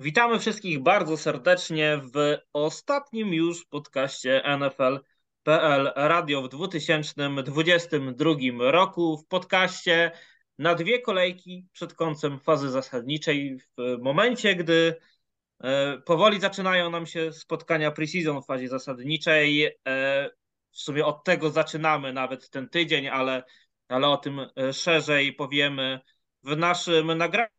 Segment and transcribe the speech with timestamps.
[0.00, 9.18] Witamy wszystkich bardzo serdecznie w ostatnim już podcaście NFL.pl Radio w 2022 roku.
[9.18, 10.12] W podcaście
[10.58, 14.96] na dwie kolejki przed końcem fazy zasadniczej, w momencie, gdy
[15.60, 19.64] e, powoli zaczynają nam się spotkania preseason w fazie zasadniczej.
[19.64, 20.30] E,
[20.70, 23.44] w sumie od tego zaczynamy nawet ten tydzień, ale,
[23.88, 26.00] ale o tym e, szerzej powiemy
[26.42, 27.55] w naszym nagraniu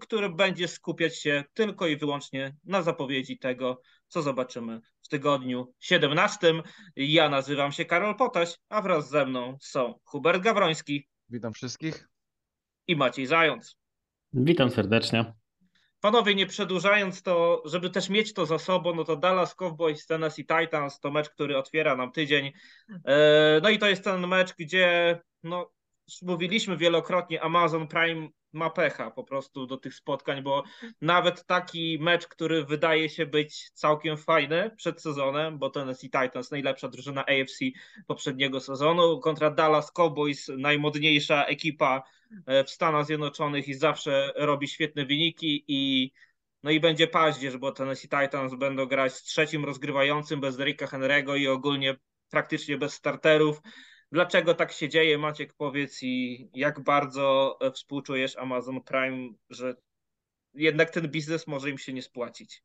[0.00, 6.54] który będzie skupiać się tylko i wyłącznie na zapowiedzi tego, co zobaczymy w tygodniu 17.
[6.96, 11.08] Ja nazywam się Karol Potaś, a wraz ze mną są Hubert Gawroński.
[11.28, 12.08] Witam wszystkich.
[12.86, 13.76] I Maciej Zając.
[14.32, 15.32] Witam serdecznie.
[16.00, 20.46] Panowie, nie przedłużając to, żeby też mieć to za sobą, no to Dallas Cowboys, Tennessee
[20.46, 22.52] Titans to mecz, który otwiera nam tydzień.
[23.04, 25.70] E, no i to jest ten mecz, gdzie no,
[26.22, 30.62] mówiliśmy wielokrotnie, Amazon Prime ma pecha po prostu do tych spotkań, bo
[31.00, 36.88] nawet taki mecz, który wydaje się być całkiem fajny przed sezonem, bo Tennessee Titans najlepsza
[36.88, 37.58] drużyna AFC
[38.06, 42.02] poprzedniego sezonu kontra Dallas Cowboys, najmodniejsza ekipa
[42.46, 46.12] e, w Stanach Zjednoczonych i zawsze robi świetne wyniki i
[46.62, 51.38] no i będzie paździerz, bo Tennessee Titans będą grać z trzecim rozgrywającym bez Derricka Henry'ego
[51.38, 51.96] i ogólnie
[52.30, 53.60] praktycznie bez starterów.
[54.12, 59.74] Dlaczego tak się dzieje, Maciek, powiedz i jak bardzo e, współczujesz Amazon Prime, że
[60.54, 62.62] jednak ten biznes może im się nie spłacić?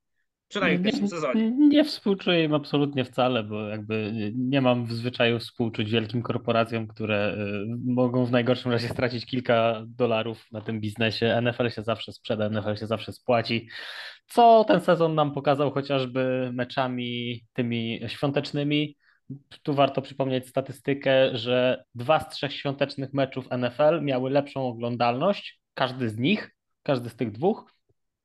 [0.48, 1.52] Przynajmniej w pierwszym sezonie.
[1.52, 7.18] Nie współczuję im absolutnie wcale, bo jakby nie mam w zwyczaju współczuć wielkim korporacjom, które
[7.18, 7.38] e,
[7.86, 11.42] mogą w najgorszym razie stracić kilka dolarów na tym biznesie.
[11.42, 13.70] NFL się zawsze sprzeda, NFL się zawsze spłaci.
[14.28, 18.96] Co ten sezon nam pokazał chociażby meczami tymi świątecznymi,
[19.64, 26.10] tu warto przypomnieć statystykę, że dwa z trzech świątecznych meczów NFL miały lepszą oglądalność, każdy
[26.10, 27.74] z nich, każdy z tych dwóch,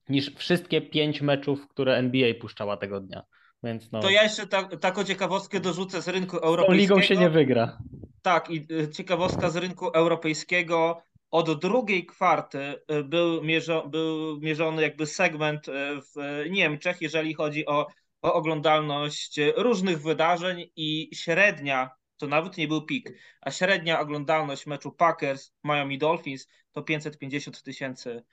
[0.09, 3.23] niż wszystkie pięć meczów, które NBA puszczała tego dnia.
[3.63, 6.95] Więc no, to ja jeszcze tak, taką ciekawostkę dorzucę z rynku europejskiego.
[6.95, 7.79] Tą ligą się nie wygra.
[8.23, 11.03] Tak, i y, ciekawostka z rynku europejskiego.
[11.31, 17.67] Od drugiej kwarty y, był, mierzo, był mierzony jakby segment y, w Niemczech, jeżeli chodzi
[17.67, 17.87] o
[18.23, 24.93] o oglądalność różnych wydarzeń i średnia, to nawet nie był pik, a średnia oglądalność meczu
[24.93, 28.25] Packers, Miami Dolphins to 550 tysięcy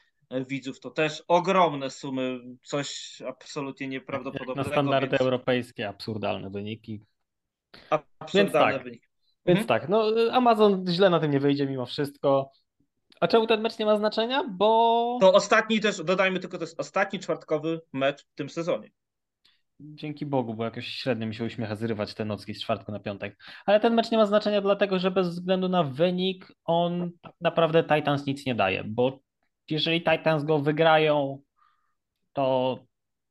[0.47, 0.79] widzów.
[0.79, 4.69] To też ogromne sumy, coś absolutnie nieprawdopodobnego.
[4.69, 5.22] Na standardy więc...
[5.22, 7.02] europejskie, absurdalne wyniki.
[7.90, 9.07] Absurdalne więc tak, wyniki.
[9.46, 9.67] Więc mhm.
[9.67, 12.52] tak, no Amazon źle na tym nie wyjdzie mimo wszystko.
[13.19, 14.44] A czemu ten mecz nie ma znaczenia?
[14.44, 15.17] Bo.
[15.22, 18.91] To ostatni też, dodajmy tylko, to jest ostatni czwartkowy mecz w tym sezonie
[19.79, 23.37] dzięki Bogu, bo jakoś średnio mi się uśmiecha zrywać te nocki z czwartku na piątek.
[23.65, 28.25] Ale ten mecz nie ma znaczenia dlatego, że bez względu na wynik on naprawdę Titans
[28.25, 29.19] nic nie daje, bo
[29.69, 31.41] jeżeli Titans go wygrają,
[32.33, 32.79] to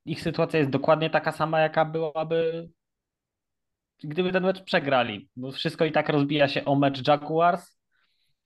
[0.04, 2.68] ich sytuacja jest dokładnie taka sama, jaka byłaby
[4.04, 7.78] gdyby ten mecz przegrali, bo wszystko i tak rozbija się o mecz Jaguars,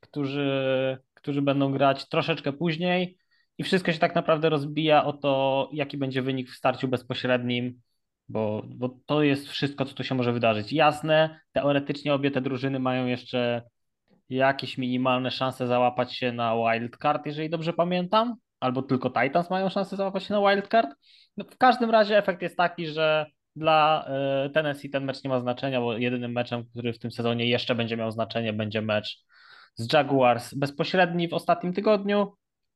[0.01, 3.19] którzy, którzy będą grać troszeczkę później
[3.59, 7.81] i wszystko się tak naprawdę rozbija o to, jaki będzie wynik w starciu bezpośrednim
[8.29, 10.73] bo, bo to jest wszystko, co tu się może wydarzyć.
[10.73, 13.63] Jasne, teoretycznie obie te drużyny mają jeszcze
[14.29, 19.97] jakieś minimalne szanse załapać się na wildcard, jeżeli dobrze pamiętam, albo tylko Titans mają szansę
[19.97, 20.91] załapać się na wildcard.
[21.37, 25.41] No, w każdym razie efekt jest taki, że dla e, Tennessee ten mecz nie ma
[25.41, 29.25] znaczenia, bo jedynym meczem, który w tym sezonie jeszcze będzie miał znaczenie, będzie mecz
[29.75, 32.33] z Jaguars bezpośredni w ostatnim tygodniu,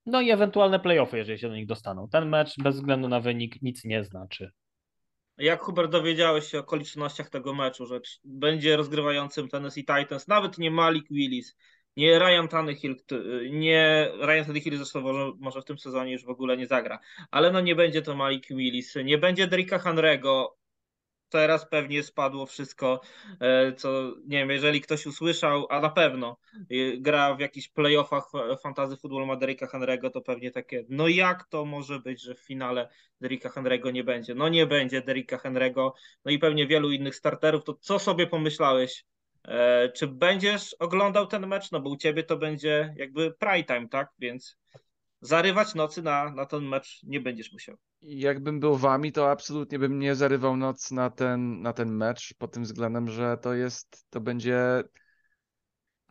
[0.06, 2.08] no i ewentualne playoffy, jeżeli się do nich dostaną.
[2.08, 4.50] Ten mecz bez względu na wynik nic nie znaczy.
[5.38, 10.70] Jak Hubert dowiedziałeś się o okolicznościach tego meczu, że będzie rozgrywającym Tennessee Titans, nawet nie
[10.70, 11.56] Malik Willis,
[11.96, 12.96] nie Ryan Tannehill,
[13.50, 16.98] nie Ryan Tannehill zresztą może, może w tym sezonie już w ogóle nie zagra,
[17.30, 20.46] ale no nie będzie to Malik Willis, nie będzie Derricka Henry'ego,
[21.32, 23.00] teraz pewnie spadło wszystko,
[23.40, 28.24] e, co nie wiem, jeżeli ktoś usłyszał, a na pewno e, gra w jakichś playoffach
[28.62, 32.40] fantazy futbolu ma Derricka Henry'ego, to pewnie takie, no jak to może być, że w
[32.40, 32.88] finale
[33.20, 34.34] Derricka Henry'ego nie będzie?
[34.34, 35.90] No nie będzie Derricka Henry'ego,
[36.24, 39.04] no i pewnie wielu innych starterów, to co sobie pomyślałeś?
[39.44, 41.72] E, czy będziesz oglądał ten mecz?
[41.72, 44.08] No bo u ciebie to będzie jakby prime time, tak?
[44.18, 44.56] Więc
[45.22, 47.76] zarywać nocy na, na ten mecz nie będziesz musiał.
[48.02, 52.52] Jakbym był wami, to absolutnie bym nie zarywał noc na ten, na ten mecz, pod
[52.52, 54.84] tym względem, że to jest, to będzie...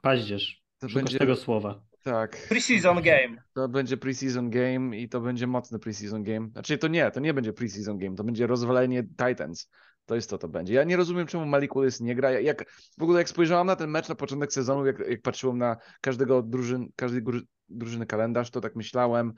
[0.02, 1.82] Paździerz, to będzie tego słowa.
[2.04, 2.48] Tak.
[2.50, 3.44] Preseason game.
[3.54, 6.50] To będzie preseason game i to będzie mocny preseason game.
[6.52, 9.70] Znaczy to nie, to nie będzie preseason game, to będzie rozwalenie Titans.
[10.12, 10.74] To jest to, to będzie.
[10.74, 12.32] Ja nie rozumiem, czemu Malik Willis nie gra.
[12.32, 15.78] Jak, w ogóle jak spojrzałem na ten mecz na początek sezonu, jak, jak patrzyłem na
[16.02, 17.22] każdego drużyn, każdej
[17.70, 19.34] drużyny kalendarz, to tak myślałem,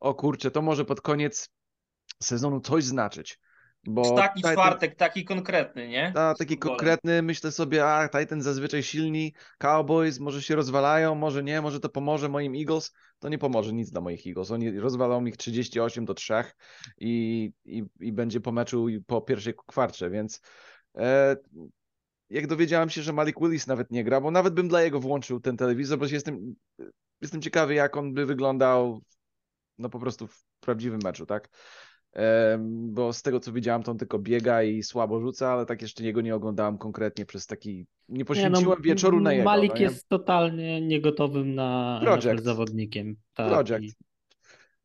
[0.00, 1.48] o kurczę, to może pod koniec
[2.22, 3.38] sezonu coś znaczyć.
[3.86, 6.12] Bo taki Titan- czwartek, taki konkretny, nie?
[6.14, 11.60] Ta, taki konkretny, myślę sobie, a Titans zazwyczaj silni, Cowboys może się rozwalają, może nie,
[11.60, 12.92] może to pomoże moim Eagles.
[13.18, 14.50] To nie pomoże nic dla moich Eagles.
[14.50, 16.34] Oni rozwalą ich 38 do 3
[16.98, 20.40] i, i, i będzie po meczu po pierwszej kwarcie, więc
[20.96, 21.36] e,
[22.30, 25.40] jak dowiedziałem się, że Malik Willis nawet nie gra, bo nawet bym dla jego włączył
[25.40, 26.54] ten telewizor, bo jestem,
[27.20, 29.02] jestem ciekawy, jak on by wyglądał
[29.78, 31.48] no po prostu w prawdziwym meczu, tak?
[32.68, 36.04] Bo z tego co widziałem, to on tylko biega i słabo rzuca, ale tak jeszcze
[36.04, 37.86] jego nie oglądałem konkretnie przez taki.
[38.08, 39.44] Nie poświęciłem wieczoru na jego.
[39.44, 39.82] Malik no nie?
[39.82, 42.00] jest totalnie niegotowym na.
[42.02, 43.16] NFL zawodnikiem.
[43.34, 43.96] Tak, Project.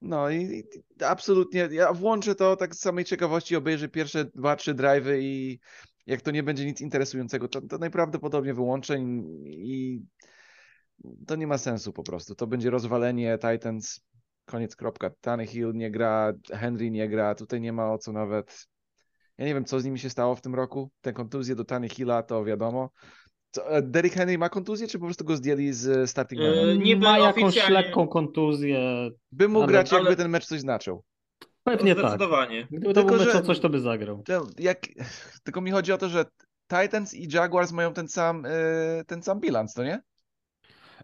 [0.01, 0.63] No i, i
[1.05, 1.69] absolutnie.
[1.71, 5.59] Ja włączę to tak z samej ciekawości, obejrzę pierwsze dwa, trzy drive'y i
[6.07, 10.01] jak to nie będzie nic interesującego, to, to najprawdopodobniej wyłączę i, i
[11.27, 12.35] to nie ma sensu po prostu.
[12.35, 14.01] To będzie rozwalenie Titans.
[14.45, 15.09] Koniec, kropka.
[15.21, 18.67] Tannehill nie gra, Henry nie gra, tutaj nie ma o co nawet.
[19.37, 20.91] Ja nie wiem, co z nimi się stało w tym roku.
[21.01, 22.89] Te kontuzje do Tannehilla to wiadomo.
[23.51, 27.01] Co, e, Derrick Henry ma kontuzję, czy po prostu go zdjęli z starting Yy, niby
[27.05, 29.09] Ma jakąś lekką kontuzję.
[29.31, 31.03] By mógł ale- grać, jakby ale- ten mecz coś znaczył.
[31.63, 32.03] Pewnie tak.
[32.05, 32.67] Zdecydowanie.
[32.71, 34.23] Gdyby to Tylko, był mecz że- o coś, to by zagrał.
[34.25, 34.79] To Jak,
[35.43, 36.25] tylko mi chodzi o to, że
[36.67, 38.49] Titans i Jaguars mają ten sam, e,
[39.07, 40.01] ten sam bilans, to nie?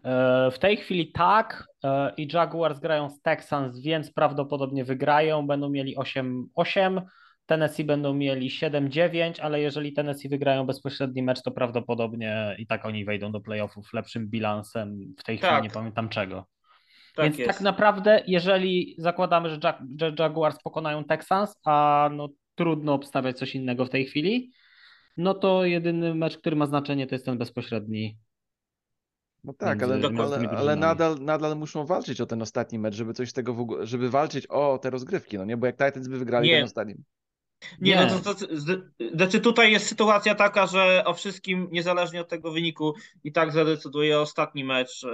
[0.04, 5.48] E, W tej chwili tak e, i Jaguars grają z Texans, więc prawdopodobnie wygrają.
[5.48, 7.02] Będą mieli 8-8.
[7.46, 13.06] Tennessee będą mieli 7-9, ale jeżeli Tennessee wygrają bezpośredni mecz, to prawdopodobnie i tak oni
[13.06, 15.14] wejdą do playoffów lepszym bilansem.
[15.18, 15.64] W tej chwili Tak.
[15.64, 16.46] nie pamiętam czego.
[17.16, 17.52] Tak Więc jest.
[17.52, 23.56] tak naprawdę, jeżeli zakładamy, że, Jag- że Jaguars pokonają Texans, a no trudno obstawiać coś
[23.56, 24.52] innego w tej chwili,
[25.18, 28.18] no to jedyny mecz, który ma znaczenie, to jest ten bezpośredni.
[29.44, 33.30] No tak, ale, ale, ale nadal, nadal muszą walczyć o ten ostatni mecz, żeby coś
[33.30, 35.58] z tego w ogóle, żeby walczyć o te rozgrywki, no nie?
[35.58, 36.56] Bo jak Titans by wygrali Nie.
[36.56, 36.96] ten ostatni.
[37.82, 38.06] Nie, Nie.
[38.06, 38.46] no to, to,
[39.14, 42.94] znaczy tutaj jest sytuacja taka, że o wszystkim, niezależnie od tego wyniku,
[43.24, 45.08] i tak zadecyduje ostatni mecz e,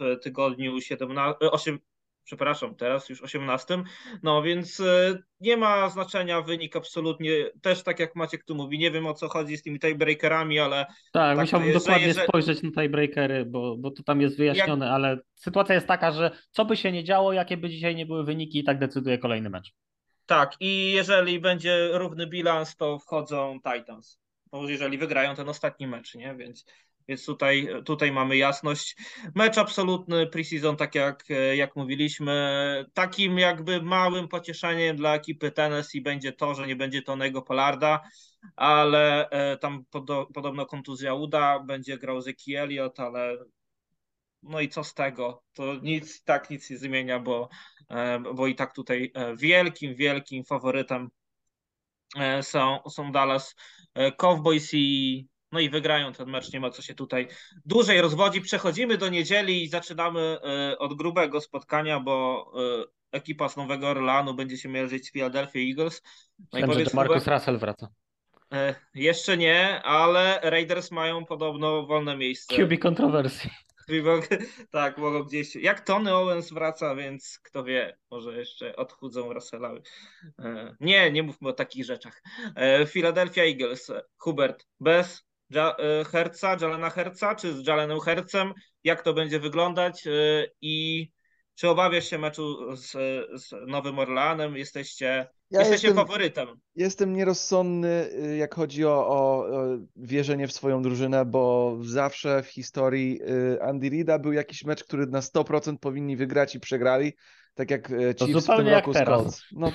[0.00, 1.78] w tygodniu 17, 8,
[2.24, 3.82] przepraszam, teraz już 18.
[4.22, 7.32] No więc e, nie ma znaczenia wynik absolutnie.
[7.62, 10.86] Też tak jak Maciek tu mówi, nie wiem o co chodzi z tymi tiebreakerami, ale
[10.86, 14.90] Tak, Tak, musiałbym jest, dokładnie jeżeli- spojrzeć na tiebreakery, bo, bo to tam jest wyjaśnione,
[14.90, 18.24] ale sytuacja jest taka, że co by się nie działo, jakie by dzisiaj nie były
[18.24, 19.72] wyniki, i tak decyduje kolejny mecz.
[20.26, 20.52] tak.
[20.60, 24.18] I jeżeli będzie równy bilans, to wchodzą Titans.
[24.52, 26.34] Bo jeżeli wygrają ten ostatni mecz, nie?
[26.34, 26.64] Więc,
[27.08, 28.96] więc tutaj, tutaj mamy jasność.
[29.34, 32.84] Mecz absolutny, preseason, tak jak, jak mówiliśmy.
[32.94, 38.00] Takim jakby małym pocieszeniem dla ekipy Tennessee będzie to, że nie będzie Tonego Polarda,
[38.56, 43.36] ale e, tam podo, podobno kontuzja uda, będzie grał Zeki Elliott, ale
[44.42, 45.44] no i co z tego?
[45.52, 47.48] To nic, tak nic nie zmienia, bo,
[47.88, 51.08] e, bo i tak tutaj e, wielkim, wielkim faworytem
[52.42, 53.54] są, są Dallas
[54.16, 57.28] Cowboys i no i wygrają ten mecz, nie ma co się tutaj
[57.66, 58.40] dłużej rozwodzi.
[58.40, 62.46] Przechodzimy do niedzieli i zaczynamy e, od grubego spotkania, bo
[62.82, 66.02] e, ekipa z Nowego Orleanu będzie się mierzyć z Philadelphia Eagles.
[66.38, 67.88] No Myślałem, że Marcus Russell wraca.
[68.52, 72.56] e, jeszcze nie, ale Raiders mają podobno wolne miejsce.
[72.56, 73.50] QB kontrowersji.
[74.70, 75.56] Tak, mogą gdzieś.
[75.56, 79.70] Jak Tony Owens wraca, więc kto wie, może jeszcze odchudzą Russella.
[80.80, 82.22] Nie, nie mówmy o takich rzeczach.
[82.88, 85.24] Philadelphia Eagles, Hubert, bez
[86.12, 88.52] Herca, Jalena Herca, czy z Jalenem Hercem?
[88.84, 90.06] Jak to będzie wyglądać?
[90.06, 90.10] E,
[90.60, 91.08] I
[91.54, 92.90] czy obawiasz się meczu z,
[93.42, 94.56] z Nowym Orleanem?
[94.56, 96.48] Jesteście, Ja jesteście jestem, faworytem.
[96.76, 102.46] jestem nierozsądny, y, jak chodzi o, o, o wierzenie w swoją drużynę, bo zawsze w
[102.46, 103.20] historii
[103.54, 107.12] y, Andy Reida był jakiś mecz, który na 100% powinni wygrać i przegrali,
[107.54, 109.22] tak jak y, To Chiefs w tym roku z teraz.
[109.22, 109.42] Colts.
[109.52, 109.72] No,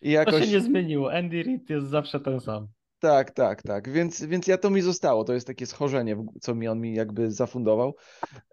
[0.00, 0.44] i To jakoś...
[0.44, 1.12] się nie zmieniło.
[1.12, 2.68] Andy Reid jest zawsze ten sam.
[3.00, 3.88] Tak, tak, tak.
[3.88, 5.24] Więc, więc ja to mi zostało.
[5.24, 7.94] To jest takie schorzenie, co mi on mi jakby zafundował.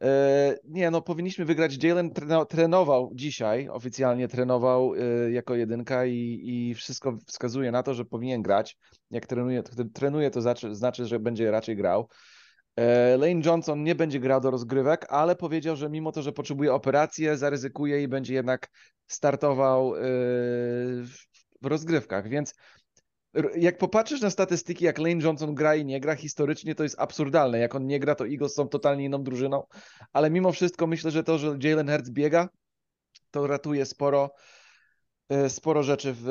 [0.01, 1.83] E, nie, no powinniśmy wygrać.
[1.83, 7.93] Jalen treno, trenował dzisiaj, oficjalnie trenował e, jako jedynka i, i wszystko wskazuje na to,
[7.93, 8.77] że powinien grać.
[9.11, 12.07] Jak trenuje, to, trenuje, to znaczy, znaczy, że będzie raczej grał.
[12.75, 16.73] E, Lane Johnson nie będzie grał do rozgrywek, ale powiedział, że mimo to, że potrzebuje
[16.73, 18.67] operacji, zaryzykuje i będzie jednak
[19.07, 19.99] startował e,
[21.61, 22.53] w rozgrywkach, więc
[23.57, 27.59] Jak popatrzysz na statystyki, jak Lane Johnson gra i nie gra, historycznie to jest absurdalne.
[27.59, 29.63] Jak on nie gra, to Eagles są totalnie inną drużyną,
[30.13, 32.49] ale mimo wszystko myślę, że to, że Jalen Hurts biega,
[33.31, 34.29] to ratuje sporo,
[35.29, 36.27] e, sporo rzeczy w,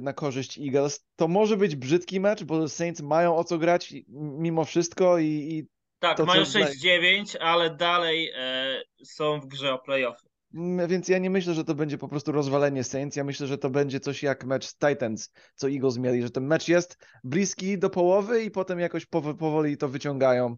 [0.00, 1.06] na korzyść Eagles.
[1.16, 3.94] To może być brzydki mecz, bo Saints mają o co grać
[4.38, 5.66] mimo wszystko i, i
[5.98, 10.27] Tak, To, mają dla- 6-9, ale dalej e, są w grze o playoffy.
[10.54, 13.16] Mm, Więc ja nie myślę, że to będzie po prostu rozwalenie Saints.
[13.16, 16.46] Ja myślę, że to będzie coś jak mecz z Titans, co Eagles mieli, że ten
[16.46, 20.56] mecz jest bliski do połowy i potem jakoś powo- powoli to wyciągają.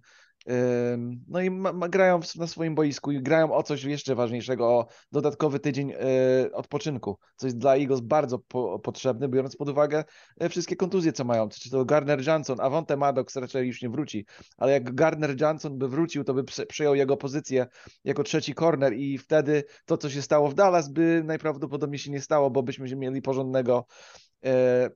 [1.28, 4.68] No i ma, ma, grają w- na swoim boisku i grają o coś jeszcze ważniejszego,
[4.68, 5.96] o dodatkowy tydzień y,
[6.52, 10.04] odpoczynku, co jest dla Eagles bardzo po, potrzebny, biorąc pod uwagę
[10.42, 11.48] y, wszystkie kontuzje, co mają.
[11.48, 15.88] Czy to Garner Johnson, Avonte Maddox raczej już nie wróci, ale jak Garner Johnson by
[15.88, 17.66] wrócił, to by prze- przejął jego pozycję
[18.04, 22.20] jako trzeci corner i wtedy to, co się stało w Dallas, by najprawdopodobniej się nie
[22.20, 23.86] stało, bo byśmy mieli porządnego
[24.44, 24.90] e,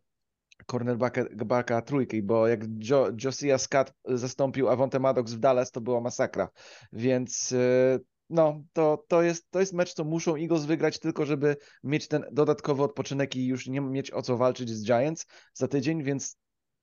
[0.67, 6.01] cornerbacka backa trójki, bo jak jo, Josiah Scott zastąpił Avonte Maddox w Dallas, to była
[6.01, 6.49] masakra.
[6.93, 7.99] Więc e,
[8.31, 12.25] no, to, to, jest, to jest mecz, co muszą Eagles wygrać tylko, żeby mieć ten
[12.33, 16.37] dodatkowy odpoczynek i już nie mieć o co walczyć z Giants za tydzień, więc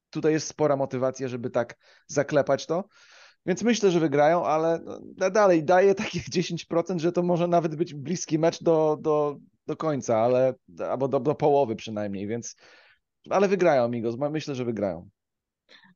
[0.10, 2.84] tutaj jest spora motywacja, żeby tak zaklepać to.
[3.46, 4.80] Więc myślę, że wygrają, ale
[5.18, 9.38] no, dalej daję takie 10%, że to może nawet być bliski mecz do, do,
[9.68, 10.54] do końca, ale
[10.90, 12.56] albo do, do połowy przynajmniej, więc
[13.30, 15.10] ale wygrają Amigos, myślę, że wygrają.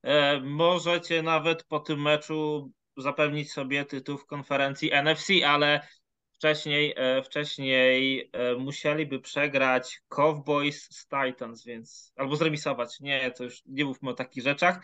[0.04, 5.88] E, możecie nawet po tym meczu zapewnić sobie tytuł w konferencji NFC, ale
[6.34, 13.00] wcześniej, e, wcześniej e, musieliby przegrać Cowboys z Titans, więc albo zremisować.
[13.00, 14.80] Nie, to już nie mówmy o takich rzeczach,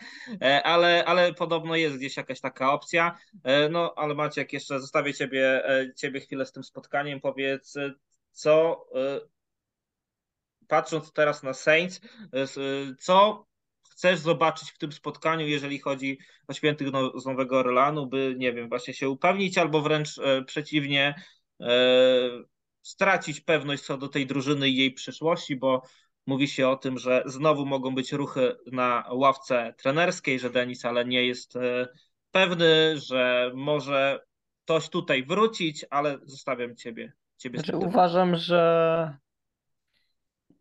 [0.64, 3.18] ale, ale podobno jest gdzieś jakaś taka opcja.
[3.70, 5.62] No, ale Maciek, jeszcze zostawię ciebie,
[5.96, 7.20] ciebie chwilę z tym spotkaniem.
[7.20, 7.74] Powiedz,
[8.30, 8.86] co
[10.72, 12.00] patrząc teraz na Saints,
[12.32, 12.46] e, e,
[12.98, 13.46] co
[13.90, 18.68] chcesz zobaczyć w tym spotkaniu, jeżeli chodzi o świętych z Nowego Orleanu, by, nie wiem,
[18.68, 21.14] właśnie się upewnić, albo wręcz e, przeciwnie,
[22.82, 25.82] stracić pewność co do tej drużyny i jej przyszłości, bo
[26.26, 31.04] mówi się o tym, że znowu mogą być ruchy na ławce trenerskiej, że Denis ale
[31.04, 31.54] nie jest
[32.30, 34.20] pewny, że może
[34.64, 37.12] ktoś tutaj wrócić, ale zostawiam ciebie.
[37.38, 39.22] ciebie Znaczy, uważam, że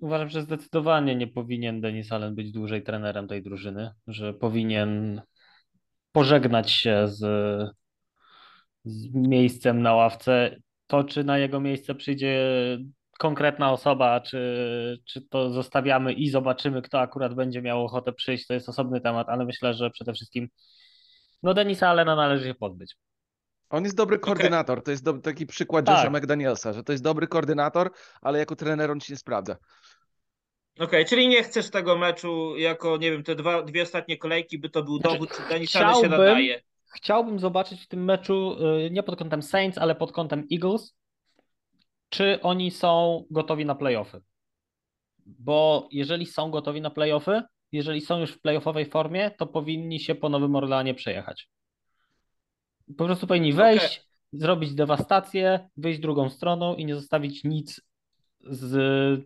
[0.02, 5.22] uważam, że zdecydowanie nie powinien Denis Allen być dłużej trenerem tej drużyny, że powinien
[6.12, 7.20] pożegnać się z,
[8.84, 10.56] z miejscem na ławce.
[10.88, 12.40] To, czy na jego miejsce przyjdzie
[13.20, 18.54] konkretna osoba, czy, czy to zostawiamy i zobaczymy, kto akurat będzie miał ochotę przyjść, to
[18.54, 20.50] jest osobny temat, ale myślę, że przede wszystkim
[21.44, 22.96] no Denisa Allena należy się pozbyć.
[23.72, 25.98] On jest dobry koordynator, to jest do, taki przykład Tak.
[25.98, 29.56] Josha McDanielsa, że to jest dobry koordynator, ale jako trener on się nie sprawdza.
[30.80, 34.70] Okej, czyli nie chcesz tego meczu jako, nie wiem, te dwa, dwie ostatnie kolejki, by
[34.70, 36.62] to był Znaczy, dowód, czy Denis Allen się chciałbym- nadaje.
[36.96, 40.96] Chciałbym zobaczyć w tym meczu y, nie pod kątem Saints, ale pod kątem Eagles,
[42.10, 44.22] czy oni są gotowi na playoffy.
[45.26, 50.16] Bo jeżeli są gotowi na playoffy, jeżeli są już w playoffowej formie, to powinni się
[50.16, 51.50] po Nowym Orleanie przejechać.
[52.98, 57.82] Po prostu powinni wejść, zrobić dewastację, wyjść drugą stroną i nie zostawić nic
[58.42, 59.22] z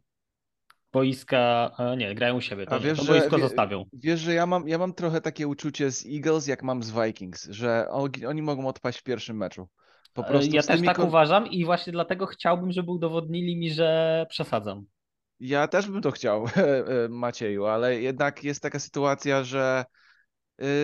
[0.94, 1.72] boiska.
[1.80, 3.86] e, Nie, grają u siebie, A to, wiesz, to że- boisko wie- zostawią.
[3.94, 7.44] Wiesz, że ja mam, ja mam trochę takie uczucie z Eagles, jak mam z Vikings,
[7.50, 7.88] że
[8.28, 9.68] oni, mogą odpaść w pierwszym meczu.
[10.14, 13.58] Po prostu E, Ja z też tak kon- uważam i właśnie dlatego chciałbym, żeby udowodnili
[13.58, 14.86] mi, że przesadzam.
[15.40, 16.46] Ja też bym to chciał,
[17.10, 19.86] Macieju, ale jednak jest taka sytuacja, że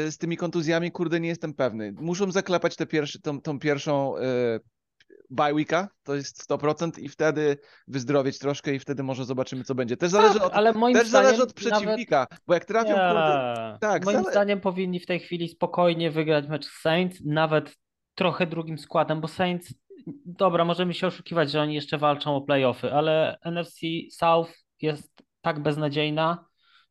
[0.10, 1.92] z tymi kontuzjami, kurde, nie jestem pewny.
[1.92, 4.22] Muszą zaklepać tę pierwszy, tą, tą pierwszą y,
[5.30, 9.98] bye weeka, to jest 100% i wtedy wyzdrowieć troszkę i wtedy może zobaczymy, co będzie.
[9.98, 13.54] Też zależy tak, od, ale moim też zależy od nawet- przeciwnika, bo jak trafią, kurde,
[13.74, 13.78] Nie.
[13.80, 17.76] tak, Moim zale- zdaniem powinni w tej chwili spokojnie wygrać mecz z Saints, nawet
[18.16, 19.74] trochę drugim składem, bo Saints,
[20.26, 23.80] dobra, możemy się oszukiwać, że oni jeszcze walczą o playoffy, ale NFC
[24.12, 24.52] South
[24.82, 26.46] jest tak beznadziejna,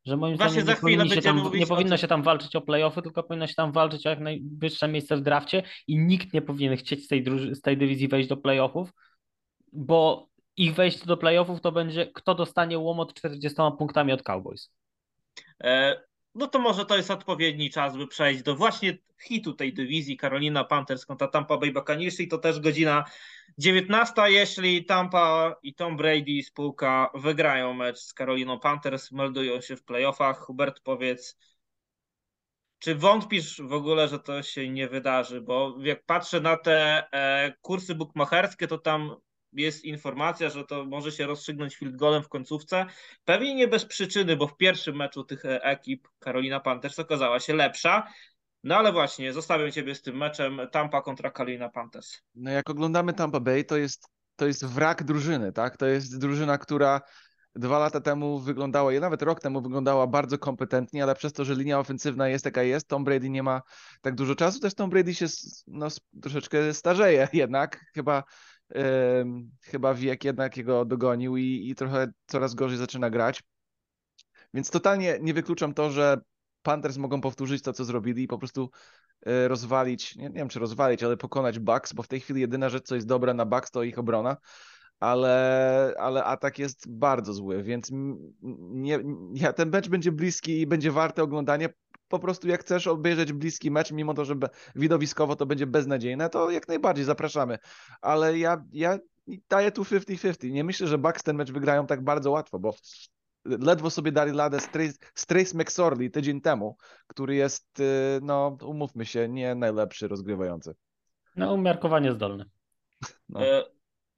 [0.05, 3.01] że moim Właśnie zdaniem nie, powinni się tam, nie powinno się tam walczyć o playoffy,
[3.01, 6.77] tylko powinno się tam walczyć o jak najwyższe miejsce w drafcie i nikt nie powinien
[6.77, 8.93] chcieć z tej, z tej dywizji wejść do playoffów,
[9.73, 10.27] bo
[10.57, 14.73] ich wejście do playoffów to będzie kto dostanie łomot 40 punktami od Cowboys.
[15.63, 16.01] E,
[16.35, 20.63] No to może to jest odpowiedni czas, by przejść do właśnie hitu tej dywizji Carolina
[20.63, 23.05] Panthers kontra Tampa Bay Buccaneers i to też godzina
[23.57, 29.83] 19, jeśli Tampa i Tom Brady spółka wygrają mecz z Caroliną Panthers, meldują się w
[29.83, 30.39] playoffach.
[30.39, 31.37] Hubert, powiedz,
[32.79, 35.41] czy wątpisz w ogóle, że to się nie wydarzy?
[35.41, 39.15] Bo jak patrzę na te e, kursy bukmacherskie, to tam
[39.53, 42.85] jest informacja, że to może się rozstrzygnąć field golem w końcówce.
[43.25, 47.53] Pewnie nie bez przyczyny, bo w pierwszym meczu tych e, ekip Carolina Panthers okazała się
[47.53, 48.07] lepsza.
[48.63, 52.17] No ale właśnie, zostawiam Ciebie z tym meczem Tampa kontra Carolina Panthers.
[52.35, 55.77] No jak oglądamy Tampa Bay, to jest, to jest wrak drużyny, tak?
[55.77, 57.01] To jest drużyna, która
[57.55, 61.55] dwa lata temu wyglądała, i nawet rok temu wyglądała bardzo kompetentnie, ale przez to, że
[61.55, 63.61] linia ofensywna jest jaka jest, Tom Brady nie ma
[64.01, 65.25] tak dużo czasu, też Tom Brady się
[65.67, 65.87] no,
[66.21, 68.23] troszeczkę starzeje jednak, chyba
[69.61, 73.43] chyba wiek jednak jego dogonił i, i trochę coraz gorzej zaczyna grać.
[74.53, 76.17] Więc totalnie nie wykluczam to, że
[76.61, 78.69] Panthers mogą powtórzyć to, co zrobili i po prostu
[79.27, 82.69] y, rozwalić, nie, nie wiem czy rozwalić, ale pokonać Bucks, bo w tej chwili jedyna
[82.69, 84.37] rzecz, co jest dobra na Bucks, to ich obrona,
[84.99, 87.89] ale, ale atak jest bardzo zły, więc
[88.71, 91.69] nie, nie, ten mecz będzie bliski i będzie warte oglądania.
[92.11, 94.35] Po prostu jak chcesz obejrzeć bliski mecz, mimo to, że
[94.75, 97.57] widowiskowo to będzie beznadziejne, to jak najbardziej zapraszamy.
[98.01, 98.99] Ale ja, ja
[99.49, 100.51] daję tu 50-50.
[100.51, 102.75] Nie myślę, że Bucks ten mecz wygrają tak bardzo łatwo, bo
[103.45, 106.77] ledwo sobie dali radę z Trace, z Trace McSorley tydzień temu,
[107.07, 110.75] który jest, y, no umówmy się, nie najlepszy rozgrywający.
[111.35, 112.45] No, umiarkowanie zdolny.
[113.29, 113.45] No.
[113.45, 113.63] E,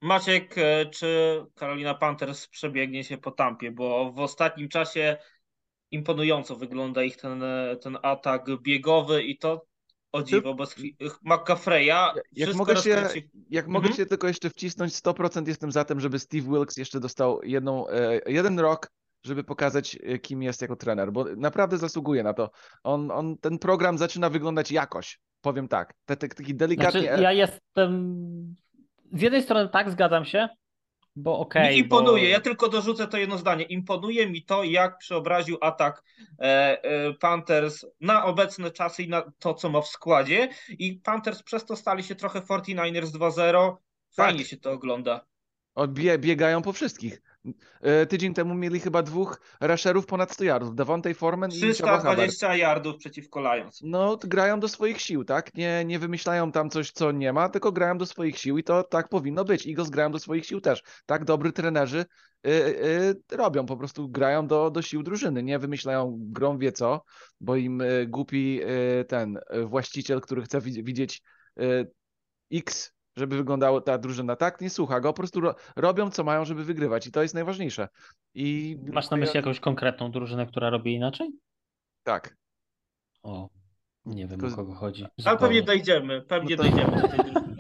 [0.02, 3.72] Maciek, e, czy Carolina Panthers przebiegnie się po tampie?
[3.72, 5.18] Bo w ostatnim czasie
[5.94, 9.66] imponująco wygląda ich ten, e, ten atak biegowy i to
[10.12, 10.76] o dziwo, bez
[11.26, 12.14] McCaffrey'a.
[12.32, 13.98] Jak mogę, się, rozkręci- jak mogę Mhm.
[13.98, 18.20] się tylko jeszcze wcisnąć, 100% jestem za tym, żeby Steve Wilkes jeszcze dostał jedną, e,
[18.28, 18.92] jeden rok,
[19.26, 22.50] żeby pokazać, e, kim jest jako trener, bo naprawdę zasługuje na to.
[22.84, 25.94] On, on, ten program zaczyna wyglądać jakoś, powiem tak.
[26.06, 27.02] Te, te, taki delikatnie...
[27.02, 28.16] Znaczy, ja jestem.
[29.14, 30.50] Z jednej strony tak, zgadzam się,
[31.16, 31.76] bo okej.
[31.76, 32.30] Mi imponuje, bo...
[32.30, 33.64] ja tylko dorzucę to jedno zdanie.
[33.64, 36.04] Imponuje mi to, jak przeobraził atak
[36.40, 36.44] e,
[36.84, 40.50] e, Panthers na obecne czasy i na to, co ma w składzie.
[40.70, 43.76] I Panthers przez to stali się trochę 49ers 2-0.
[44.16, 44.48] Fajnie Tak.
[44.48, 45.26] się to ogląda.
[45.76, 47.22] O, bie, biegają po wszystkich.
[47.82, 52.18] E, Tydzień temu mieli chyba dwóch rusherów ponad 100 yardów, Devontae Foreman i Chaba Hubbard.
[52.20, 53.80] 320 yardów przeciwko Lions.
[53.84, 55.54] No, grają do swoich sił, tak?
[55.56, 58.84] Nie, nie wymyślają tam coś, co nie ma, tylko grają do swoich sił i to
[58.84, 59.68] tak powinno być.
[59.68, 60.84] Eagles grają do swoich sił też.
[61.06, 62.06] Tak dobry trenerzy
[62.48, 65.44] y, y, robią, po prostu grają do, do sił drużyny.
[65.44, 67.04] Nie wymyślają grą wie co,
[67.40, 68.60] bo im y, głupi
[69.08, 71.22] ten właściciel, który chce widz- widzieć
[72.52, 76.46] X, żeby wyglądała ta drużyna tak, nie słucha go, po prostu ro, robią co mają,
[76.46, 77.88] żeby wygrywać i to jest najważniejsze.
[78.34, 81.30] I Masz na myśli jakąś konkretną drużynę, która robi inaczej?
[82.04, 82.38] Tak.
[83.24, 83.50] O,
[84.06, 85.04] nie wiem Tylko o kogo chodzi.
[85.04, 85.40] Ale Zupełnie.
[85.40, 87.58] pewnie dojdziemy, pewnie No to- dojdziemy do tej drużyny.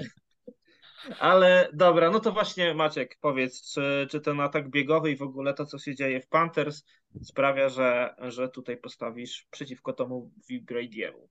[1.19, 5.53] Ale dobra, no to właśnie Maciek, powiedz, czy, czy ten atak biegowy i w ogóle
[5.53, 6.83] to, co się dzieje w Panthers
[7.23, 10.31] sprawia, że, że tutaj postawisz przeciwko tomu
[10.69, 11.27] Brady'emu?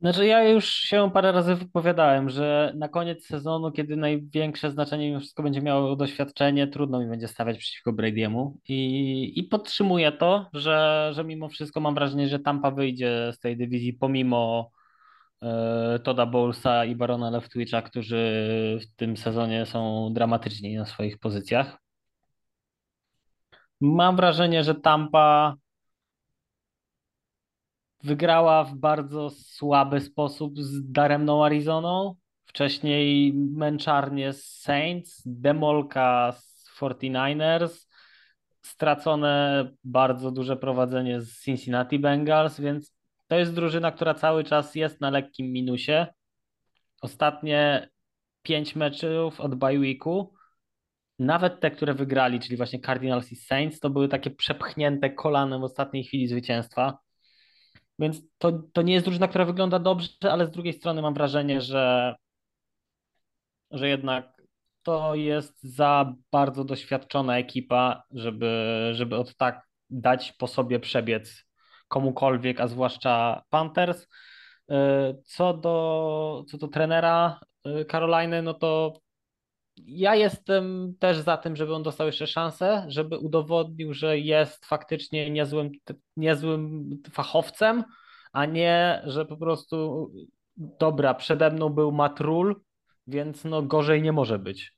[0.00, 5.20] Znaczy ja już się parę razy wypowiadałem, że na koniec sezonu, kiedy największe znaczenie mimo
[5.20, 11.10] wszystko będzie miało doświadczenie, trudno mi będzie stawiać przeciwko Brady'emu i, i podtrzymuję to, że,
[11.14, 14.70] że mimo wszystko mam wrażenie, że Tampa wyjdzie z tej dywizji pomimo
[15.42, 21.78] e, Toda Bowlesa i Barona Leftwicha, którzy w tym sezonie są dramatyczni na swoich pozycjach.
[23.80, 25.54] Mam wrażenie, że Tampa
[28.02, 32.14] wygrała w bardzo słaby sposób z daremną Arizoną.
[32.44, 37.86] Wcześniej męczarnie z Saints, demolka z 49ers,
[38.62, 42.94] stracone bardzo duże prowadzenie z Cincinnati Bengals, więc
[43.28, 46.06] to jest drużyna, która cały czas jest na lekkim minusie.
[47.02, 47.88] Ostatnie
[48.42, 50.34] pięć meczów od bye weeku,
[51.18, 55.64] nawet te, które wygrali, czyli właśnie Cardinals i Saints, to były takie przepchnięte kolanem w
[55.64, 56.98] ostatniej chwili zwycięstwa.
[58.00, 61.60] Więc to, to nie jest drużyna, która wygląda dobrze, ale z drugiej strony mam wrażenie,
[61.60, 62.14] że,
[63.70, 64.42] że jednak
[64.82, 71.44] to jest za bardzo doświadczona ekipa, żeby, żeby od tak dać po sobie przebiec
[71.88, 74.06] komukolwiek, a zwłaszcza Panthers.
[75.24, 77.40] Co do, co do trenera
[77.90, 79.00] Caroliny, no to
[79.86, 85.30] ja jestem też za tym, żeby on dostał jeszcze szansę, żeby udowodnił, że jest faktycznie
[85.30, 85.70] niezłym,
[86.16, 87.84] niezłym fachowcem,
[88.32, 90.10] a nie, że po prostu
[90.56, 92.60] dobra, przede mną był Matrul,
[93.06, 94.72] więc no gorzej nie może być.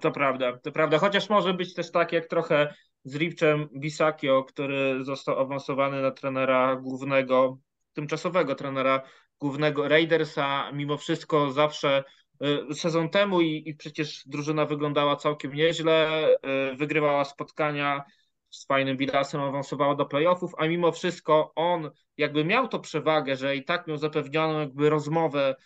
[0.00, 0.98] To prawda, to prawda.
[0.98, 6.76] Chociaż może być też tak jak trochę z Ripczem Bisakio, który został awansowany na trenera
[6.76, 7.58] głównego,
[7.92, 9.02] tymczasowego trenera
[9.40, 12.04] głównego Raidersa, mimo wszystko zawsze
[12.74, 16.28] sezon temu i, i przecież drużyna wyglądała całkiem nieźle,
[16.76, 18.04] wygrywała spotkania
[18.50, 23.56] z fajnym bilansem, awansowała do playoffów, a mimo wszystko on jakby miał to przewagę, że
[23.56, 25.56] i tak miał zapewnioną jakby rozmowę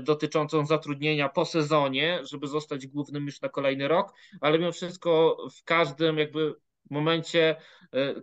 [0.00, 5.64] dotyczącą zatrudnienia po sezonie, żeby zostać głównym już na kolejny rok, ale mimo wszystko w
[5.64, 6.54] każdym jakby
[6.90, 7.56] momencie,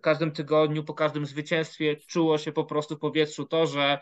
[0.01, 3.97] każdym tygodniu, po każdym zwycięstwie czuło się po prostu w powietrzu to, że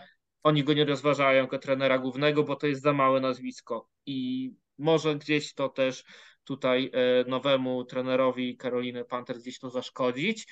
[0.45, 5.15] oni go nie rozważają jako trenera głównego, bo to jest za małe nazwisko i może
[5.15, 6.03] gdzieś to też
[6.43, 6.91] tutaj
[7.27, 10.47] nowemu trenerowi Karoliny Panthers gdzieś to zaszkodzić,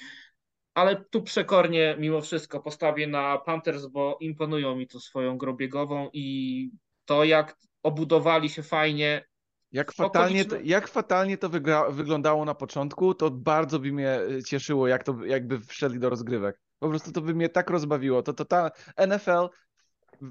[0.74, 6.10] ale tu przekornie mimo wszystko postawię na Panthers, bo imponują mi tu swoją grą biegową
[6.14, 6.70] i
[7.06, 9.26] to jak obudowali się fajnie.
[9.72, 14.44] Jak fatalnie, to, jak fatalnie to wygra, wyglądało na początku, to bardzo by mnie y,
[14.44, 16.62] cieszyło, jak to, jakby wszedli do rozgrywek.
[16.80, 18.24] Po prostu to by mnie tak rozbawiło.
[18.24, 18.72] To, to ta
[19.08, 19.50] NFL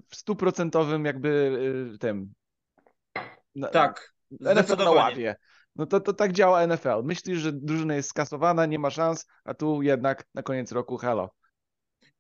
[0.09, 1.29] w stuprocentowym jakby
[1.95, 2.33] y, tym.
[3.73, 5.37] Tak, NFL na ławie.
[5.77, 7.03] No to, to tak działa NFL.
[7.05, 11.31] Myślisz, że drużyna jest skasowana, nie ma szans, a tu jednak na koniec roku hello.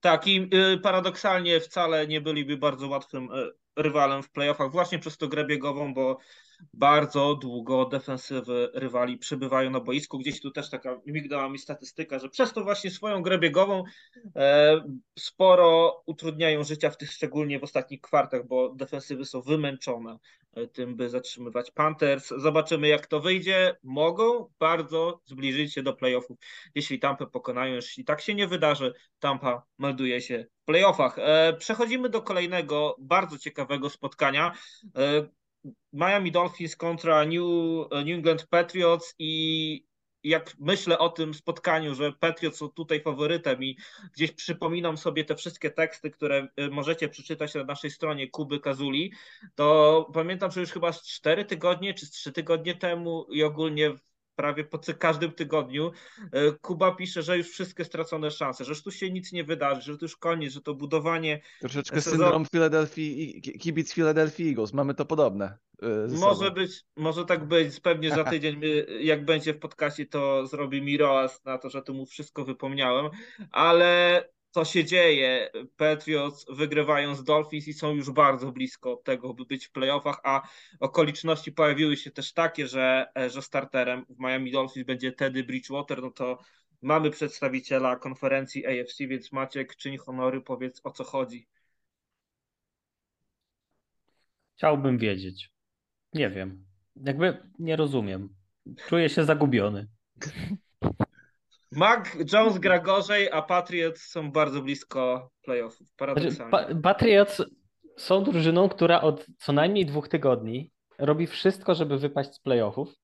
[0.00, 5.16] Tak, i y, paradoksalnie wcale nie byliby bardzo łatwym y, rywalem w playoffach, właśnie przez
[5.16, 6.18] tą grę biegową, bo
[6.74, 10.18] bardzo długo defensywy rywali przybywają na boisku.
[10.18, 13.84] Gdzieś tu też taka migdała mi statystyka, że przez to właśnie swoją grę biegową
[14.36, 14.80] e,
[15.18, 20.18] sporo utrudniają życia w tych szczególnie w ostatnich kwartach, bo defensywy są wymęczone
[20.54, 22.28] e, tym, by zatrzymywać Panthers.
[22.36, 23.76] Zobaczymy jak to wyjdzie.
[23.82, 26.38] Mogą bardzo zbliżyć się do playoffów,
[26.74, 27.74] jeśli Tampa pokonają.
[27.74, 31.18] Jeśli tak się nie wydarzy, Tampa melduje się w playoffach.
[31.18, 34.52] E, Przechodzimy do kolejnego bardzo ciekawego spotkania.
[34.96, 35.41] E,
[35.92, 37.42] Miami Dolphins kontra New,
[37.90, 39.92] New England Patriots i
[40.24, 43.76] jak myślę o tym spotkaniu, że Patriots są tutaj faworytem i
[44.14, 49.12] gdzieś przypominam sobie te wszystkie teksty, które y, możecie przeczytać na naszej stronie Kuby Kazuli,
[49.54, 53.94] to pamiętam, że już chyba z cztery tygodnie czy z trzy tygodnie temu i ogólnie
[54.42, 56.28] prawie po każdym tygodniu y,
[56.60, 59.98] Kuba pisze, że już wszystkie stracone szanse, że już tu się nic nie wydarzy, że
[59.98, 64.72] to już koniec, że to budowanie Troszeczkę Sezon- syndrom Philadelphia, i- ki- kibic Philadelphia Eagles.
[64.72, 65.58] Mamy to podobne.
[66.06, 66.50] ze Może sobą.
[66.50, 67.80] być, może tak być.
[67.80, 68.60] Pewnie za tydzień,
[69.00, 73.10] jak będzie w podcaście, to zrobi mi roast na to, że tu mu wszystko wypomniałem,
[73.50, 75.50] ale co się dzieje?
[75.76, 80.48] Patriots wygrywają z Dolphins i są już bardzo blisko tego, by być w playoffach, a
[80.80, 86.10] okoliczności pojawiły się też takie, że, że starterem w Miami Dolphins będzie Teddy Bridgewater, no
[86.10, 86.38] to
[86.82, 91.48] mamy przedstawiciela konferencji AFC, więc Maciek, czyń honory, powiedz o co chodzi.
[94.56, 95.50] Chciałbym wiedzieć.
[96.14, 96.64] Nie wiem.
[96.96, 98.34] Jakby nie rozumiem.
[98.88, 99.88] Czuję się zagubiony.
[101.72, 105.78] Mac Jones gra gorzej, a Patriots są bardzo blisko playoffów.
[105.78, 106.50] Znaczy, Paradoksalnie.
[106.50, 107.42] Pa- Patriots
[107.96, 112.94] są drużyną, która od co najmniej dwóch tygodni robi wszystko, żeby wypaść z playoffów,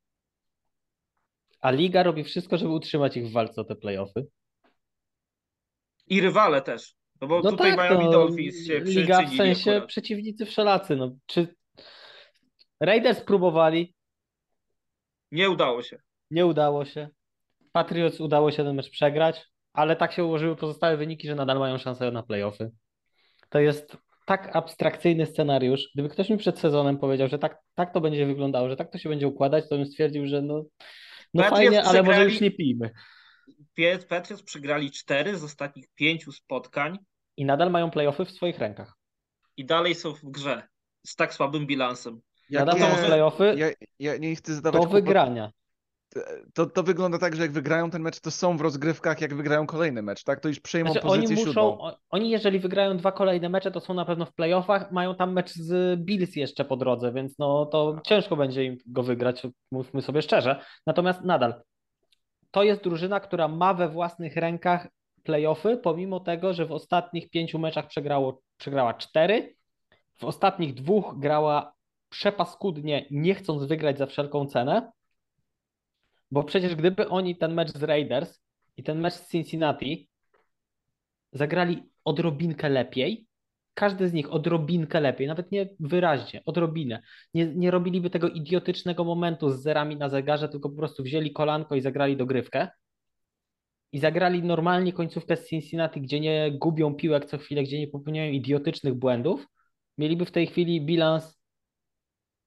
[1.61, 4.26] a liga robi wszystko, żeby utrzymać ich w walce o te playoffy.
[6.07, 6.94] I rywale też.
[7.20, 9.88] No bo No tutaj tak, Miami no, Dolphins się liga w sensie akurat.
[9.88, 10.96] przeciwnicy wszelacy.
[10.96, 11.54] No, czy
[12.81, 13.94] Raiders próbowali,
[15.33, 15.98] Nie udało się.
[16.31, 17.09] nie udało się.
[17.83, 21.79] Patriots udało się ten mecz przegrać, ale tak się ułożyły pozostałe wyniki, że nadal mają
[21.79, 22.71] szansę na playoffy.
[23.49, 25.91] To jest tak abstrakcyjny scenariusz.
[25.95, 28.99] Gdyby ktoś mi przed sezonem powiedział, że tak, tak to będzie wyglądało, że tak to
[28.99, 30.64] się będzie układać, to bym stwierdził, że no,
[31.35, 32.91] no Patriots fajnie, ale może już nie pijmy.
[34.09, 36.99] Patriots przegrali cztery z ostatnich pięciu spotkań
[37.37, 38.93] I nadal mają playoffy w swoich rękach.
[39.57, 40.62] i dalej są w grze
[41.07, 42.21] z tak słabym bilansem.
[42.51, 43.67] Nadal Jakie- mają playoffy Ja,
[43.99, 45.53] ja nie chcę zadawać do kłopot- wygrania.
[46.55, 49.66] To, to wygląda tak, że jak wygrają ten mecz, to są w rozgrywkach, jak wygrają
[49.66, 50.40] kolejny mecz, tak?
[50.40, 51.90] To już przejmą Znaczy, oni pozycję muszą, siódmą.
[52.11, 55.53] oni jeżeli wygrają dwa kolejne mecze, to są na pewno w playoffach, mają tam mecz
[55.53, 59.42] z Bills jeszcze po drodze, więc no to ciężko będzie im go wygrać,
[59.73, 60.61] mówmy sobie szczerze.
[60.87, 61.62] Natomiast nadal,
[62.51, 64.88] to jest drużyna, która ma we własnych rękach
[65.23, 69.57] playoffy, pomimo tego, że w ostatnich pięciu meczach przegrało, przegrała cztery,
[70.18, 71.73] w ostatnich dwóch grała
[72.09, 74.90] przepaskudnie, nie chcąc wygrać za wszelką cenę,
[76.31, 78.41] bo przecież gdyby oni ten mecz z Raiders
[78.77, 80.09] i ten mecz z Cincinnati
[81.33, 83.27] zagrali odrobinkę lepiej,
[83.75, 87.03] każdy z nich odrobinkę lepiej, nawet nie wyraźnie, odrobinę.
[87.35, 91.75] Nie, nie robiliby tego idiotycznego momentu z zerami na zegarze, tylko po prostu wzięli kolanko
[91.75, 92.69] i zagrali dogrywkę.
[93.93, 98.33] I zagrali normalnie końcówkę z Cincinnati, gdzie nie gubią piłek co chwilę, gdzie nie popełniają
[98.33, 99.47] idiotycznych błędów.
[99.99, 101.41] Mieliby w tej chwili bilans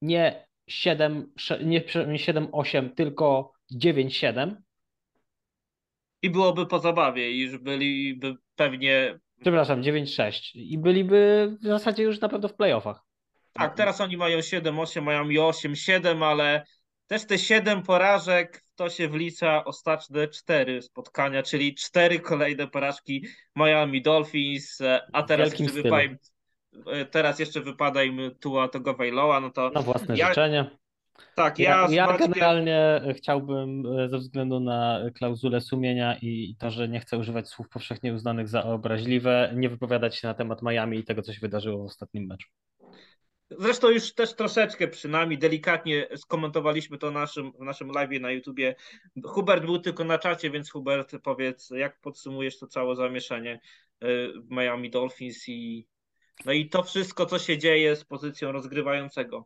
[0.02, 1.82] nie 7, sze- nie
[2.17, 4.55] 7-8, tylko 9-7.
[6.21, 9.19] I byłoby po zabawie, iż byliby pewnie.
[9.41, 10.51] Przepraszam, 9-6.
[10.53, 13.01] I byliby w zasadzie już na pewno w playoffach.
[13.53, 16.63] Tak, teraz oni mają 7-8, mają i 8-7, ale
[17.07, 24.01] też te 7 porażek to się wlicza ostatnie 4 spotkania, czyli 4 kolejne porażki Miami
[24.01, 25.95] Dolphins, e, a teraz wielkim jeszcze, stylu.
[25.95, 26.17] wypa im,
[26.88, 30.81] e, teraz jeszcze wypada im Tua Tagovailoa, no to Na własne Ja- życzenie.
[31.36, 36.71] Tak, Ja, ja, ja Maćkiem- generalnie chciałbym e, ze względu na klauzulę sumienia i to,
[36.71, 40.97] że nie chcę używać słów powszechnie uznanych za obraźliwe, nie wypowiadać się na temat Miami
[40.97, 42.49] i tego, co się wydarzyło w ostatnim meczu.
[43.60, 48.75] Zresztą już też troszeczkę przynajmniej delikatnie skomentowaliśmy to naszym, w naszym live na YouTubie.
[49.23, 53.60] Hubert był tylko na czacie, więc Hubert powiedz, jak podsumujesz to całe zamieszanie
[54.36, 55.88] w Miami Dolphins i
[56.45, 59.45] No i to wszystko, co się dzieje z pozycją rozgrywającego.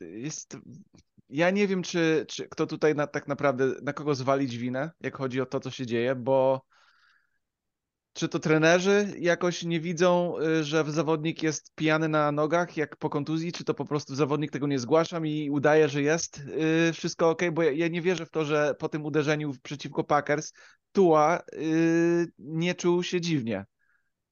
[0.00, 0.56] Jest...
[1.28, 5.16] Ja nie wiem, czy, czy kto tutaj na, tak naprawdę, na kogo zwalić winę, jak
[5.16, 6.62] chodzi o to, co się dzieje, bo
[8.18, 13.10] czy to trenerzy jakoś nie widzą, y, że zawodnik jest pijany na nogach, jak po
[13.10, 17.30] kontuzji, czy to po prostu zawodnik tego nie zgłasza i udaje, że jest yy, wszystko
[17.30, 20.52] ok, bo ja, ja, nie wierzę w to, że po tym uderzeniu przeciwko Packers
[20.92, 23.64] Tua yy, nie czuł się dziwnie.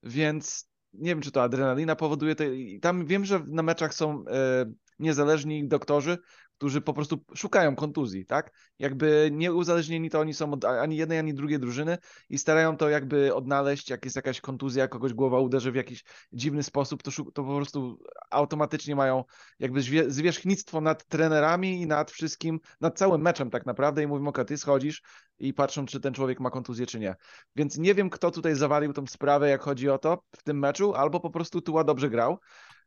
[0.02, 2.44] Więc nie wiem, czy to adrenalina powoduje to.
[2.82, 6.18] Tam wiem, że na meczach są yy, niezależni doktorzy,
[6.58, 8.52] którzy po prostu szukają kontuzji, tak?
[8.78, 11.98] Jakby nie uzależnieni to oni są od ani jednej, ani drugiej drużyny
[12.30, 16.62] i starają to jakby odnaleźć, jak jest jakaś kontuzja, kogoś głowa uderzy w jakiś dziwny
[16.62, 17.98] sposób, to, to po prostu
[18.30, 19.24] automatycznie mają
[19.58, 24.38] jakby zwierzchnictwo nad trenerami i nad wszystkim, nad całym meczem tak naprawdę i mówią, ok,
[24.46, 25.02] ty schodzisz
[25.38, 27.14] i patrzą, czy ten człowiek ma kontuzję, czy nie.
[27.56, 30.94] Więc nie wiem, kto tutaj zawalił tą sprawę, jak chodzi o to w tym meczu,
[30.94, 32.38] albo po prostu Tua dobrze grał,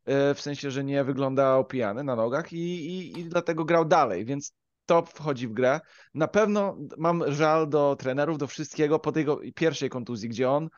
[0.06, 4.54] w sensie, że nie wyglądał pijany na nogach i, i, i dlatego grał dalej, więc
[4.86, 5.80] to wchodzi w grę.
[6.14, 10.70] Na pewno mam żal do trenerów, do wszystkiego po tej pierwszej kontuzji, gdzie on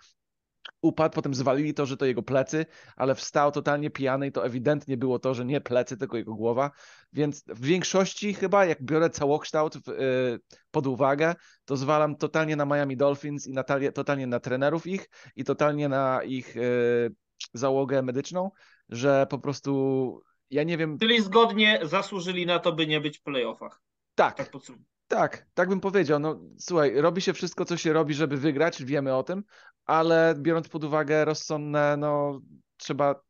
[0.81, 4.97] upadł, potem zwalili to, że to jego plecy, ale wstał totalnie pijany i to ewidentnie
[4.97, 6.71] było to, że nie plecy, tylko jego głowa,
[7.13, 10.39] więc w większości chyba, jak biorę całokształt w, yy,
[10.71, 15.43] pod uwagę, to zwalam totalnie na Miami Dolphins i na, totalnie na trenerów ich i
[15.43, 17.15] totalnie na ich yy,
[17.53, 18.51] załogę medyczną,
[18.91, 20.97] że po prostu ja nie wiem.
[20.99, 23.82] Czyli zgodnie zasłużyli na to, by nie być w playoffach.
[24.15, 24.38] Tak.
[24.38, 24.49] Tak,
[25.08, 26.19] tak, tak bym powiedział.
[26.19, 29.43] No słuchaj, robi się wszystko, co się robi, żeby wygrać, wiemy o tym,
[29.86, 32.41] ale biorąc pod uwagę rozsądne, no
[32.77, 33.21] trzeba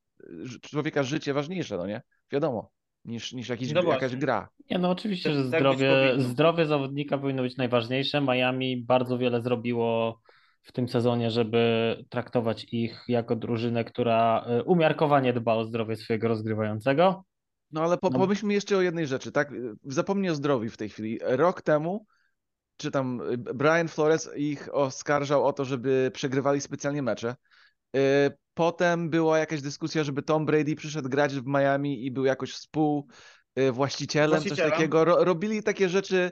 [0.62, 2.02] człowieka życie ważniejsze, no nie?
[2.32, 2.72] Wiadomo.
[3.06, 4.50] Niż, niż jakiś, no jakaś gra.
[4.70, 8.22] Nie, no oczywiście, że tak zdrowie, zdrowie zawodnika powinno być najważniejsze.
[8.22, 10.22] Miami bardzo wiele zrobiło
[10.62, 16.28] w tym sezonie, żeby traktować ich jako drużynę, która e, umiarkowanie dba o zdrowie swojego
[16.28, 17.24] rozgrywającego.
[17.72, 18.20] No ale po, no.
[18.20, 19.52] pomyślmy jeszcze o jednej rzeczy, tak?
[19.84, 21.20] Zapomnij o zdrowiu w tej chwili.
[21.22, 22.06] Rok temu,
[22.78, 27.36] czy tam e, Brian Flores ich oskarżał o to, żeby przegrywali specjalnie mecze.
[27.96, 32.54] E, potem była jakaś dyskusja, żeby Tom Brady przyszedł grać w Miami i był jakoś
[32.54, 35.06] współwłaścicielem, coś takiego.
[35.06, 36.32] robili takie rzeczy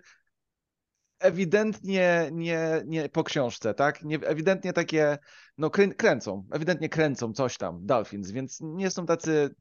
[1.19, 4.03] ewidentnie nie, nie po książce, tak?
[4.03, 5.17] Nie, ewidentnie takie,
[5.57, 9.55] no krę, kręcą, ewidentnie kręcą coś tam, Dolphins, więc nie są tacy,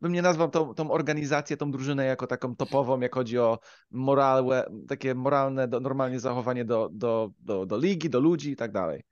[0.00, 3.58] bym nie nazwał tą, tą organizację, tą drużynę jako taką topową, jak chodzi o
[3.90, 8.72] morale, takie moralne, do, normalnie zachowanie do, do, do, do ligi, do ludzi i tak
[8.72, 9.02] dalej.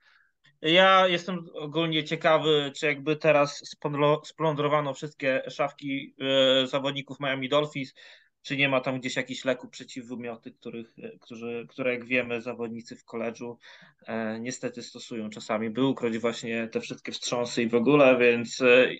[0.62, 3.76] Ja jestem ogólnie ciekawy, czy jakby teraz
[4.24, 7.94] splądrowano wszystkie szafki e, zawodników Miami Dolphins,
[8.42, 12.96] czy nie ma tam gdzieś jakichś leków przeciwwymioty, których, e, którzy, które jak wiemy zawodnicy
[12.96, 13.58] w koledżu
[14.06, 18.90] e, niestety stosują czasami, by ukryć właśnie te wszystkie wstrząsy i w ogóle, więc e,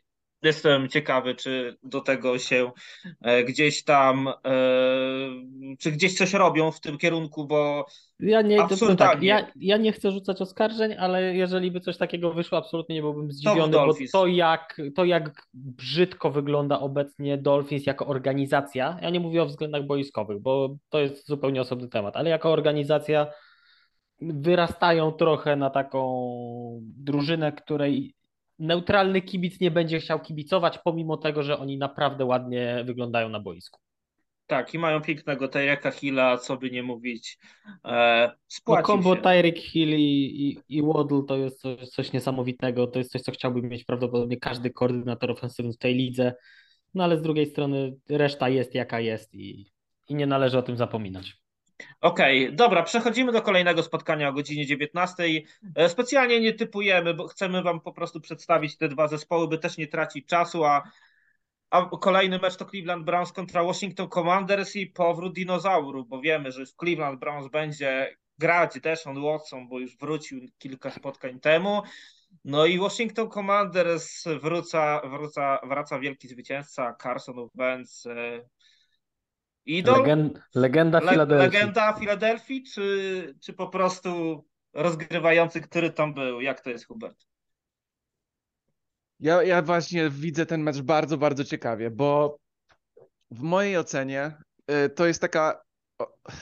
[0.43, 2.71] Jestem ciekawy, czy do tego się
[3.21, 4.33] e, gdzieś tam, e,
[5.79, 7.87] czy gdzieś coś robią w tym kierunku, bo
[8.21, 8.97] ja nie, absurdalnie...
[8.97, 13.03] tak, ja, ja nie chcę rzucać oskarżeń, ale jeżeli by coś takiego wyszło, absolutnie nie
[13.03, 19.21] byłbym zdziwiony, bo to jak, to jak brzydko wygląda obecnie Dolphins jako organizacja, ja nie
[19.21, 23.27] mówię o względach boiskowych, bo to jest zupełnie osobny temat, ale jako organizacja
[24.21, 26.31] wyrastają trochę na taką
[26.83, 28.15] drużynę, której
[28.63, 33.81] neutralny kibic nie będzie chciał kibicować, pomimo tego, że oni naprawdę ładnie wyglądają na boisku.
[34.47, 37.39] Tak, i mają pięknego Tyreka Hilla, co by nie mówić.
[37.85, 38.33] E,
[38.67, 42.87] no kombo Tyrek Hill i, i, i Waddle to jest coś, coś, niesamowitego.
[42.87, 46.35] To jest coś, co chciałby mieć prawdopodobnie każdy koordynator ofensywny w tej lidze.
[46.95, 49.67] No ale z drugiej strony reszta jest jaka jest i,
[50.09, 51.42] i nie należy o tym zapominać.
[52.01, 55.25] Okej, okay, dobra, przechodzimy do kolejnego spotkania o godzinie 19.
[55.75, 59.77] E, specjalnie nie typujemy, bo chcemy Wam po prostu przedstawić te dwa zespoły, by też
[59.77, 60.83] nie tracić czasu, a,
[61.71, 66.67] a kolejny mecz to Cleveland Browns kontra Washington Commanders i powrót dinozauru, bo wiemy, że
[66.67, 71.83] w Cleveland Browns będzie grać Deshaun Watson, bo już wrócił kilka spotkań temu.
[72.45, 78.45] No i Washington Commanders wróca, wróca, wraca wielki zwycięzca Carson Wentz e,
[79.67, 79.99] Idol?
[79.99, 81.59] Legend, legenda Filadelfii.
[81.59, 86.41] Legenda Filadelfii, czy, czy po prostu rozgrywający, który tam był?
[86.41, 87.27] Jak to jest, Hubert?
[89.21, 92.39] Ja, ja właśnie widzę ten mecz bardzo, bardzo ciekawie, bo
[93.31, 94.37] w mojej ocenie
[94.71, 95.63] y, to jest taka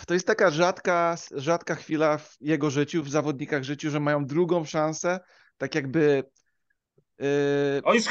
[0.07, 4.65] to jest taka rzadka, rzadka chwila w jego życiu, w zawodnikach życiu, że mają drugą
[4.65, 5.21] szansę,
[5.59, 6.25] tak jakby
[7.19, 7.27] yy,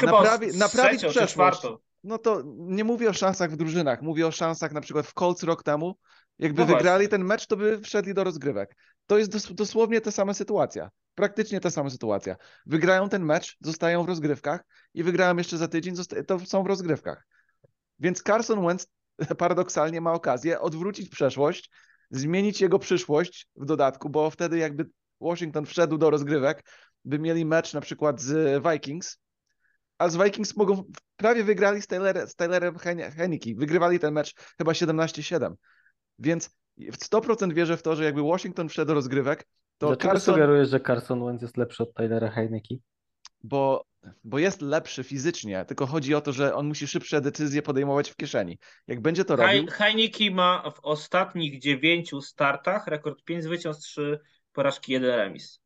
[0.06, 1.62] naprawi, chyba naprawić przeszłość
[2.04, 5.42] no to nie mówię o szansach w drużynach, mówię o szansach na przykład w Colts
[5.42, 5.94] rok temu.
[6.38, 8.76] Jakby no wygrali ten mecz, to by wszedli do rozgrywek.
[9.06, 10.90] To jest dos dosłownie ta sama sytuacja.
[11.14, 12.36] Praktycznie ta sama sytuacja.
[12.66, 14.60] Wygrają ten mecz, zostają w rozgrywkach
[14.94, 15.94] i wygrają jeszcze za tydzień,
[16.26, 17.26] to są w rozgrywkach.
[17.98, 18.86] Więc Carson Wentz
[19.38, 21.70] paradoksalnie ma okazję odwrócić przeszłość,
[22.10, 26.64] zmienić jego przyszłość w dodatku, bo wtedy jakby Washington wszedł do rozgrywek,
[27.04, 29.18] by mieli mecz na przykład z Vikings,
[30.00, 30.84] a z Vikings mogą
[31.16, 33.50] prawie wygrali z, Taylor, z Taylorem Hen- Heineke.
[33.56, 35.54] Wygrywali ten mecz chyba 17-7.
[36.18, 39.46] Więc w 100% wierzę w to, że jakby Washington wszedł do rozgrywek,
[39.78, 42.74] to Dlaczego Carson, sugerujesz, że Carson Wentz jest lepszy od Tylera Heineke?
[43.42, 43.84] bo,
[44.24, 48.16] bo jest lepszy fizycznie, tylko chodzi o to, że on musi szybsze decyzje podejmować w
[48.16, 48.58] kieszeni.
[48.86, 54.20] Jak będzie to robił, Hei- Heineke ma w ostatnich dziewięciu startach rekord 5 zwycięstw, 3
[54.52, 55.59] porażki, 1 remis.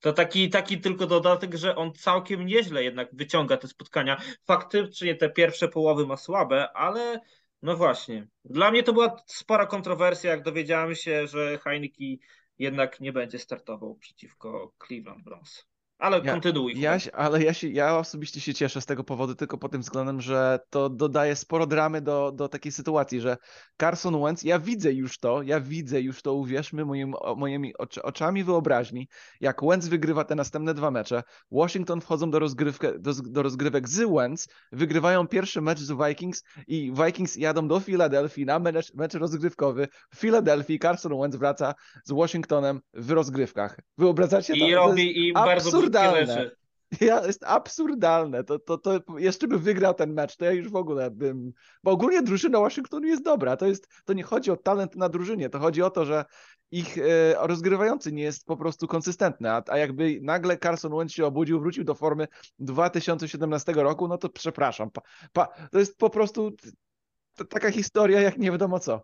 [0.00, 4.20] To taki, taki tylko dodatek, że on całkiem nieźle jednak wyciąga te spotkania.
[4.44, 7.20] Faktycznie te pierwsze połowy ma słabe, ale
[7.62, 8.26] no właśnie.
[8.44, 12.16] Dla mnie to była spora kontrowersja, jak dowiedziałem się, że Heineke
[12.58, 15.69] jednak nie będzie startował przeciwko Cleveland Browns.
[16.00, 16.80] Ale Ja- kontynuuj.
[16.80, 20.20] Ja, ale ja, się, ja osobiście się cieszę z tego powodu tylko pod tym względem,
[20.20, 23.36] że to dodaje sporo dramy do, do takiej sytuacji, że
[23.80, 28.44] Carson Wentz, ja widzę już to, ja widzę już to, uwierzmy moim, moimi oczy, oczami
[28.44, 29.08] wyobraźni,
[29.40, 34.00] jak Wentz wygrywa te następne dwa mecze, Washington wchodzą do, rozgrywkę, do, do rozgrywek z
[34.14, 39.88] Wentz, wygrywają pierwszy mecz z Vikings i Vikings jadą do Filadelfii na mecz, mecz rozgrywkowy.
[40.14, 43.78] W Filadelfii Carson Wentz wraca z Washingtonem w rozgrywkach.
[43.98, 44.64] Wyobrażacie to?
[44.66, 46.50] I robi im bardzo absurdalne.
[47.00, 48.44] ja, jest absurdalne.
[48.44, 51.52] To, to, to jeszcze by wygrał ten mecz, to ja już w ogóle bym.
[51.82, 53.56] Bo ogólnie drużyna Waszyngtonu jest dobra.
[53.56, 56.24] To, jest, to nie chodzi o talent na drużynie, to chodzi o to, że
[56.70, 57.02] ich e,
[57.46, 59.50] rozgrywający nie jest po prostu konsystentny.
[59.50, 64.28] A, a jakby nagle Carson Wentz się obudził, wrócił do formy 2017 roku, no to
[64.28, 64.90] przepraszam.
[64.90, 65.00] Pa,
[65.32, 66.50] pa, to jest po prostu
[67.48, 69.02] taka historia, jak nie wiadomo co.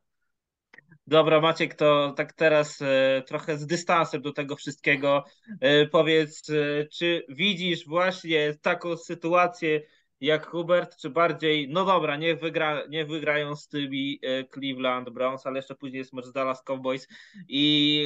[1.08, 5.24] Dobra, Maciek, to tak teraz e, trochę z dystansem do tego wszystkiego.
[5.60, 9.80] E, powiedz, e, czy widzisz właśnie taką sytuację
[10.20, 14.20] jak Hubert, czy bardziej, no dobra, niech, wygra, niech wygrają z tymi
[14.54, 17.08] Cleveland Browns, ale jeszcze później jest mecz Dallas Cowboys.
[17.48, 18.04] I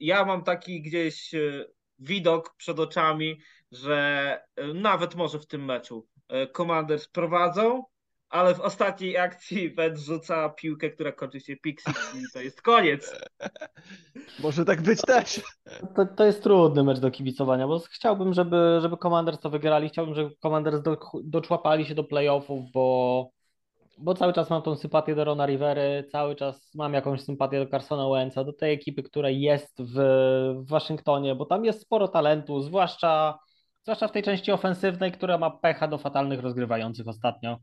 [0.00, 1.30] ja mam taki gdzieś
[1.98, 3.40] widok przed oczami,
[3.72, 4.38] że
[4.74, 6.08] nawet może w tym meczu
[6.56, 7.84] Commanders prowadzą,
[8.34, 13.20] ale w ostatniej akcji Ben rzuca piłkę, która kończy się Pixie i to jest koniec.
[14.42, 15.40] Może tak być też.
[15.96, 20.14] To, to jest trudny mecz do kibicowania, bo chciałbym, żeby, żeby Commanders to wygrali, chciałbym,
[20.14, 23.30] żeby Commanders do, doczłapali się do playoffów, bo,
[23.98, 27.70] bo cały czas mam tą sympatię do Rona Rivery, cały czas mam jakąś sympatię do
[27.70, 29.94] Carsona Wentza, do tej ekipy, która jest w,
[30.64, 33.38] w Waszyngtonie, bo tam jest sporo talentu, zwłaszcza,
[33.82, 37.58] zwłaszcza w tej części ofensywnej, która ma pecha do fatalnych rozgrywających ostatnio.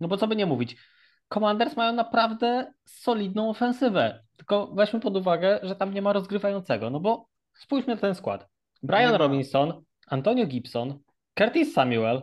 [0.00, 0.76] No bo co by nie mówić,
[1.34, 7.00] Commanders mają naprawdę solidną ofensywę, tylko weźmy pod uwagę, że tam nie ma rozgrywającego, no
[7.00, 8.48] bo spójrzmy na ten skład.
[8.82, 9.14] Brian.
[9.14, 10.98] Robinson, Antonio Gibson,
[11.38, 12.22] Curtis Samuel,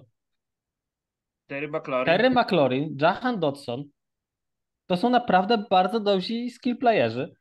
[1.48, 2.06] Terry McLaurin.
[2.06, 3.84] Terry McLaurin, Jahan Dodson.
[4.88, 7.36] To są naprawdę bardzo dobrzy skill playerzy.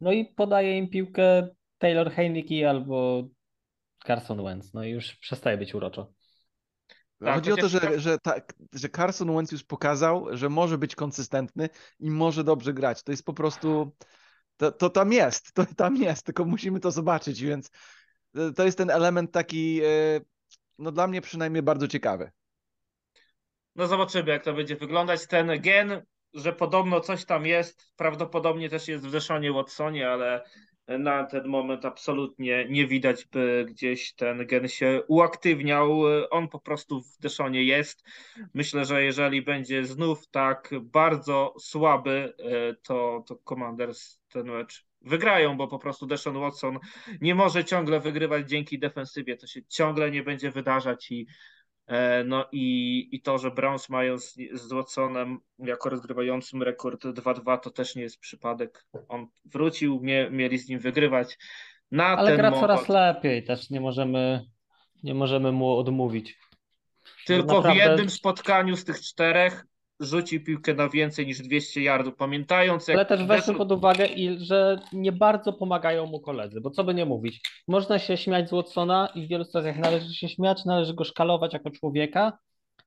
[0.00, 3.28] No i podaje im piłkę Taylor Heineke albo
[4.06, 4.74] Carson Wentz.
[4.74, 6.12] No i już przestaje być uroczo.
[7.24, 10.48] Tak, Chodzi o to, chociaż że, tak- że, tak, że Carson Wentz już pokazał, że
[10.48, 11.68] może być konsystentny
[12.00, 13.02] i może dobrze grać.
[13.02, 13.96] To jest po prostu.
[14.56, 17.70] To, to tam jest, to tam jest, tylko musimy to zobaczyć, więc
[18.34, 20.20] e, to jest ten element taki, e,
[20.78, 22.30] no dla mnie przynajmniej bardzo ciekawy.
[23.76, 25.26] No zobaczymy, jak to będzie wyglądać.
[25.26, 26.02] Ten gen,
[26.34, 30.44] że podobno coś tam jest, prawdopodobnie też jest w Deshonie Watsonie, ale
[30.98, 36.00] na ten moment absolutnie nie widać, by gdzieś ten gen się uaktywniał.
[36.30, 38.04] On po prostu w Deshonie jest.
[38.54, 45.56] Myślę, że jeżeli będzie znów tak bardzo słaby, e, to, to Commanders ten mecz wygrają,
[45.56, 46.78] bo po prostu Deshaun Watson
[47.20, 49.36] nie może ciągle wygrywać dzięki defensywie.
[49.36, 51.26] To się ciągle nie będzie wydarzać i
[52.24, 57.70] No i, i to, że Browns mają z, z Watsonem jako rozgrywającym rekord 2-2, to
[57.70, 58.86] też nie jest przypadek.
[59.08, 61.38] On wrócił, mie, mieli z nim wygrywać.
[61.90, 64.44] Na Ale gra moment coraz lepiej, też nie możemy,
[65.02, 66.38] nie możemy mu odmówić.
[67.26, 69.64] tylko Naprawdę- w jednym spotkaniu z tych czterech
[70.02, 72.16] rzucił piłkę na więcej niż 200 yardów.
[72.16, 74.06] Pamiętając, jak Ale też weźmy pod uwagę,
[74.38, 78.52] że nie bardzo pomagają mu koledzy, bo co by nie mówić, można się śmiać z
[78.52, 82.38] Watsona i w wielu sytuacjach należy się śmiać, należy go szkalować jako człowieka,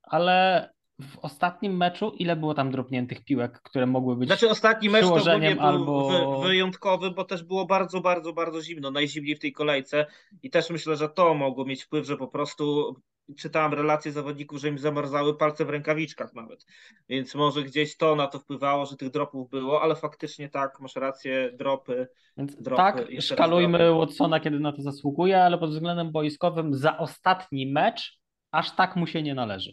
[0.03, 0.69] ale
[1.01, 5.07] w ostatnim meczu ile było tam dropniętych piłek, które mogły być Znaczy ostatni mecz to
[5.07, 9.53] przyłożeniem był albo- wy, wyjątkowy, bo też było bardzo, bardzo, bardzo zimno, najzimniej w tej
[9.53, 10.05] kolejce
[10.43, 12.95] i też myślę, że to mogło mieć wpływ, że po prostu
[13.37, 16.65] czytałem relacje zawodników, że im zamarzały palce w rękawiczkach nawet.
[17.09, 20.95] Więc może gdzieś to na to wpływało, że tych dropów było, ale faktycznie tak, masz
[20.95, 22.07] rację, dropy.
[22.37, 23.99] Więc Dropy, tak, szkalujmy dropy.
[23.99, 28.19] Watsona, kiedy na to zasługuje, ale pod względem boiskowym za ostatni mecz
[28.51, 29.71] aż tak mu się nie należy.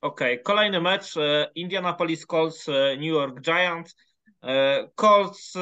[0.00, 1.16] Okej, kolejny mecz.
[1.16, 3.96] e, Indianapolis Colts, e, New York Giants.
[4.42, 5.54] E, Colts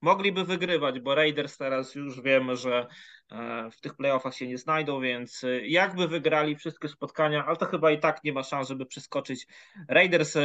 [0.00, 2.86] mogliby wygrywać, bo Raiders teraz już wiemy, że
[3.70, 7.90] w tych playoffach się nie znajdą, więc e, jakby wygrali wszystkie spotkania, ale to chyba
[7.90, 9.46] i tak nie ma szans, żeby przeskoczyć
[9.88, 10.36] Raiders.
[10.36, 10.40] e,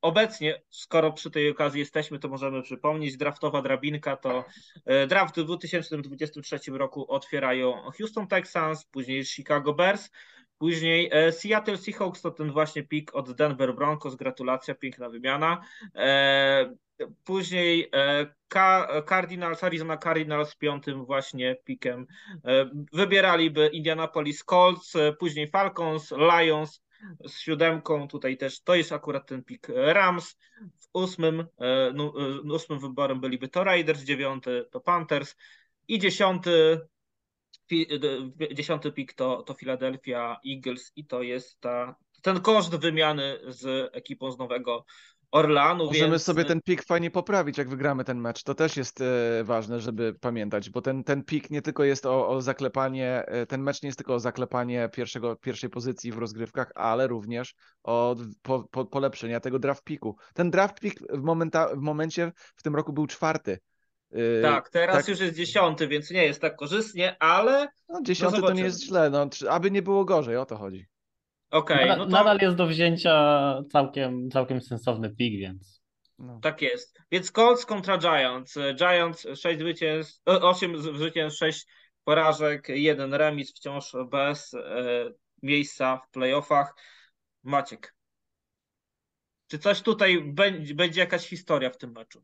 [0.00, 4.44] Obecnie, skoro przy tej okazji jesteśmy, to możemy przypomnieć, draftowa drabinka to
[4.84, 10.10] e, draft w 2023 roku otwierają Houston Texans, później Chicago Bears,
[10.58, 14.14] Później e, Seattle Seahawks to ten właśnie pik od Denver Broncos.
[14.14, 15.60] Gratulacja, piękna wymiana.
[17.24, 18.26] Później e,
[19.08, 22.06] Cardinals, Arizona Cardinals z piątym właśnie pikiem
[22.44, 26.82] e, wybieraliby Indianapolis Colts, e, później Falcons, Lions
[27.26, 30.36] z siódemką, tutaj też to jest akurat ten pik Rams.
[30.80, 31.92] W ósmym, e,
[32.52, 35.36] ósmym wyborem byliby to Raiders, dziewiąty to Panthers
[35.88, 36.80] i dziesiąty
[38.52, 44.32] Dziesiąty pik to, to Philadelphia Eagles i to jest ta, ten koszt wymiany z ekipą
[44.32, 44.84] z Nowego
[45.32, 45.84] Orlanu.
[45.84, 46.22] Możemy więc...
[46.22, 48.42] sobie ten pik fajnie poprawić, jak wygramy ten mecz.
[48.42, 52.28] To też jest e, ważne, żeby pamiętać, bo ten, ten pik nie tylko jest o,
[52.28, 56.72] o zaklepanie, e, ten mecz nie jest tylko o zaklepanie pierwszego, pierwszej pozycji w rozgrywkach,
[56.74, 60.16] ale również o po, po, polepszenia tego draft piku.
[60.34, 63.58] Ten draft pik w, momenta, w momencie w tym roku był czwarty.
[64.12, 65.08] E, Tak, teraz tak.
[65.08, 68.60] już jest dziesiąty, więc nie jest tak korzystnie, ale No, dziesiąty to zobaczymy.
[68.60, 70.86] nie jest źle, no, aby nie było gorzej, o to chodzi.
[71.50, 75.80] Okej, Nadal, no to nadal jest do wzięcia całkiem, całkiem sensowny pik, więc
[76.18, 76.40] No.
[76.42, 76.98] tak jest.
[77.12, 78.58] Więc Colts kontra Giants.
[78.74, 81.66] Giants 6 zwycięstw, 8 zwycięstw, 6
[82.04, 84.60] porażek, jeden remis, wciąż bez e,
[85.42, 86.74] miejsca w playoffach.
[87.42, 87.94] Maciek.
[89.48, 92.22] Czy coś tutaj będzie, będzie jakaś historia w tym meczu?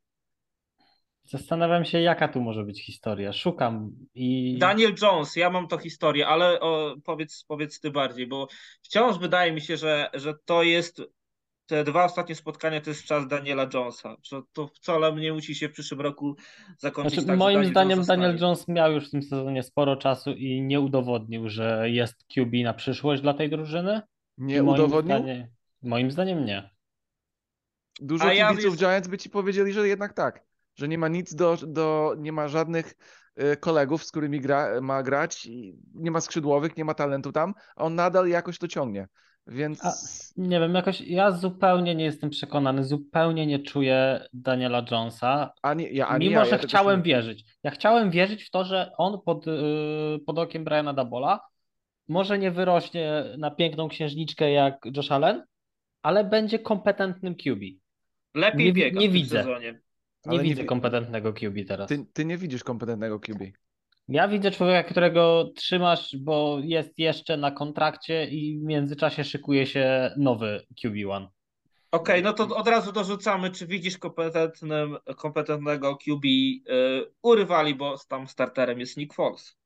[1.31, 3.33] Zastanawiam się, jaka tu może być historia.
[3.33, 8.49] Szukam i Daniel Jones, ja mam to historię, ale o, powiedz, powiedz ty bardziej, bo
[8.83, 11.03] wciąż wydaje mi się, że, że to jest
[11.67, 14.17] te dwa ostatnie spotkania to jest czas Daniela Jonesa.
[14.23, 16.37] Że to wcale nie musi się w przyszłym roku
[16.79, 18.39] zakończyć Znaczy, tak, moim Daniel zdaniem Jones Daniel.
[18.39, 22.75] Jones miał już w tym sezonie sporo czasu i nie udowodnił, że jest QB na
[22.75, 24.01] przyszłość dla tej drużyny.
[24.39, 25.17] Nie moim udowodnił?
[25.17, 25.47] Zdaniem,
[25.83, 26.71] moim zdaniem nie.
[28.01, 30.46] Dużo A ja kibiców jest- Giants by ci powiedzieli, że jednak tak,
[30.77, 32.95] że nie ma nic do, do nie ma żadnych
[33.53, 37.55] y, kolegów, z którymi gra, ma grać, i nie ma skrzydłowych, nie ma talentu tam,
[37.77, 39.09] a on nadal jakoś to ciągnie.
[39.49, 39.93] Więc A,
[40.37, 46.09] nie wiem, jakoś ja zupełnie nie jestem przekonany, zupełnie nie czuję Daniela Jonesa, ani ja,
[46.09, 47.45] ani mimo ja, że ja chciałem nie- wierzyć.
[47.63, 49.55] Ja chciałem wierzyć w to, że on pod, yy,
[50.27, 51.41] pod okiem Briana Dabola
[52.09, 55.45] może nie wyrośnie na piękną księżniczkę jak Josh Allen,
[56.03, 57.61] ale będzie kompetentnym QB.
[58.35, 59.39] Lepiej Nie- biega nie w tym widzę.
[59.39, 59.81] sezonie.
[60.27, 61.89] Nie nie widzę wi- kompetentnego QB teraz.
[61.89, 63.41] Ty, ty nie widzisz kompetentnego QB.
[64.09, 70.11] Ja widzę człowieka, którego trzymasz, bo jest jeszcze na kontrakcie i w międzyczasie szykuje się
[70.17, 71.27] nowy QB1.
[71.91, 76.61] Okej, no to od razu dorzucamy, czy widzisz kompetentnym, kompetentnego QB y,
[77.23, 79.57] u rywali, bo tam starterem jest Nick Foles.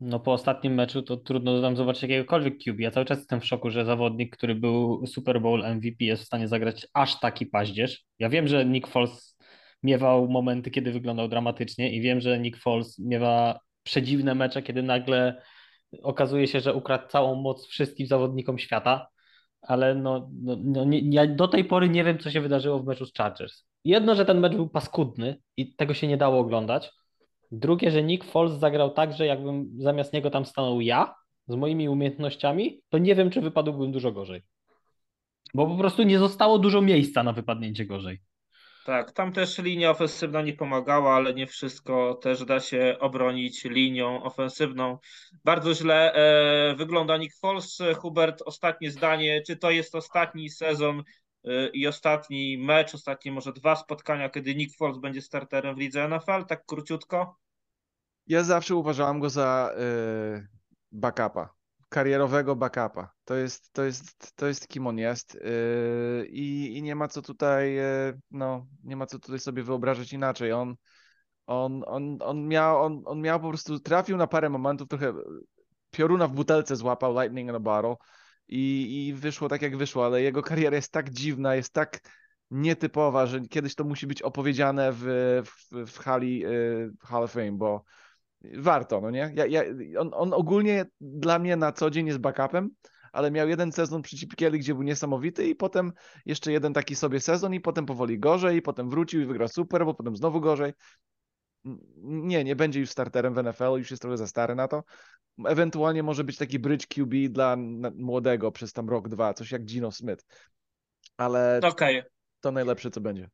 [0.00, 2.80] No po ostatnim meczu to trudno nam zobaczyć jakiegokolwiek QB.
[2.80, 6.26] Ja cały czas jestem w szoku, że zawodnik, który był Super Bowl MVP jest w
[6.26, 8.04] stanie zagrać aż taki paździerz.
[8.18, 9.37] Ja wiem, że Nick Foles
[9.82, 15.42] miewał momenty, kiedy wyglądał dramatycznie i wiem, że Nick Foles miewa przedziwne mecze, kiedy nagle
[16.02, 19.08] okazuje się, że ukradł całą moc wszystkim zawodnikom świata,
[19.62, 22.86] ale no, no, no nie, ja do tej pory nie wiem, co się wydarzyło w
[22.86, 23.64] meczu z Chargers.
[23.84, 26.90] Jedno, że ten mecz był paskudny i tego się nie dało oglądać.
[27.52, 31.14] Drugie, że Nick Foles zagrał tak, że jakbym zamiast niego tam stanął ja
[31.46, 34.42] z moimi umiejętnościami, to nie wiem, czy wypadłbym dużo gorzej.
[35.54, 38.18] Bo po prostu nie zostało dużo miejsca na wypadnięcie gorzej.
[38.88, 44.22] Tak, tam też linia ofensywna nie pomagała, ale nie wszystko też da się obronić linią
[44.22, 44.98] ofensywną.
[45.44, 47.78] Bardzo źle e, wygląda Nick Foles.
[47.96, 49.42] Hubert, ostatnie zdanie.
[49.46, 51.02] Czy to jest ostatni sezon
[51.44, 56.08] e, i ostatni mecz, ostatnie może dwa spotkania, kiedy Nick Foles będzie starterem w lidze
[56.08, 56.44] NFL?
[56.48, 57.36] Tak króciutko?
[58.26, 60.48] Ja zawsze uważałem go za y,
[60.92, 61.57] backupa,
[61.88, 63.12] karierowego backupa.
[63.24, 67.22] To jest, to jest, to jest kim on jest y, i, i nie ma co
[67.22, 70.52] tutaj, y, no, nie ma co tutaj sobie wyobrażać inaczej.
[70.52, 70.74] On,
[71.46, 75.12] on, on, on, miał, on, on miał po prostu, trafił na parę momentów, trochę
[75.90, 77.96] pioruna w butelce złapał, lightning in a bottle
[78.48, 82.00] i, i wyszło tak jak wyszło, ale jego kariera jest tak dziwna, jest tak
[82.50, 85.04] nietypowa, że kiedyś to musi być opowiedziane w,
[85.44, 87.84] w, w hali y, Hall of Fame, bo
[88.42, 89.32] warto, no nie?
[89.34, 89.62] Ja, ja,
[89.98, 92.70] on, on ogólnie dla mnie na co dzień jest backupem,
[93.12, 95.92] ale miał jeden sezon przy Chipkieli, gdzie był niesamowity i potem
[96.26, 99.84] jeszcze jeden taki sobie sezon i potem powoli gorzej i potem wrócił i wygrał super,
[99.84, 100.72] bo potem znowu gorzej.
[102.02, 104.84] Nie, nie będzie już starterem w NFL, już jest trochę za stary na to.
[105.46, 107.56] Ewentualnie może być taki bridge QB dla
[107.94, 110.24] młodego przez tam rok, dwa, coś jak Gino Smith.
[111.16, 112.02] Ale okay.
[112.40, 113.28] to najlepsze, co będzie.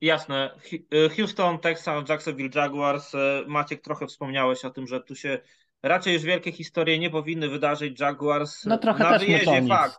[0.00, 0.50] Jasne.
[0.94, 3.14] Y, Houston, Texans, Jacksonville Jaguars.
[3.14, 5.38] Y, Maciek, trochę wspomniałeś o tym, że tu się
[5.82, 8.00] raczej już wielkie historie nie powinny wydarzyć.
[8.00, 9.98] Jaguars no, trochę na wyjeździe fakt.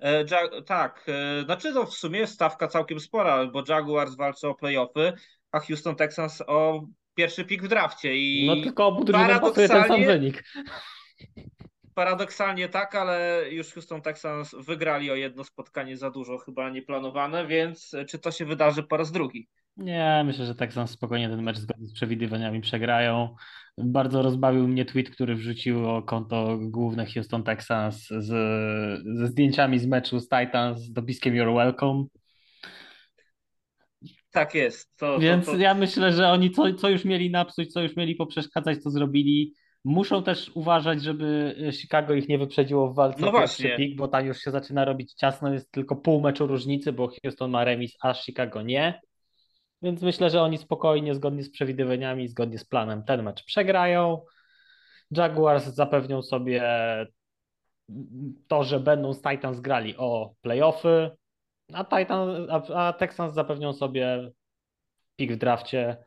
[0.00, 1.06] E, ja, tak,
[1.44, 5.12] znaczy to w sumie jest stawka całkiem spora, bo Jaguars walczy o playoffy,
[5.52, 8.16] a Houston Texans o pierwszy pik w drafcie.
[8.16, 10.44] I no tylko obu drużynom pasuje ten sam wynik.
[11.96, 17.96] Paradoksalnie tak, ale już Houston Texans wygrali o jedno spotkanie za dużo, chyba nieplanowane, więc
[18.08, 19.48] czy to się wydarzy po raz drugi?
[19.76, 23.36] Nie, myślę, że Texans spokojnie ten mecz zgodnie z przewidywaniami przegrają.
[23.78, 28.26] Bardzo rozbawił mnie tweet, który wrzucił o konto główne Houston Texans z,
[29.18, 32.04] ze zdjęciami z meczu z Titans z dopiskiem You're Welcome.
[34.30, 34.96] Tak jest.
[34.96, 35.58] To, Więc to, to...
[35.58, 39.54] ja myślę, że oni co, co już mieli napsuć, co już mieli poprzeszkadzać, to zrobili.
[39.86, 43.76] Muszą też uważać, żeby Chicago ich nie wyprzedziło w walce no właśnie.
[43.76, 47.50] pik, bo tam już się zaczyna robić ciasno, jest tylko pół meczu różnicy, bo Houston
[47.50, 49.00] ma remis, a Chicago nie.
[49.82, 54.24] Więc myślę, że oni spokojnie, zgodnie z przewidywaniami, zgodnie z planem ten mecz przegrają.
[55.10, 56.62] Jaguars zapewnią sobie
[58.48, 61.10] to, że będą z Titans grali o playoffy,
[61.72, 64.30] a, Titan, a, a Texans zapewnią sobie
[65.16, 66.05] pik w drafcie.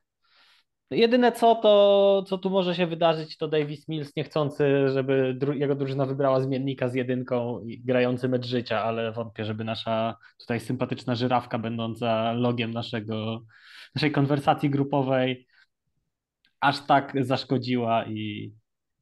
[0.92, 5.76] Jedyne co, to co tu może się wydarzyć, to Davis Mills niechcący, żeby dru jego
[5.76, 11.16] drużyna wybrała zmiennika z jedynką i grający mecz życia, ale wątpię, żeby nasza tutaj sympatyczna
[11.16, 13.42] żyrawka będąca logiem naszego,
[13.96, 15.48] naszej konwersacji grupowej
[16.60, 18.54] aż tak zaszkodziła i,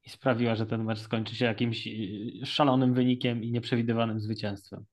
[0.03, 1.88] i sprawiła, że ten mecz skończy się jakimś
[2.45, 4.85] szalonym wynikiem i nieprzewidywanym zwycięstwem.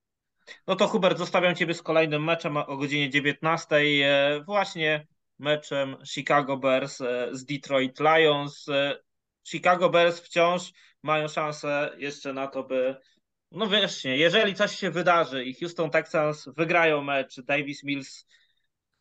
[0.66, 3.76] No to Hubert, zostawiam Ciebie z kolejnym meczem o godzinie 19.
[3.76, 5.07] E, właśnie
[5.39, 8.68] meczem Chicago Bears e, z Detroit Lions.
[8.68, 8.99] E,
[9.49, 10.72] Chicago Bears wciąż
[11.03, 12.97] mają szansę jeszcze na to, by
[13.51, 18.26] no właśnie, jeżeli coś się wydarzy i Houston Texans wygrają mecz, Davis Mills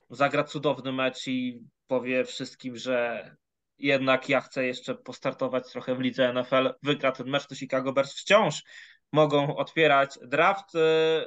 [0.09, 3.29] zagra cudowny mecz i powie wszystkim, że
[3.77, 8.13] jednak ja chcę jeszcze postartować trochę w lidze NFL, wygra ten mecz, to Chicago Bears
[8.13, 8.63] wciąż
[9.11, 11.25] mogą otwierać draft, e,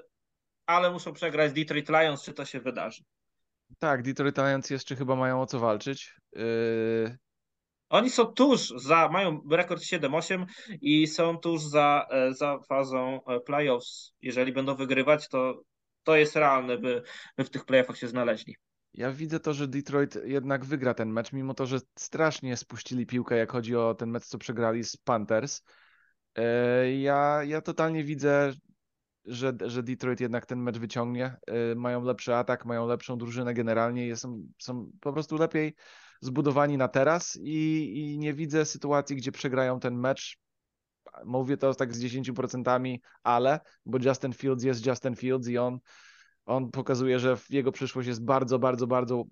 [0.67, 3.03] ale muszą przegrać Detroit Lions, czy to się wydarzy.
[3.79, 6.15] Tak, Detroit Lions jeszcze chyba mają o co walczyć.
[6.33, 7.19] Yy...
[7.89, 10.45] Oni są tuż za, mają rekord 7-8
[10.81, 14.13] i są tuż za, e, za fazą e, playoffs.
[14.21, 15.63] Jeżeli będą wygrywać, to
[16.07, 17.03] to jest realne, by,
[17.37, 18.57] by w tych playoffach się znaleźli.
[18.95, 23.37] Ja widzę to, że Detroit jednak wygra ten mecz, mimo to, że strasznie spuścili piłkę,
[23.37, 25.63] jak chodzi o ten mecz, co przegrali z Panthers.
[26.35, 28.53] E, ja, ja totalnie widzę,
[29.27, 31.37] że, że Detroit jednak ten mecz wyciągnie.
[31.73, 35.75] Y, mają lepszy atak, mają lepszą drużynę generalnie, są, są po prostu lepiej
[36.21, 40.39] zbudowani na teraz i, i nie widzę sytuacji, gdzie przegrają ten mecz.
[41.25, 45.79] Mówię to tak z 10%, ale, bo Justin Fields jest Justin Fields i on,
[46.47, 49.25] on pokazuje, że jego przyszłość jest bardzo, bardzo, bardzo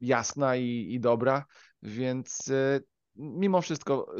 [0.00, 1.44] jasna i, i dobra,
[1.82, 2.84] więc y,
[3.16, 4.14] mimo wszystko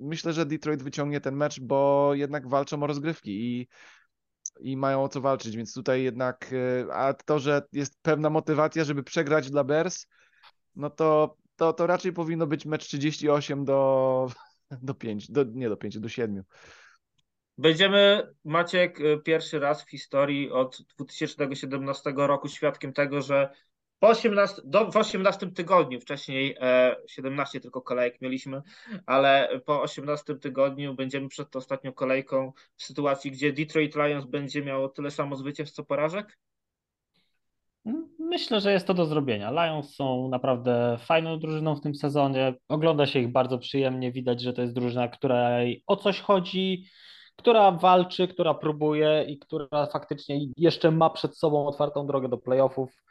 [0.00, 3.68] myślę, że Detroit wyciągnie ten mecz, bo jednak walczą o rozgrywki i
[4.60, 8.84] i mają o co walczyć, więc tutaj jednak, e, a to, że jest pewna motywacja,
[8.84, 10.06] żeby przegrać dla Bears,
[10.76, 14.30] no to, to, to raczej powinno być mecz 38 do,
[14.82, 16.42] do 5, do, nie do 5, do 7.
[17.58, 23.50] Będziemy, Maciek, e, pierwszy raz w historii od 2017 roku świadkiem tego, że
[23.98, 28.62] po 18, do, w 18 tygodniu, wcześniej e, 17 tylko kolejek mieliśmy,
[29.06, 34.88] ale po 18 tygodniu będziemy przed ostatnią kolejką w sytuacji, gdzie Detroit Lions będzie miało
[34.88, 36.38] tyle samo zwycięstw co porażek?
[38.18, 39.50] Myślę, że jest to do zrobienia.
[39.50, 42.54] Lions są naprawdę fajną drużyną w tym sezonie.
[42.68, 44.12] Ogląda się ich bardzo przyjemnie.
[44.12, 46.84] Widać, że to jest drużyna, której o coś chodzi,
[47.36, 53.05] która walczy, która próbuje i która faktycznie jeszcze ma przed sobą otwartą drogę do playoffów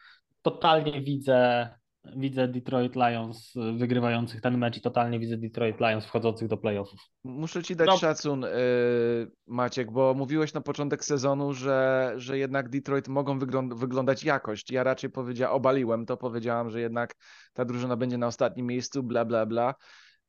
[0.45, 1.69] totalnie widzę,
[2.15, 6.99] widzę Detroit Lions wygrywających ten mecz i totalnie widzę Detroit Lions wchodzących do playoffów.
[7.23, 7.97] Muszę ci dać no.
[7.97, 13.39] szacun, yy, Maciek, bo mówiłeś na początek sezonu, że, że jednak Detroit mogą
[13.75, 14.71] wyglądać jakość.
[14.71, 17.15] Ja raczej powiedziałem, obaliłem to, powiedziałam, że jednak
[17.53, 19.75] ta drużyna będzie na ostatnim miejscu, bla, bla, bla.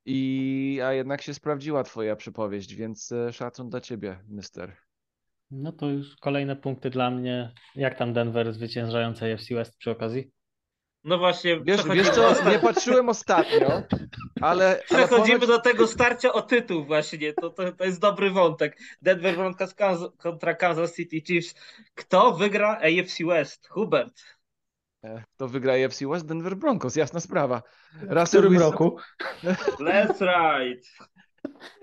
[0.04, 4.86] I, a jednak się sprawdziła twoja przypowieść, więc e, szacun dla ciebie, mister.
[5.51, 7.53] No to już kolejne punkty dla mnie.
[7.74, 10.30] Jak tam Denver zwyciężający AFC West przy okazji?
[11.05, 13.82] No właśnie, Wiesz, wiesz co, nie patrzyłem ostatnio, ale...
[14.40, 18.78] ale przechodzimy ponoć- do tego starcia o tytuł właśnie, to, to, to jest dobry wątek.
[19.03, 19.74] Denver Broncos
[20.18, 21.55] kontra Kansas City Chiefs.
[21.94, 23.68] Kto wygra AFC West?
[23.68, 24.22] Hubert.
[25.05, 27.62] E, To wygra AFC West Denver Broncos, jasna sprawa.
[27.92, 28.99] W Russell którym Wilson, roku?
[29.80, 30.86] Let's right.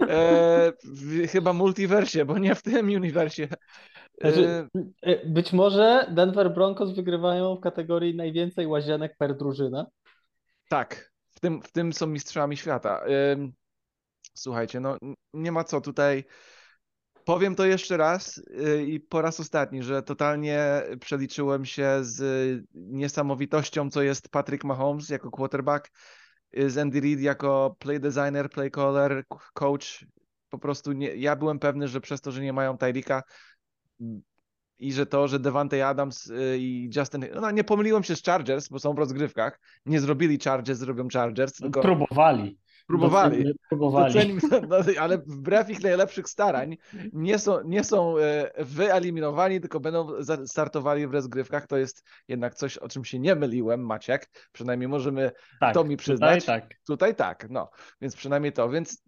[0.10, 3.48] E, w, chyba multiversie, bo nie w tym uniwersie.
[4.22, 4.68] Znaczy,
[5.06, 9.86] E, y, być może Denver Broncos wygrywają w kategorii najwięcej łazienek per drużyna.
[10.70, 13.04] tak, w tym, w tym są mistrzami świata.
[13.34, 13.54] Ym,
[14.34, 14.98] Słuchajcie, no
[15.34, 16.24] nie ma co tutaj.
[17.26, 18.42] Powiem to jeszcze raz
[18.88, 22.22] i po raz ostatni, że totalnie przeliczyłem się z
[22.74, 25.92] niesamowitością, co jest Patrick Mahomes jako quarterback,
[26.68, 29.24] z Andy Reid jako play designer, play caller,
[29.54, 30.06] coach.
[30.50, 33.24] Po prostu nie, ja byłem pewny, że przez to, że nie mają Tyrika
[34.80, 38.70] i że to, że Devante Adams y, i Justin, no nie pomyliłem się z Chargers,
[38.70, 42.60] bo są w rozgrywkach, nie zrobili Chargers, zrobią Chargers, tylko Próbowali.
[42.88, 43.54] Próbowali.
[43.70, 44.38] Próbowali.
[44.70, 46.78] No, ale wbrew ich najlepszych starań
[47.14, 50.08] nie są, nie są e, wyeliminowani, tylko będą
[50.46, 51.68] startowali w rozgrywkach.
[51.68, 54.30] To jest jednak coś, o czym się nie myliłem, Maciek.
[54.52, 56.46] Przynajmniej możemy tak, to mi tutaj przyznać.
[56.46, 56.74] tak.
[56.88, 57.70] tutaj tak, no.
[58.02, 58.70] Więc przynajmniej to.
[58.70, 59.04] Więc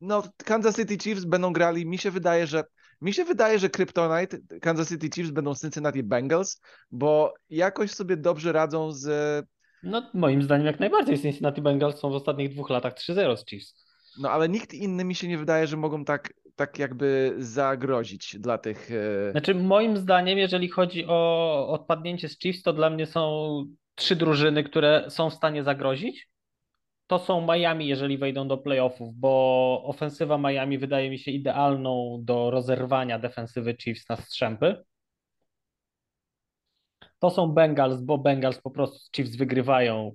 [0.00, 1.86] no, Kansas City Chiefs będą grali.
[1.86, 2.64] Mi się wydaje, że
[3.00, 6.60] mi się wydaje, że Kryptonite, Kansas City Chiefs będą Cincinnati Bengals,
[6.90, 9.06] bo jakoś sobie dobrze radzą z
[9.82, 13.74] No moim zdaniem jak najbardziej Cincinnati Bengals są w ostatnich dwóch latach 3-0 z Chiefs.
[14.20, 18.58] No ale nikt inny mi się nie wydaje, że mogą tak, tak jakby zagrozić dla
[18.58, 18.90] tych.
[19.28, 23.64] e, Znaczy moim zdaniem jeżeli chodzi o odpadnięcie z Chiefs to dla mnie są
[23.94, 26.28] trzy drużyny, które są w stanie zagrozić.
[27.06, 32.50] To są Miami, jeżeli wejdą do playoffów, bo ofensywa Miami wydaje mi się idealną do
[32.50, 34.84] rozerwania defensywy Chiefs na strzępy.
[37.22, 40.12] To są Bengals, bo Bengals po prostu Chiefs wygrywają,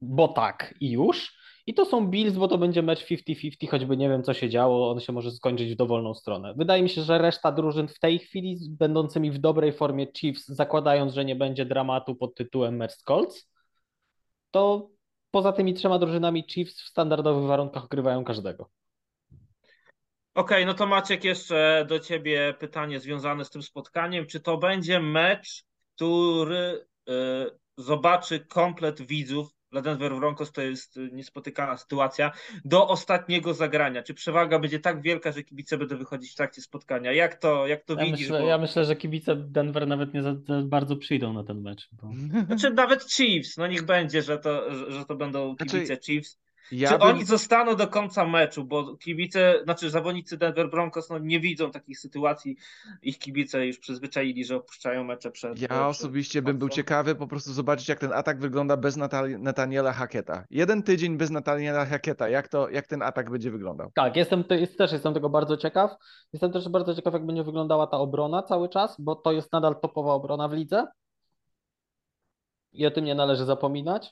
[0.00, 1.36] bo tak i już.
[1.66, 4.90] I to są Bills, bo to będzie mecz 50-50, choćby nie wiem co się działo,
[4.90, 6.54] on się może skończyć w dowolną stronę.
[6.56, 11.14] Wydaje mi się, że reszta drużyn w tej chwili, będącymi w dobrej formie Chiefs, zakładając,
[11.14, 13.50] że nie będzie dramatu pod tytułem z Colts,
[14.50, 14.90] to
[15.30, 18.70] poza tymi trzema drużynami Chiefs w standardowych warunkach grywają każdego.
[20.34, 24.26] Okej, no to Maciek, jeszcze do ciebie pytanie związane z tym spotkaniem.
[24.26, 25.64] Czy to będzie mecz,
[25.96, 27.12] który y,
[27.76, 29.48] zobaczy komplet widzów?
[29.72, 32.32] Dla Denver Broncos to jest niespotykana sytuacja.
[32.64, 34.02] Do ostatniego zagrania.
[34.02, 37.12] Czy przewaga będzie tak wielka, że kibice będą wychodzić w trakcie spotkania?
[37.12, 38.20] Jak to, jak to Ja widzisz?
[38.20, 41.60] myślę, Bo- ja myślę, że kibice Denver nawet nie za, za bardzo przyjdą na ten
[41.60, 41.88] mecz.
[41.92, 42.10] Bo...
[42.46, 46.38] Znaczy nawet Chiefs, no niech będzie, że to, że, to będą Znaczy, kibice Chiefs.
[46.72, 51.18] Ja Czy bym- oni zostaną do końca meczu, bo kibice, znaczy zawodnicy Denver Broncos no,
[51.18, 52.56] nie widzą takich sytuacji.
[53.02, 55.60] Ich kibice już przyzwyczaili, że opuszczają mecze przed.
[55.60, 59.40] Ja przed osobiście bym był ciekawy po prostu zobaczyć, jak ten atak wygląda bez Natal-
[59.40, 60.44] Nataniela Hacketa.
[60.50, 62.28] Jeden tydzień bez Nataniela Hacketa.
[62.28, 63.90] Jak, to, jak ten atak będzie wyglądał?
[63.94, 65.90] Tak, jestem, te- jest, też jestem tego bardzo ciekaw.
[66.32, 69.80] Jestem też bardzo ciekaw, jak będzie wyglądała ta obrona cały czas, bo to jest nadal
[69.80, 70.86] topowa obrona w lidze.
[72.72, 74.10] I o tym nie należy zapominać.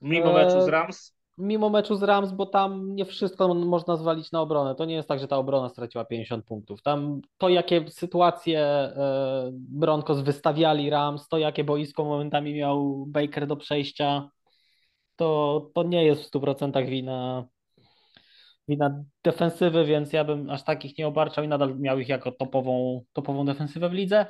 [0.00, 1.13] Mimo meczu z Eee, Rams.
[1.38, 4.74] Mimo meczu z Rams, bo tam nie wszystko mo- można zwalić na obronę.
[4.74, 6.82] To nie jest tak, że ta obrona straciła 50 punktów.
[6.82, 13.56] Tam to, jakie sytuacje e, Broncos wystawiali Rams, to jakie boisko momentami miał Baker do
[13.56, 14.28] przejścia,
[15.16, 17.44] to, to nie jest w 100% wina,
[18.68, 23.04] wina defensywy, więc ja bym aż takich nie obarczał i nadal miał ich jako topową,
[23.12, 24.26] topową defensywę w lidze.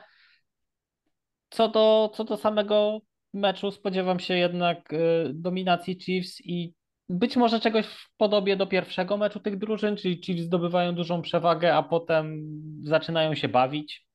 [1.51, 3.01] Co do, co do samego
[3.35, 4.97] meczu, spodziewam się jednak e,
[5.35, 6.75] dominacji Chiefs i
[7.09, 11.75] być może czegoś w podobie do pierwszego meczu tych drużyn, czyli Chiefs zdobywają dużą przewagę,
[11.77, 12.45] a potem
[12.83, 14.07] zaczynają się bawić.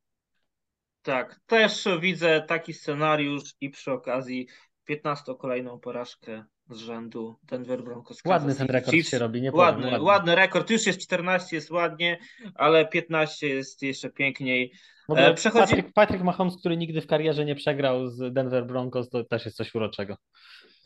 [1.01, 4.47] Tak, też widzę taki scenariusz i przy okazji
[4.85, 8.21] 15 kolejną porażkę z rzędu Denver Broncos.
[8.25, 9.09] Ładny ten rekord Chiefs.
[9.09, 9.65] się robi, nie powiem.
[9.65, 10.69] Ładny, ładny, rekord.
[10.69, 12.19] Już jest 14, jest ładnie,
[12.55, 14.73] ale 15 jest jeszcze piękniej.
[15.15, 19.23] E, przechodzi- Patrick, Patrick Mahomes, który nigdy w karierze nie przegrał z Denver Broncos, to
[19.23, 20.17] też jest coś uroczego.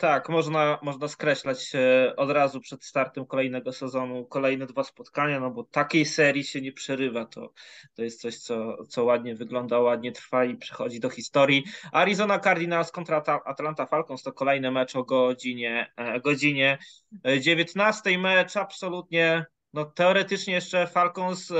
[0.03, 5.51] Tak, można, można skreślać e, od razu przed startem kolejnego sezonu kolejne dwa spotkania, no
[5.51, 7.25] bo takiej serii się nie przerywa.
[7.25, 7.53] To,
[7.95, 11.63] to jest coś, co, co ładnie wygląda, ładnie trwa i przechodzi do historii.
[11.91, 16.77] Arizona Cardinals kontra Atlanta Falcons to kolejny mecz o godzinie, e, godzinie
[17.23, 18.17] e, 19.
[18.17, 21.53] Mecz absolutnie, no teoretycznie jeszcze Falcons.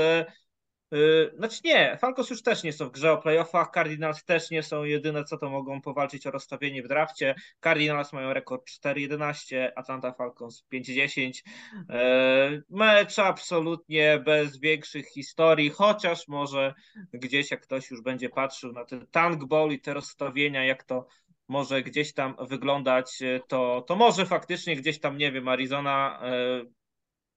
[0.90, 4.62] Yy, Znaczy nie, Falcons już też nie są w grze o playoffach, Cardinals też nie
[4.62, 7.34] są jedyne, co to mogą powalczyć o rozstawienie w drafcie.
[7.60, 11.42] Cardinals mają rekord 4-11, Atlanta Falcons 5-10.
[11.88, 16.74] Yy, Mecz absolutnie bez większych historii, chociaż może
[17.12, 21.06] gdzieś jak ktoś już będzie patrzył na ten tank ball i te rozstawienia, jak to
[21.48, 23.18] może gdzieś tam wyglądać,
[23.48, 26.20] to, to może faktycznie gdzieś tam, nie wiem, Arizona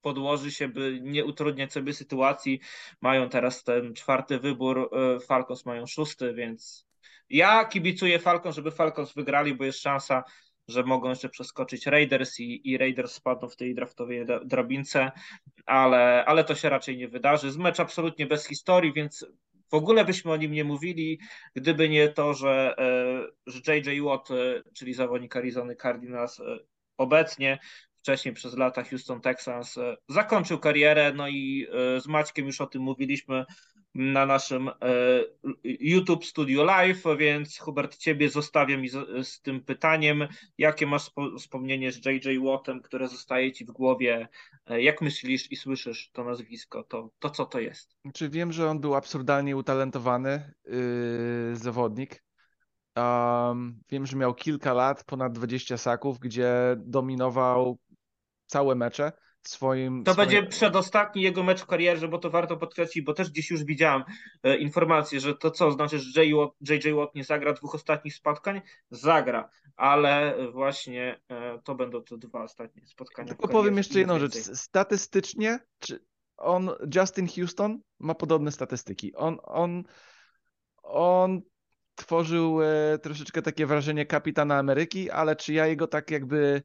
[0.01, 2.59] podłoży się, by nie utrudniać sobie sytuacji.
[3.01, 4.89] Mają teraz ten czwarty wybór,
[5.27, 6.87] Falcons mają szósty, więc
[7.29, 10.23] ja kibicuję Falcons, żeby Falcons wygrali, bo jest szansa,
[10.67, 15.11] że mogą jeszcze przeskoczyć Raiders i, i Raiders spadną w tej draftowej drabince,
[15.65, 17.51] ale, ale to się raczej nie wydarzy.
[17.51, 19.25] Z mecz absolutnie bez historii, więc
[19.71, 21.19] w ogóle byśmy o nim nie mówili,
[21.55, 26.43] gdyby nie to, że, e, że JJ Watt, e, czyli zawodnik Arizony Cardinals, e,
[26.97, 27.59] obecnie
[28.07, 29.75] wcześniej przez lata Houston Texans
[30.09, 31.67] zakończył karierę, no i
[31.99, 33.45] z Maćkiem już o tym mówiliśmy,
[33.97, 34.73] na naszym e,
[35.63, 40.27] YouTube Studio Live, więc Hubert, ciebie zostawiam z, z tym pytaniem,
[40.57, 44.27] jakie masz wspomnienie z JJ Wattem, które zostaje ci w głowie,
[44.65, 47.95] e, jak myślisz i słyszysz to nazwisko, to, to co to jest?
[48.13, 52.23] Czy wiem, że on był absurdalnie utalentowany yy, zawodnik.
[52.95, 57.77] Um, wiem, że miał kilka lat, ponad 20 saków, gdzie dominował
[58.47, 60.03] całe mecze swoim.
[60.03, 60.29] To swoim...
[60.29, 64.03] będzie przedostatni jego mecz w karierze, bo to warto podkreślić, bo też gdzieś już widziałem
[64.43, 68.61] e, informację, że to co znaczy, że JJ Watt nie zagra dwóch ostatnich spotkań?
[68.91, 73.27] Zagra, ale właśnie e, to będą te dwa ostatnie spotkania.
[73.27, 74.33] Tylko powiem jeszcze jedną rzecz.
[74.33, 75.99] Statystycznie, czy
[76.37, 79.15] on, Justin Houston ma podobne statystyki.
[79.15, 79.83] On, on,
[80.83, 81.41] on
[81.95, 86.63] tworzył e, troszeczkę takie wrażenie kapitana Ameryki, ale czy ja jego tak jakby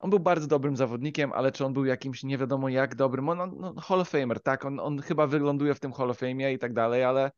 [0.00, 3.40] on był bardzo dobrym zawodnikiem, ale czy on był jakimś nie wiadomo jak dobrym, on,
[3.40, 6.52] on no, Hall of Famer, tak, on, on chyba wygląduje w tym Hall of Fame
[6.52, 7.30] i tak dalej, ale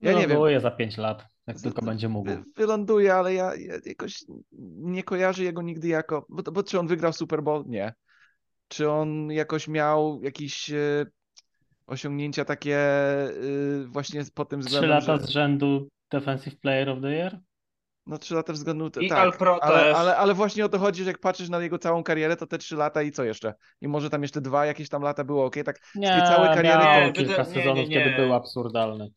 [0.00, 0.60] ja nie wiem.
[0.60, 2.30] za 5 lat, jak z, tylko będzie mógł.
[2.56, 4.24] Wyląduje, ale ja, ja, jakoś
[4.76, 7.64] nie kojarzę jego nigdy jako, bo, bo czy on wygrał Super Bowl?
[7.66, 7.94] Nie.
[8.68, 11.06] Czy on jakoś miał jakieś e,
[11.86, 13.30] osiągnięcia takie e,
[13.86, 15.26] właśnie pod tym względem, Trzy lata że...
[15.26, 17.40] z rzędu Defensive Player of the Year?
[18.06, 19.96] No trzy lata względu, I tak, Alpro ale, też.
[19.96, 22.58] ale, ale właśnie o to chodzi, że jak patrzysz na jego całą karierę, to te
[22.58, 23.54] trzy lata i co jeszcze?
[23.80, 26.54] I może tam jeszcze dwa jakieś tam lata było ok, tak nie, z tej całej
[26.54, 27.12] kariery miał to...
[27.12, 28.04] kilka nie, sezonów, nie, nie.
[28.04, 29.10] kiedy był absurdalny.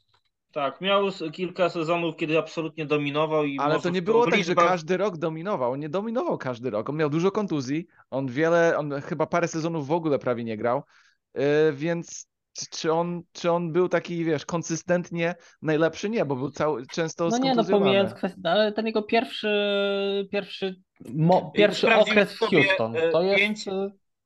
[0.51, 4.97] Tak, miał kilka sezonów, kiedy absolutnie dominował i Ale to nie było tak, że każdy
[4.97, 5.71] rok dominował.
[5.71, 6.89] On nie dominował każdy rok.
[6.89, 10.83] On miał dużo kontuzji, on wiele, on chyba parę sezonów w ogóle prawie nie grał,
[11.33, 12.27] yy, więc
[12.71, 16.09] czy on, czy on był taki, wiesz, konsystentnie najlepszy?
[16.09, 19.49] Nie, bo był cały, często No nie, no pomijając kwestię, ale ten jego pierwszy,
[20.31, 20.75] pierwszy,
[21.13, 23.39] mo, pierwszy okres w Houston, e, to jest...
[23.39, 23.65] Pięć,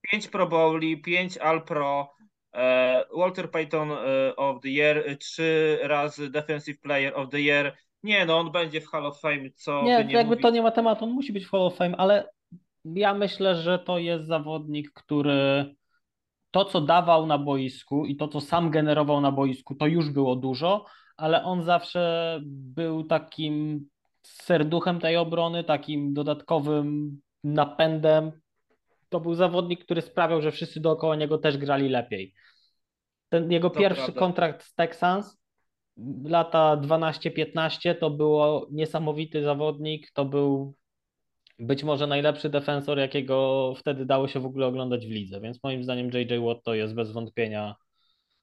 [0.02, 2.12] pięć Pro Bowli, pięć All Pro,
[2.54, 3.92] e, Walter Payton
[4.38, 7.78] of the Year, trzy razy Defensive Player of the Year.
[8.04, 10.42] Nie, no on będzie w Hall of Fame, co Nie, nie jakby mówić.
[10.42, 12.30] to nie ma tematu, on musi być w Hall of Fame, ale
[12.86, 15.76] ja myślę, że to jest zawodnik, który
[16.52, 20.36] to, co dawał na boisku i to, co sam generował na boisku, to już było
[20.36, 20.86] dużo,
[21.18, 23.86] ale on zawsze był takim
[24.22, 28.32] serduchem tej obrony, takim dodatkowym napędem.
[29.10, 32.34] To był zawodnik, który sprawiał, że wszyscy dookoła niego też grali lepiej.
[33.30, 34.20] Ten jego to pierwszy prawda.
[34.20, 35.38] kontrakt z Texans,
[36.24, 40.76] lata 12-15, to było niesamowity zawodnik, to był
[41.60, 45.84] być może najlepszy defensor, jakiego wtedy dało się w ogóle oglądać w lidze, więc moim
[45.84, 47.76] zdaniem JJ Watt to jest bez wątpienia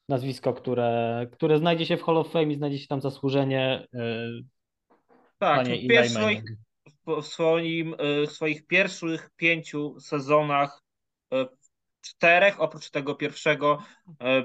[0.08, 3.86] nazwisko, które, które znajdzie się w Hall of Fame i znajdzie się tam zasłużenie.
[3.92, 4.44] Yy,
[5.38, 6.42] tak, w, swoich,
[7.06, 10.82] w, swoim, yy, w swoich pierwszych pięciu sezonach
[11.30, 11.46] yy,
[12.00, 13.82] czterech, oprócz tego pierwszego,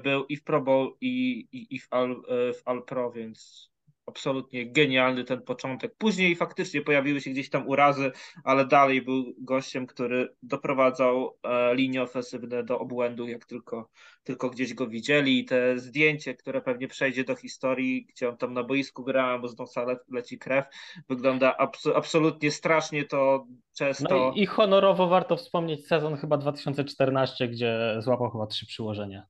[0.03, 2.21] był i w Pro Bowl, i, i, i w, All,
[2.53, 3.70] w All Pro, więc
[4.11, 5.95] absolutnie genialny ten początek.
[5.97, 8.11] Później faktycznie pojawiły się gdzieś tam urazy,
[8.43, 13.89] ale dalej był gościem, który doprowadzał e, linie ofensywne do obłędu, jak tylko,
[14.23, 15.39] tylko gdzieś go widzieli.
[15.39, 19.47] I te zdjęcie, które pewnie przejdzie do historii, gdzie on tam na boisku gra, bo
[19.47, 20.65] z nosa le leci krew,
[21.09, 24.17] wygląda abs absolutnie strasznie to często.
[24.17, 29.25] No i, i honorowo warto wspomnieć sezon chyba 2014, gdzie złapał chyba trzy przyłożenia.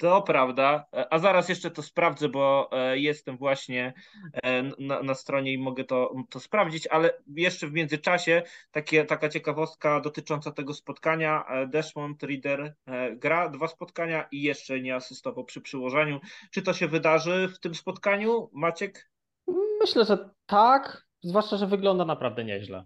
[0.00, 3.92] To prawda, a zaraz jeszcze to sprawdzę, bo e, jestem właśnie
[4.42, 9.28] e, na, na, stronie i mogę to, to sprawdzić, ale jeszcze w międzyczasie takie, taka
[9.28, 11.44] ciekawostka dotycząca tego spotkania.
[11.48, 12.74] E, Desmond Reader
[13.16, 16.20] gra dwa spotkania i jeszcze nie asystował przy przyłożeniu.
[16.50, 19.10] Czy to się wydarzy w tym spotkaniu, Maciek?
[19.80, 22.84] Myślę, że tak, zwłaszcza, że wygląda naprawdę nieźle.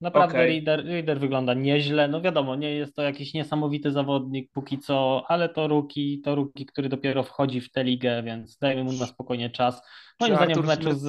[0.00, 0.46] Naprawdę okay.
[0.46, 2.08] Reader, Reader wygląda nieźle.
[2.08, 6.66] No wiadomo, nie jest to jakiś niesamowity zawodnik póki co, ale to ruki, to ruki,
[6.66, 9.82] który dopiero wchodzi w tę ligę, więc dajmy mu na spokojnie czas.
[10.20, 11.04] Moim zdaniem w meczu z,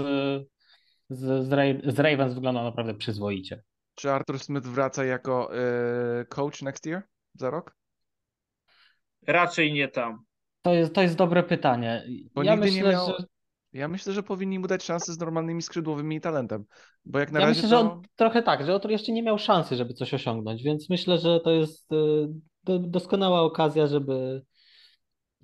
[1.10, 1.48] z,
[1.94, 3.64] z, Ravens wygląda naprawdę przyzwoicie.
[3.96, 5.52] Czy Arthur Smith wraca jako
[6.22, 7.02] y, coach next year
[7.34, 7.76] za rok?
[9.28, 10.24] Raczej nie tam.
[10.62, 12.08] To jest, to jest dobre pytanie.
[12.34, 13.08] Bo ja myślę, miał...
[13.08, 13.26] że
[13.74, 16.66] Ja myślę, że powinni mu dać szansę z normalnymi skrzydłowymi i talentem.
[17.06, 17.92] Bo jak na Ja razie myślę, że to...
[17.92, 21.40] on trochę tak, że on jeszcze nie miał szansy, żeby coś osiągnąć, więc myślę, że
[21.40, 21.90] to jest
[22.64, 24.42] do, doskonała okazja, żeby,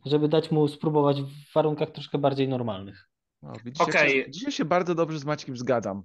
[0.06, 3.10] żeby dać mu spróbować w warunkach troszkę bardziej normalnych.
[3.42, 4.18] O, widzicie, Okej.
[4.18, 6.04] jak się, dzisiaj się bardzo dobrze z Maćkiem zgadzam.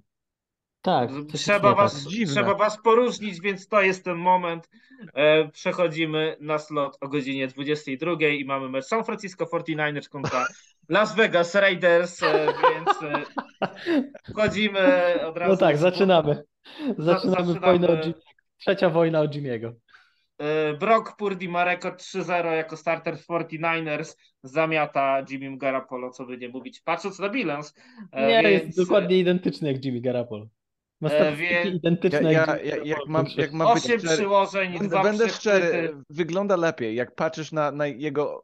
[0.81, 4.69] Tak, Trzeba was, trzeba was poróżnić, więc to jest ten moment.
[5.13, 10.47] E, przechodzimy na slot o godzinie 22 i mamy mecz San Francisco 49ers kontra
[10.89, 13.23] Las Vegas Raiders, e, więc e,
[14.31, 14.79] wchodzimy
[15.25, 15.51] od razu.
[15.51, 16.43] No tak, zaczynamy.
[16.97, 17.59] Zaczynamy zaczynamy.
[17.59, 18.13] wojnę o Jim.
[18.57, 19.73] Trzecia wojna o Jimiego.
[20.37, 26.37] E, Brock Purdy ma rekord 3-0 jako starter w 49ers, zamiata Jimmy Garoppolo, co by
[26.37, 27.73] nie mówić, patrząc na bilans.
[28.13, 30.47] Nie, więc, jest dokładnie identyczny jak Jimmy Garoppolo.
[31.01, 35.03] Ma wie- identyczne Ja, jak ja, jak jak mam być Osiem szczery, przyłożeń, Będę, dwa
[35.03, 36.95] będę szczery, wygląda lepiej.
[36.95, 38.43] Jak patrzysz na, na jego.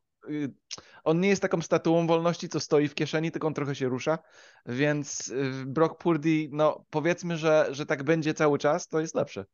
[1.04, 4.20] On nie jest taką statuą wolności, co stoi w kieszeni, tylko on trochę się rusza.
[4.66, 9.46] Więc y, Brock Purdy, no powiedzmy, że, że tak będzie cały czas, to jest lepsze.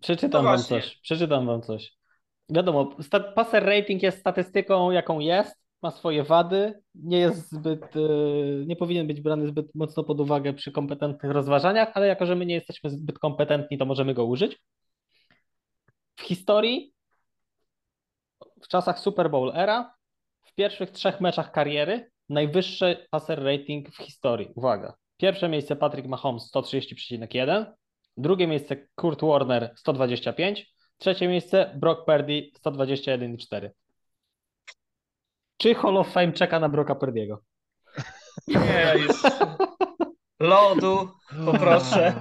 [0.00, 1.00] Przeczytam No wam coś.
[1.02, 1.92] Przeczytam wam coś.
[2.48, 2.96] Wiadomo,
[3.34, 9.06] passer rating jest statystyką, jaką jest, ma swoje wady, nie jest zbyt, y, nie powinien
[9.06, 12.90] być brany zbyt mocno pod uwagę przy kompetentnych rozważaniach, ale jako, że my nie jesteśmy
[12.90, 14.60] zbyt kompetentni, to możemy go użyć.
[16.16, 16.92] W historii,
[18.62, 19.94] w czasach Super Bowl era,
[20.50, 24.52] w pierwszych trzech meczach kariery, najwyższy passer rating w historii.
[24.54, 24.94] Uwaga.
[25.16, 27.66] Pierwsze miejsce Patrick Mahomes 130,1,
[28.16, 33.70] drugie miejsce Kurt Warner 125, trzecie miejsce Brock Purdy 121,4.
[35.56, 37.36] Czy Hall of Fame czeka na Brocka Purdy'ego?
[38.48, 39.22] Nie, już.
[40.40, 41.08] Lodu,
[41.44, 42.14] poproszę.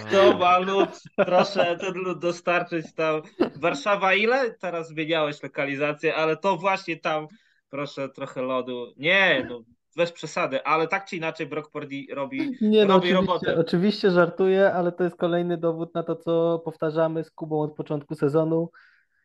[0.00, 0.88] Kto ma lód?
[1.16, 3.22] Proszę ten lód dostarczyć tam.
[3.56, 4.50] Warszawa ile?
[4.50, 7.26] Teraz zmieniałeś lokalizację, ale to właśnie tam.
[7.74, 8.86] Proszę trochę lodu.
[8.96, 9.60] Nie, no
[9.96, 13.56] bez przesady, ale tak czy inaczej Brock Purdy robi, Nie, no robi oczywiście, robotę.
[13.58, 18.14] oczywiście żartuję, ale to jest kolejny dowód na to, co powtarzamy z Kubą od początku
[18.14, 18.70] sezonu.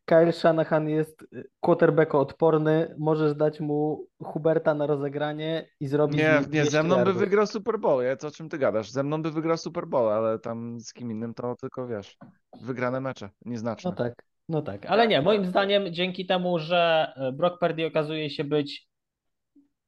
[0.05, 1.25] Kyle Shanahan jest
[1.59, 7.03] quarterbacko odporny, możesz dać mu Huberta na rozegranie i zrobić Nie, nie, 200 ze mną
[7.03, 8.03] by wygrał Super Bowl.
[8.03, 8.91] Ja, co o czym ty gadasz?
[8.91, 12.17] Ze mną by wygrał Super Bowl, ale tam z kim innym to tylko wiesz.
[12.61, 13.91] Wygrane mecze, nieznaczne.
[13.91, 14.13] No tak,
[14.49, 14.85] no tak.
[14.85, 18.87] Ale nie, moim zdaniem dzięki temu, że y, Brock Purdy okazuje się być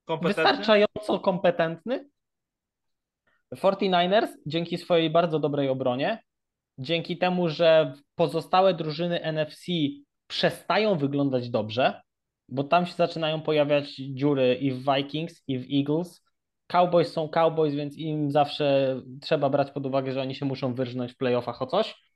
[0.06, 0.44] Kompetentny.
[0.44, 2.10] wystarczająco kompetentny.
[3.56, 6.24] 49ers dzięki swojej bardzo dobrej obronie,
[6.78, 9.66] dzięki temu, że pozostałe drużyny NFC
[10.28, 12.02] przestają wyglądać dobrze,
[12.50, 16.26] bo tam się zaczynają pojawiać dziury i w Vikings, i w Eagles.
[16.68, 21.12] Cowboys są Cowboys, więc im zawsze trzeba brać pod uwagę, że oni się muszą wyrżnąć
[21.14, 22.11] w playoffach o coś.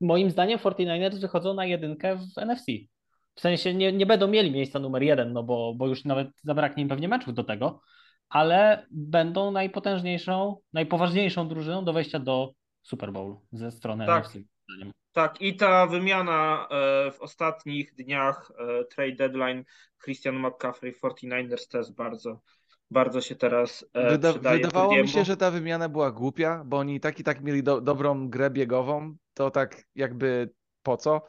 [0.00, 2.66] Moim zdaniem 49ers wychodzą na jedynkę w NFC.
[3.34, 6.82] W sensie nie, nie będą mieli miejsca numer jeden, no bo, bo już nawet zabraknie
[6.82, 7.80] im pewnie meczów do tego,
[8.28, 14.24] ale będą najpotężniejszą, najpoważniejszą drużyną do wejścia do Super Bowlu ze strony Tak.
[14.24, 14.38] NFC.
[15.12, 19.64] Tak, i ta wymiana e, w ostatnich dniach e, trade deadline
[20.04, 22.40] Christian McCaffrey 49ers też bardzo,
[22.90, 24.56] bardzo się teraz e, Wyda przydaje.
[24.56, 27.62] wydawało mi się, że ta wymiana była głupia, bo oni i tak i tak mieli
[27.62, 30.50] do dobrą grę biegową, to tak jakby
[30.82, 31.22] po co?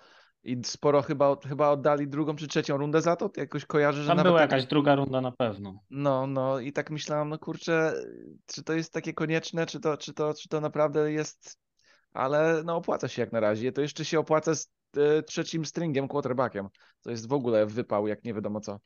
[0.43, 3.29] I sporo chyba, chyba oddali drugą czy trzecią rundę za to?
[3.37, 5.79] Jakoś kojarzę, że Tam nawet była tak- jakaś druga runda na pewno.
[5.89, 7.93] No, no i tak myślałem, no kurczę,
[8.45, 11.59] czy to jest takie konieczne, czy to, czy to, czy to naprawdę jest,
[12.13, 13.71] ale no opłaca się jak na razie.
[13.71, 16.67] To jeszcze się opłaca z e, trzecim stringiem, quarterbackiem.
[17.01, 18.79] To jest w ogóle wypał, jak nie wiadomo co.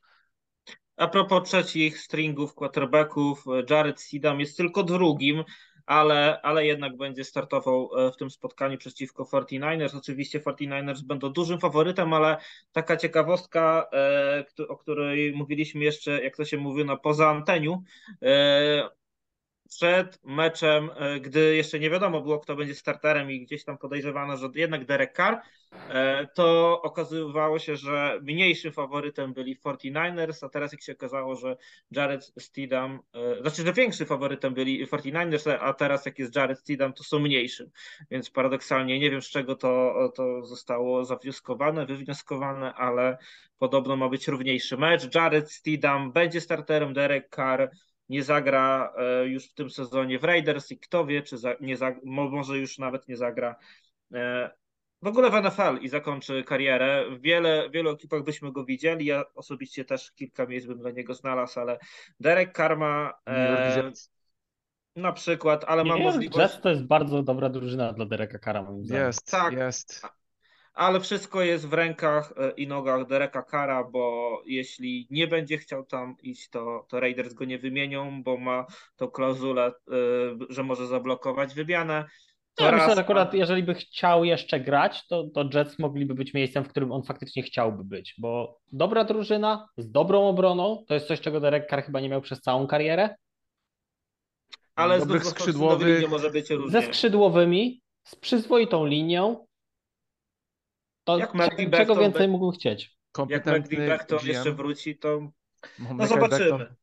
[0.96, 5.44] A propos trzecich stringów quarterbacków, Jared Sidam jest tylko drugim,
[5.86, 9.96] ale, ale jednak będzie startował e, w tym spotkaniu przeciwko 49ers.
[9.96, 12.36] Oczywiście 49ers będą dużym faworytem, ale
[12.72, 17.82] taka ciekawostka, e, o której mówiliśmy jeszcze, jak to się mówi, na poza anteniu,
[18.22, 18.88] e,
[19.76, 24.36] przed meczem, e, gdy jeszcze nie wiadomo było, kto będzie starterem i gdzieś tam podejrzewano,
[24.36, 25.36] że jednak Derek Carr,
[25.88, 31.56] e, to okazywało się, że mniejszym faworytem byli 49ers, a teraz jak się okazało, że
[31.90, 36.92] Jared Stidham, e, znaczy, że większym faworytem byli 49ers, a teraz jak jest Jared Stidham,
[36.92, 37.70] to są mniejszym.
[38.10, 43.18] Więc paradoksalnie nie wiem, z czego to, to zostało zawnioskowane, wywnioskowane, ale
[43.58, 45.14] podobno ma być równiejszy mecz.
[45.14, 47.70] Jared Stidham będzie starterem, Derek Carr
[48.08, 51.76] nie zagra e, już w tym sezonie w Raiders i kto wie, czy za, nie
[52.04, 53.56] mo- może już nawet nie zagra
[54.14, 54.50] e,
[55.02, 57.04] w ogóle w NFL i zakończy karierę.
[57.10, 59.06] W wiele, wielu ekipach byśmy go widzieli.
[59.06, 61.78] Ja osobiście też kilka miejsc bym dla niego znalazł, ale
[62.20, 63.92] Derek ma York e,
[64.96, 66.38] na przykład, ale ma Nie, możliwość.
[66.38, 68.38] Jets to jest bardzo dobra drużyna dla Dereka
[68.82, 69.06] zdaniem.
[69.06, 69.52] Jest, Tak.
[69.52, 70.06] jest.
[70.76, 75.84] Ale wszystko jest w rękach e, i nogach Dereka Kara, bo jeśli nie będzie chciał
[75.84, 78.66] tam iść, to, to Raiders go nie wymienią, bo ma
[78.96, 79.72] tą klauzulę,
[80.48, 82.04] że może zablokować wymianę.
[82.60, 86.64] Ja myślę, że akurat jeżeli by chciał jeszcze grać, to, to Jets mogliby być miejscem,
[86.64, 91.20] w którym on faktycznie chciałby być, bo dobra drużyna z dobrą obroną to jest coś,
[91.20, 93.14] czego Derek Carr chyba nie miał przez całą karierę.
[94.74, 96.80] Ale Dobrych z skrzydłowych może być różnie.
[96.80, 99.46] Ze skrzydłowymi, z przyzwoitą linią.
[101.06, 102.96] To Jak czego, czego więcej mógł chcieć?
[103.28, 103.76] Jak McDee
[104.24, 105.30] jeszcze wróci, to
[105.78, 106.74] no zobaczymy.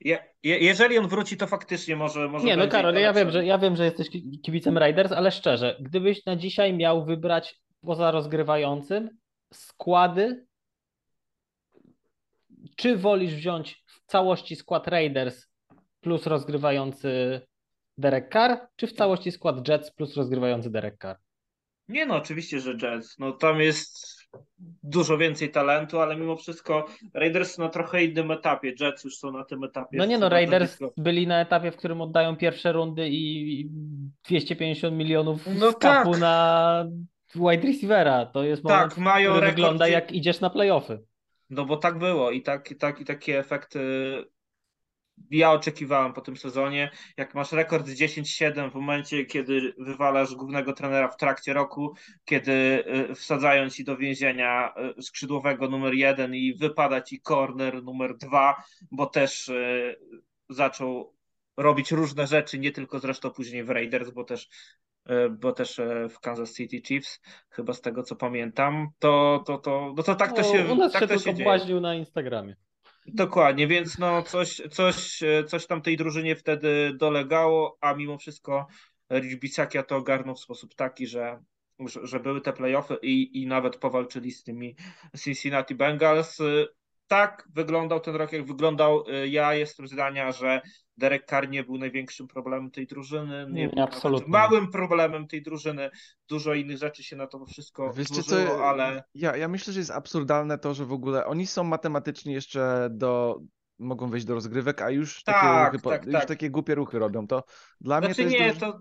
[0.00, 2.28] Je, jeżeli on wróci, to faktycznie może.
[2.28, 4.08] może nie, no Karol, ja wiem, że, ja wiem, że jesteś
[4.42, 9.10] kibicem Raiders, ale szczerze, gdybyś na dzisiaj miał wybrać poza rozgrywającym
[9.52, 10.46] składy,
[12.76, 15.46] czy wolisz wziąć w całości skład Raiders
[16.00, 17.40] plus rozgrywający
[17.98, 21.25] Derek Carr, czy w całości skład Jets plus rozgrywający Derek Carr?
[21.88, 23.18] Nie no, oczywiście, że Jets.
[23.18, 24.16] No tam jest
[24.82, 28.74] dużo więcej talentu, ale mimo wszystko Raiders na trochę innym etapie.
[28.80, 29.98] Jets już są na tym etapie.
[29.98, 33.70] No nie no, Raiders byli na etapie, w którym oddają pierwsze rundy i
[34.24, 36.20] 250 milionów no kapu tak.
[36.20, 36.86] na
[37.34, 38.26] wide receivera.
[38.26, 41.02] To jest moment, tak, mają który wygląda jak idziesz na playoffy.
[41.50, 43.80] No bo tak było i, tak, i, tak, i takie efekty
[45.30, 46.90] ja oczekiwałem po tym sezonie.
[47.16, 51.94] Jak masz rekord 10-7 w momencie, kiedy wywalasz głównego trenera w trakcie roku,
[52.24, 52.52] kiedy
[53.10, 58.62] y, wsadzają ci do więzienia y, skrzydłowego numer jeden i wypada ci corner numer dwa,
[58.90, 59.96] bo też y,
[60.48, 61.16] zaczął
[61.56, 64.48] robić różne rzeczy, nie tylko zresztą później w Raiders, bo też
[65.30, 70.02] bo też w Kansas City Chiefs, chyba z tego co pamiętam, to, to, to, no
[70.02, 72.56] to tak to się, u nas tak się to się błaźnił na Instagramie.
[73.08, 78.66] Dokładnie, więc no coś, coś, coś tam tej drużynie wtedy dolegało, a mimo wszystko
[79.10, 81.42] Rich Bisakia to ogarnął w sposób taki, że,
[82.02, 84.76] że były te playoffy i, i nawet powalczyli z tymi
[85.18, 86.38] Cincinnati Bengals.
[87.06, 89.04] Tak wyglądał ten rok, jak wyglądał.
[89.26, 90.60] Ja jestem zdania, że
[90.96, 94.28] Derek Carr nie był największym problemem tej drużyny, nie, nie absolutnie.
[94.28, 95.90] małym problemem tej drużyny.
[96.28, 99.04] Dużo innych rzeczy się na to wszystko Wiecie złożyło, co, ale...
[99.14, 103.40] Ja, ja myślę, że jest absurdalne to, że w ogóle oni są matematycznie jeszcze do
[103.78, 106.24] mogą wejść do rozgrywek, a już, tak, takie, ruchy, tak, już tak.
[106.24, 107.26] takie głupie ruchy robią.
[107.26, 107.44] To
[107.80, 108.78] dla znaczy mnie to jest nie, to,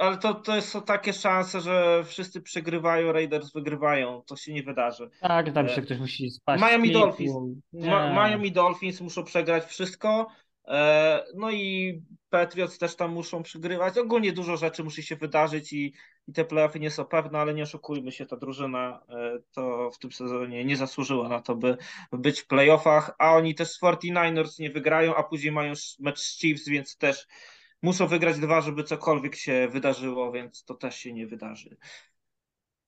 [0.00, 4.22] ale to, to są takie szanse, że wszyscy przegrywają, Raiders wygrywają.
[4.26, 5.10] To się nie wydarzy.
[5.20, 6.60] Tak, tam się e, ktoś musi spać.
[6.60, 7.32] Miami Dolphins.
[7.72, 10.26] Ma, Miami Dolphins muszą przegrać wszystko.
[10.68, 13.98] E, no i Patriots też tam muszą przygrywać.
[13.98, 15.92] Ogólnie dużo rzeczy musi się wydarzyć i,
[16.28, 19.98] i te playoffy nie są pewne, ale nie oszukujmy się, ta drużyna e, to w
[19.98, 21.76] tym sezonie nie zasłużyła na to, by
[22.12, 26.38] być w playoffach, a oni też z 49ers nie wygrają, a później mają mecz z
[26.38, 27.26] Chiefs, więc też
[27.82, 31.76] muszą wygrać dwa, żeby cokolwiek się wydarzyło, więc to też się nie wydarzy.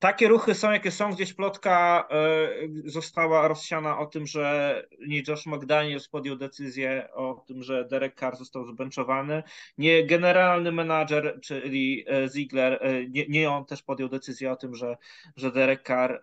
[0.04, 1.10] Takie ruchy są, jakie są.
[1.10, 2.48] Gdzieś plotka e,
[2.84, 8.36] została rozsiana o tym, że nie Josh McDaniels podjął decyzję o tym, że Derek Carr
[8.36, 9.42] został zbenczowany.
[9.78, 14.74] Nie generalny menadżer, czyli e, Ziegler, e, nie, nie on też podjął decyzję o tym,
[14.74, 14.96] że,
[15.36, 16.20] że Derek Carr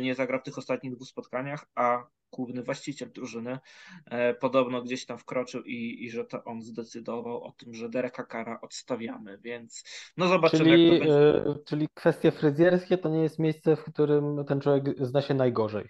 [0.00, 3.58] nie zagra w tych ostatnich dwóch spotkaniach, a główny właściciel drużyny,
[4.06, 8.24] e, podobno gdzieś tam wkroczył i, i że to on zdecydował o tym, że Dereka
[8.24, 9.84] Kara odstawiamy, więc
[10.16, 11.50] no zobaczymy czyli, jak to będzie.
[11.50, 15.88] E, czyli kwestie fryzjerskie to nie jest miejsce, w którym ten człowiek zna się najgorzej.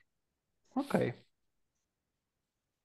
[0.75, 1.09] Okej.
[1.09, 1.23] Okay.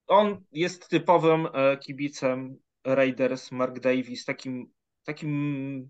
[0.07, 4.71] On jest typowym e, kibicem Raiders, Mark Davis, takim,
[5.03, 5.89] takim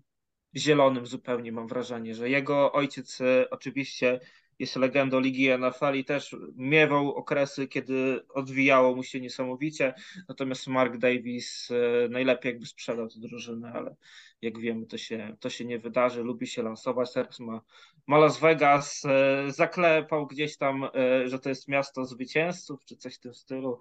[0.56, 3.18] zielonym zupełnie mam wrażenie, że jego ojciec
[3.50, 4.20] oczywiście
[4.58, 9.94] jest legendą ligi NFL i też miewał okresy, kiedy odwijało mu się niesamowicie,
[10.28, 13.96] natomiast Mark Davis e, najlepiej jakby sprzedał tę drużynę, ale
[14.42, 17.60] jak wiemy to się, to się nie wydarzy, lubi się lansować, teraz ma,
[18.06, 23.14] ma Las Vegas, e, zaklepał gdzieś tam, e, że to jest miasto zwycięzców, czy coś
[23.14, 23.78] w tym stylu,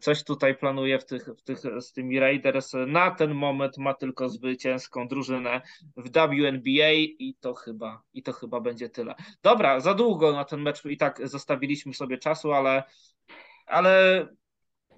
[0.00, 2.72] coś tutaj planuje w tych, w tych, z tymi Raiders.
[2.86, 5.60] Na ten moment ma tylko zwycięską drużynę
[5.96, 9.14] w WNBA i to chyba, i to chyba będzie tyle.
[9.42, 12.82] Dobra, za długo na ten mecz i tak zostawiliśmy sobie czasu, ale,
[13.66, 14.26] ale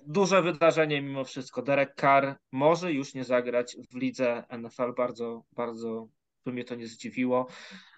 [0.06, 1.62] duże wydarzenie mimo wszystko.
[1.62, 6.08] Derek Carr może już nie zagrać w lidze NFL, bardzo, bardzo
[6.44, 7.46] by mnie to nie zdziwiło.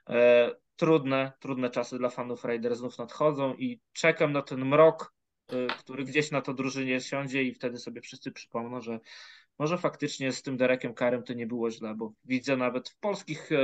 [0.09, 5.16] E, trudne, trudne czasy dla fanów Raiders znów nadchodzą i czekam na ten mrok
[5.52, 9.00] Y, który gdzieś na to drużynie siądzie i wtedy sobie wszyscy przypomną, że
[9.59, 13.52] może faktycznie z tym Derekiem Karem to nie było źle, bo widzę nawet w polskich
[13.52, 13.57] e,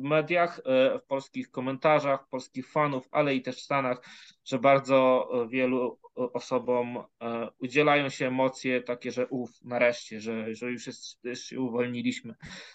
[0.00, 4.02] mediach, e, w polskich komentarzach, polskich fanów, ale i też w Stanach,
[4.44, 6.98] że bardzo wielu osobom
[7.58, 12.34] udzielają się emocje takie, że uf, nareszcie, że, że już, jest, już się uwolniliśmy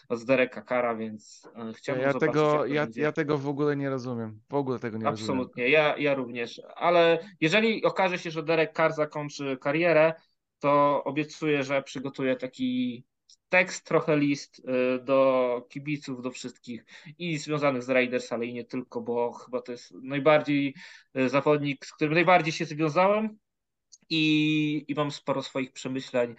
[0.09, 4.39] od Dereka Kara, więc chciałbym ja zobaczyć, tego, ja, ja tego w ogóle nie rozumiem.
[4.49, 5.71] W ogóle tego nie Absolutnie, rozumiem.
[5.71, 6.61] ja, ja również.
[6.75, 10.13] Ale jeżeli okaże się, że Derek Carr zakończy karierę,
[10.59, 13.03] to obiecuję, że przygotuję taki
[13.49, 16.85] tekst, trochę list y, do kibiców, do wszystkich
[17.17, 20.75] i związanych z Raiders, ale i nie tylko, bo chyba to jest najbardziej
[21.17, 23.37] y, zawodnik, z którym najbardziej się związałem
[24.09, 26.35] i, i mam sporo swoich przemyśleń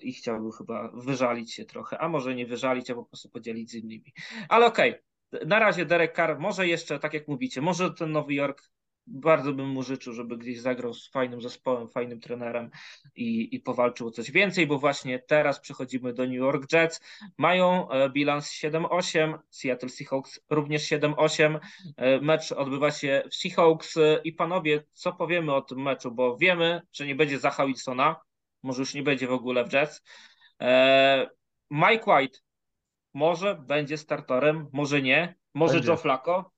[0.00, 3.74] i chciałbym chyba wyżalić się trochę, a może nie wyżalić, a po prostu podzielić z
[3.74, 4.12] innymi.
[4.48, 5.02] Ale okej,
[5.32, 5.46] okay.
[5.46, 8.70] na razie Derek Carr, może jeszcze, tak jak mówicie, może ten Nowy Jork
[9.06, 12.70] bardzo bym mu życzył, żeby gdzieś zagrał z fajnym zespołem, fajnym trenerem
[13.16, 17.00] i, i powalczył o coś więcej, bo właśnie teraz przechodzimy do New York Jets.
[17.38, 21.58] Mają e, bilans 7-8, Seattle Seahawks również 7-8.
[21.96, 26.36] E, mecz odbywa się w Seahawks e, i panowie, co powiemy o tym meczu, bo
[26.36, 28.16] wiemy, że nie będzie Zacha Wilsona,
[28.62, 30.02] może już nie będzie w ogóle w Jets.
[31.70, 32.38] Mike White
[33.14, 35.88] może będzie starterem, może nie, może będzie.
[35.88, 36.52] Joe Flacco.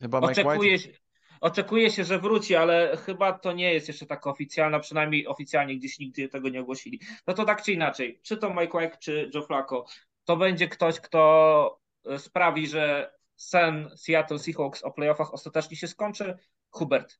[0.00, 0.84] Chyba Mike Oczekuje White.
[0.84, 1.01] się,
[1.42, 5.98] Oczekuje się, że wróci, ale chyba to nie jest jeszcze taka oficjalna, przynajmniej oficjalnie gdzieś
[5.98, 7.00] nigdy tego nie ogłosili.
[7.26, 9.84] No to tak czy inaczej, czy to Mike White, czy Joe Flacco,
[10.24, 16.38] to będzie ktoś, kto e, sprawi, że sen Seattle Seahawks o playoffach ostatecznie się skończy?
[16.70, 17.18] Hubert.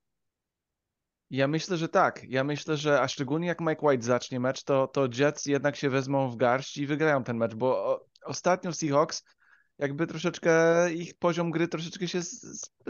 [1.31, 2.25] Ja myślę, że tak.
[2.29, 5.91] Ja myślę, że a szczególnie jak Mike White zacznie mecz, to, to Jets jednak się
[5.91, 9.25] wezmą w garść i wygrają ten mecz, bo ostatnio Seahawks
[9.79, 10.53] jakby troszeczkę
[10.93, 12.21] ich poziom gry troszeczkę się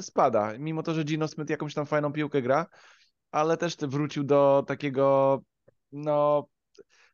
[0.01, 0.59] spada.
[0.59, 2.67] Mimo to, że Gino Smith jakąś tam fajną piłkę gra,
[3.31, 5.39] ale też wrócił do takiego
[5.93, 6.47] no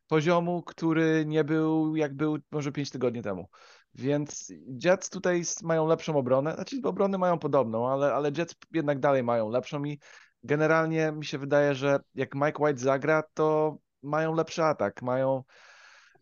[0.07, 3.49] poziomu, który nie był jak był może 5 tygodni temu.
[3.95, 4.53] Więc
[4.83, 9.49] Jets tutaj mają lepszą obronę, znaczy obrony mają podobną, ale, ale Jets jednak dalej mają
[9.49, 9.99] lepszą i
[10.43, 15.43] generalnie mi się wydaje, że jak Mike White zagra, to mają lepszy atak, mają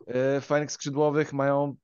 [0.07, 1.75] yy, fajnych skrzydłowych, mają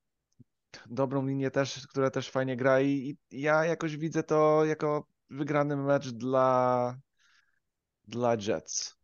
[0.89, 5.75] dobrą linię też, która też fajnie gra i, i ja jakoś widzę to jako wygrany
[5.75, 6.97] mecz dla,
[8.07, 8.97] dla Jets.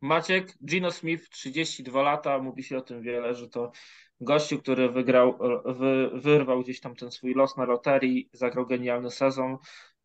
[0.00, 3.72] Maciek, Gino Smith, 32 lata, mówi się o tym wiele, że to
[4.20, 9.56] gościu, który wygrał, wy, wyrwał gdzieś tam ten swój los na loterii, zagrał genialny sezon.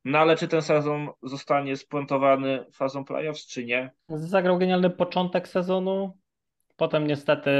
[0.05, 3.91] No ale czy ten sezon zostanie spuentowany fazą playoffs, czy nie?
[4.09, 6.17] Zagrał genialny początek sezonu,
[6.75, 7.51] potem niestety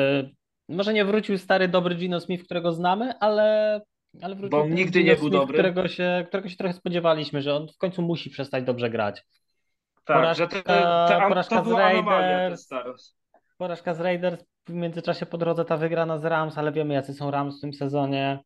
[0.70, 3.82] może nie wrócił stary, dobry Gino Smith, którego znamy, ale,
[4.22, 5.54] ale wrócił Bo on nigdy Gino nie był Smith, dobry.
[5.54, 9.24] Którego się, którego się trochę spodziewaliśmy, że on w końcu musi przestać dobrze grać.
[10.06, 10.64] Tak, porażka, że te,
[11.08, 13.16] te, porażka to z Raiders, Raiders.
[13.58, 17.32] Porażka z Raiders, w międzyczasie po drodze ta wygrana z Rams, ale wiemy jacy są
[17.32, 18.40] Rams w tym sezonie.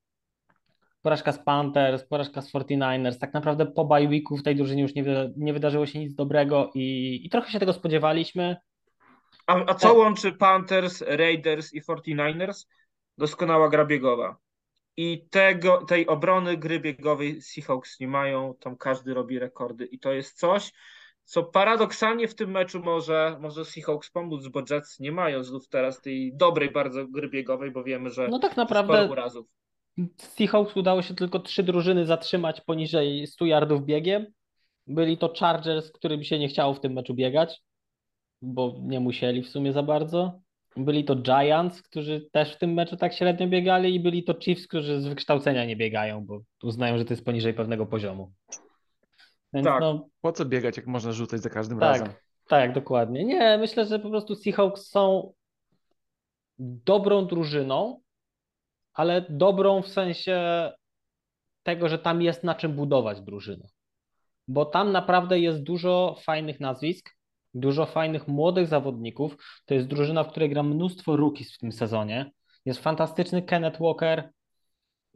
[1.01, 3.17] Porażka z Panthers, porażka z 49ers.
[3.17, 5.03] Tak naprawdę po bye weeku w tej drużynie już nie,
[5.37, 8.57] nie wydarzyło się nic dobrego i, i trochę się tego spodziewaliśmy.
[9.51, 12.65] A, a co łączy Panthers, Raiders i 49ers?
[13.17, 14.37] Doskonała gra biegowa.
[14.97, 20.11] I tego, tej obrony gry biegowej Seahawks nie mają, tam każdy robi rekordy i to
[20.11, 20.71] jest coś,
[21.23, 26.01] co paradoksalnie w tym meczu może, może Seahawks pomóc, bo Jets nie mają znów teraz
[26.01, 29.47] tej dobrej bardzo gry biegowej, bo wiemy, że no tak naprawdę sporo urazów.
[30.17, 34.25] Seahawks udało się tylko trzy drużyny zatrzymać poniżej 100 yardów biegiem.
[34.87, 37.61] Byli to Chargers, którym się nie chciało w tym meczu biegać
[38.41, 40.39] bo nie musieli w sumie za bardzo.
[40.77, 44.67] Byli to Giants, którzy też w tym meczu tak średnio biegali i byli to Chiefs,
[44.67, 48.31] którzy z wykształcenia nie biegają, bo uznają, że to jest poniżej pewnego poziomu.
[49.53, 49.81] Więc tak.
[49.81, 52.13] No, po co biegać, jak można rzucać za każdym tak, razem?
[52.47, 53.25] Tak, dokładnie.
[53.25, 55.33] Nie, myślę, że po prostu Seahawks są
[56.59, 58.01] dobrą drużyną,
[58.93, 60.41] ale dobrą w sensie
[61.63, 63.67] tego, że tam jest na czym budować drużynę.
[64.47, 67.09] Bo tam naprawdę jest dużo fajnych nazwisk,
[67.53, 69.37] dużo fajnych młodych zawodników.
[69.65, 72.31] To jest drużyna, w której gra mnóstwo rookies w tym sezonie.
[72.65, 74.31] Jest fantastyczny Kenneth Walker.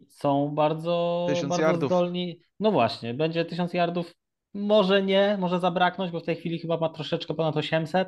[0.08, 1.90] Są bardzo, bardzo yardów.
[1.90, 2.40] zdolni.
[2.60, 4.14] No właśnie, będzie tysiąc yardów.
[4.54, 8.08] Może nie, może zabraknąć, bo w tej chwili chyba ma troszeczkę ponad 800.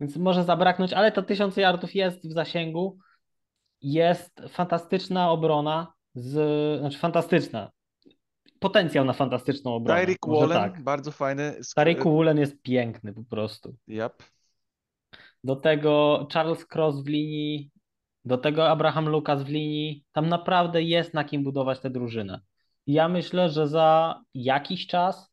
[0.00, 2.98] Więc może zabraknąć, ale to tysiąc yardów jest w zasięgu.
[3.82, 7.70] Jest fantastyczna obrona, z, znaczy fantastyczna
[8.60, 10.00] potencjał na fantastyczną obronę.
[10.00, 10.82] Tyreek Wallen, tak.
[10.82, 11.60] bardzo fajny.
[11.76, 13.76] Tyreek Wallen jest piękny po prostu.
[13.88, 14.22] Yep.
[15.44, 17.70] Do tego Charles Cross w linii,
[18.24, 20.04] do tego Abraham Lucas w linii.
[20.12, 22.40] Tam naprawdę jest na kim budować tę drużynę.
[22.86, 25.32] Ja myślę, że za jakiś czas,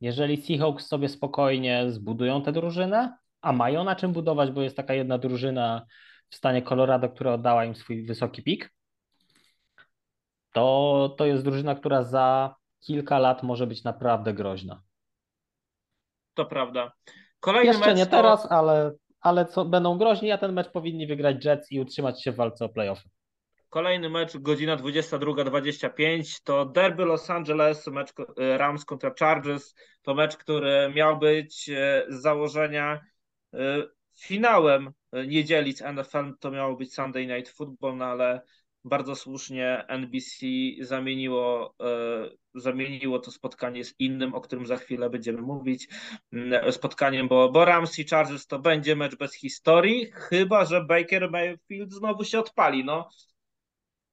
[0.00, 4.94] jeżeli Seahawks sobie spokojnie zbudują tę drużynę, a mają na czym budować, bo jest taka
[4.94, 5.86] jedna drużyna
[6.28, 8.72] w stanie Colorado, która oddała im swój wysoki pik,
[10.52, 12.54] to, to jest drużyna, która za
[12.86, 14.82] kilka lat może być naprawdę groźna.
[16.34, 16.92] To prawda.
[17.40, 18.10] Kolejny Jeszcze nie to...
[18.10, 22.32] teraz, ale, ale co, będą groźni, a ten mecz powinni wygrać Jets i utrzymać się
[22.32, 23.08] w walce o playoffy.
[23.68, 29.74] Kolejny mecz, godzina 22.25, to derby Los Angeles, mecz e, Rams kontra Chargers.
[30.02, 33.00] To mecz, który miał być e, z założenia
[33.54, 33.58] e,
[34.20, 34.92] finałem
[35.26, 36.32] niedzieli z NFL.
[36.40, 38.42] To miało być Sunday Night Football, no ale
[38.86, 40.46] bardzo słusznie NBC
[40.80, 41.74] zamieniło,
[42.54, 45.88] zamieniło to spotkanie z innym, o którym za chwilę będziemy mówić.
[46.70, 47.66] Spotkaniem, bo, bo
[47.98, 52.84] i Chargers to będzie mecz bez historii, chyba że Baker Mayfield znowu się odpali.
[52.84, 53.08] No,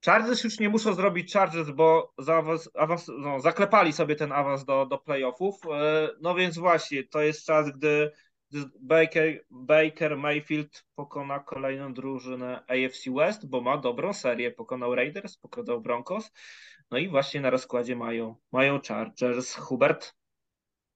[0.04, 4.86] Chargers już nie muszą zrobić Chargers, bo zaawans, awans, no, zaklepali sobie ten awans do,
[4.86, 5.56] do playoffów.
[5.72, 8.12] E, no więc właśnie, to jest czas, gdy,
[8.80, 14.50] Baker, Baker Mayfield pokona kolejną drużynę AFC West, bo ma dobrą serię.
[14.50, 16.30] Pokonał Raiders, pokonał Broncos.
[16.90, 19.54] No i właśnie na rozkładzie mają, mają Chargers.
[19.54, 20.14] Hubert?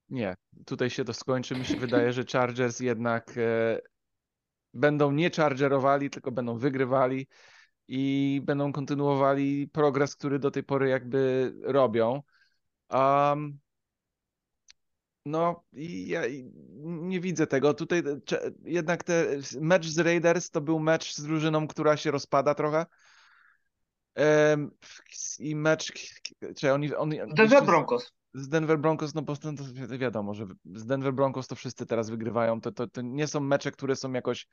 [0.08, 0.34] Nie,
[0.66, 1.54] tutaj się to skończy.
[1.54, 3.80] Mi się wydaje, że Chargers jednak e,
[4.74, 7.26] będą nie chargerowali, tylko będą wygrywali
[7.88, 12.22] i będą kontynuowali progres, który do tej pory jakby robią.
[12.90, 13.58] Um,
[15.28, 16.22] no i ja
[16.82, 17.74] nie widzę tego.
[17.74, 18.02] Tutaj
[18.64, 22.86] jednak ten mecz z Raiders to był mecz z drużyną, która się rozpada trochę.
[25.38, 25.92] I mecz,
[26.56, 28.12] czy oni, oni, Denver Broncos.
[28.34, 29.52] Z Denver Broncos, no bo to
[29.98, 32.60] wiadomo, że z Denver Broncos to wszyscy teraz wygrywają.
[32.60, 34.46] To, to, to nie są mecze, które są jakoś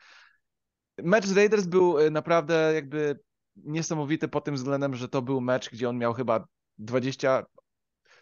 [0.97, 3.19] Mecz z Raiders był e, naprawdę jakby
[3.55, 6.47] niesamowity pod tym względem, że to był mecz, gdzie on miał chyba
[6.77, 7.45] 20,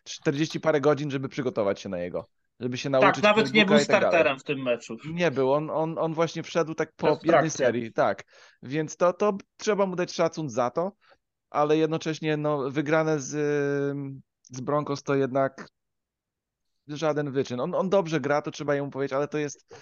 [0.04, 2.26] 40 parę godzin, żeby przygotować się na jego.
[2.60, 3.16] Żeby się nauczyć.
[3.16, 4.98] Tak, nawet nie był tak starterem w tym meczu.
[5.14, 8.24] Nie był, on, on, on właśnie wszedł tak po jednej serii, tak.
[8.64, 10.92] Więc to, to trzeba mu dać szacun za to,
[11.50, 13.30] ale jednocześnie no, wygrane z,
[14.42, 15.68] z Broncos to jednak
[16.88, 17.60] żaden wyczyn.
[17.60, 19.76] On, on dobrze gra, to trzeba jemu powiedzieć, ale to jest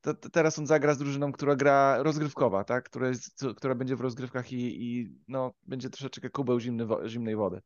[0.00, 2.84] to, to teraz on zagra z drużyną, która gra rozgrywkowa, tak?
[2.84, 7.60] Która, jest, która będzie w rozgrywkach i, i no, będzie troszeczkę kubeł zimny, zimnej wody.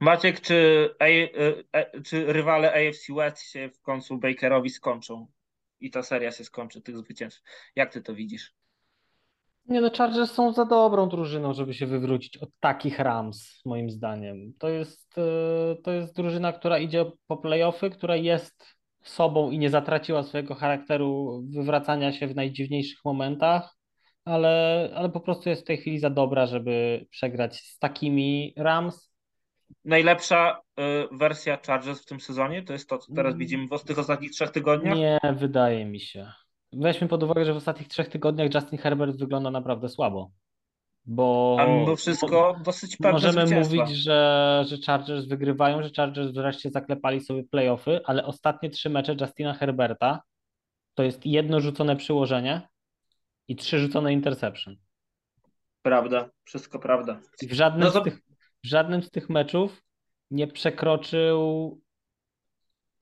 [0.00, 1.28] Maciek, czy, A, e,
[1.72, 5.26] e, czy rywale AFC West się w końcu Bakerowi skończą
[5.80, 7.42] i ta seria się skończy, tych zwycięstw?
[7.76, 8.54] Jak ty to widzisz?
[9.66, 14.52] Nie no, Chargers są za dobrą drużyną, żeby się wywrócić od takich Rams, moim zdaniem.
[14.58, 18.66] To jest, e, to jest drużyna, która idzie po playoffy, która jest
[19.02, 23.76] sobą i nie zatraciła swojego charakteru wywracania się w najdziwniejszych momentach,
[24.24, 29.09] ale, ale po prostu jest w tej chwili za dobra, żeby przegrać z takimi Rams.
[29.84, 33.38] Najlepsza y, wersja Chargers w tym sezonie to jest to, co teraz mm.
[33.38, 34.96] widzimy w tych ostatnich trzech tygodniach?
[34.96, 36.32] Nie, wydaje mi się.
[36.72, 40.30] Weźmy pod uwagę, że w ostatnich trzech tygodniach Justin Herbert wygląda naprawdę słabo.
[41.04, 46.70] Bo A mimo wszystko dosyć pewne Możemy mówić, że, że Chargers wygrywają, że Chargers wreszcie
[46.70, 50.22] zaklepali sobie playoffy, ale ostatnie trzy mecze Justina Herberta
[50.94, 52.68] to jest jedno rzucone przyłożenie
[53.48, 54.76] i trzy rzucone interception.
[55.82, 57.20] Prawda, wszystko prawda.
[57.42, 58.00] I w żadnym, no to...
[58.00, 58.20] z tych,
[58.64, 59.82] w żadnym z tych meczów
[60.30, 61.80] nie przekroczył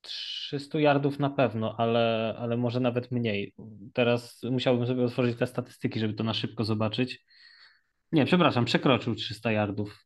[0.01, 3.53] 300 yardów na pewno, ale, ale może nawet mniej.
[3.93, 7.25] Teraz musiałbym sobie otworzyć te statystyki, żeby to na szybko zobaczyć.
[8.11, 10.05] Nie, przepraszam, przekroczył 300 yardów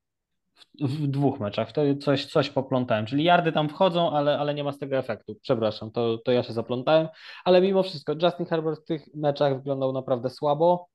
[0.54, 1.72] w, w dwóch meczach.
[1.72, 3.06] To coś, coś poplątałem.
[3.06, 5.36] Czyli yardy tam wchodzą, ale, ale nie ma z tego efektu.
[5.42, 7.08] Przepraszam, to, to ja się zaplątałem.
[7.46, 10.88] Ale mimo wszystko Justin Herbert w tych meczach wyglądał naprawdę słabo,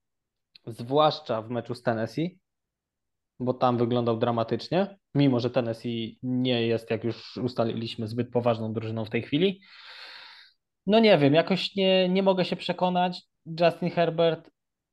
[0.66, 2.38] zwłaszcza w meczu z Tennessee,
[3.40, 9.04] bo tam wyglądał dramatycznie, mimo że Tennessee nie jest, jak już ustaliliśmy, zbyt poważną drużyną
[9.04, 9.60] w tej chwili.
[10.86, 13.22] No nie wiem, jakoś nie, nie mogę się przekonać.
[13.60, 14.50] Justin Herbert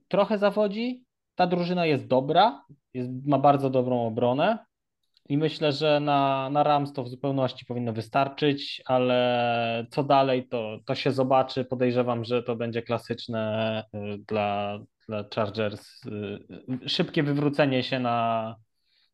[0.07, 1.03] trochę zawodzi,
[1.35, 4.65] ta drużyna jest dobra, jest, ma bardzo dobrą obronę
[5.29, 10.79] i myślę, że na, na Rams to w zupełności powinno wystarczyć, ale co dalej to,
[10.85, 11.65] to się zobaczy.
[11.65, 16.05] Podejrzewam, że to będzie klasyczne y, dla, dla Chargers.
[16.05, 18.55] Y, szybkie wywrócenie się na,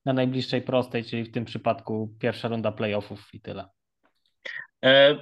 [0.06, 3.70] na najbliższej prostej, czyli w tym przypadku pierwsza runda playoffów i tyle.
[4.86, 5.18] E,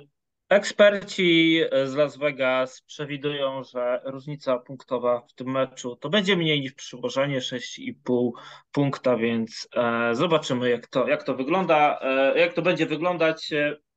[0.49, 6.73] Eksperci z Las Vegas przewidują, że różnica punktowa w tym meczu to będzie mniej niż
[6.73, 8.31] przyłożenie 6,5
[8.71, 13.49] punkta, więc e, zobaczymy jak to, jak to wygląda, e, jak to będzie wyglądać.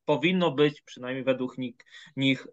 [0.05, 1.77] Powinno być, przynajmniej według nich,
[2.17, 2.47] nich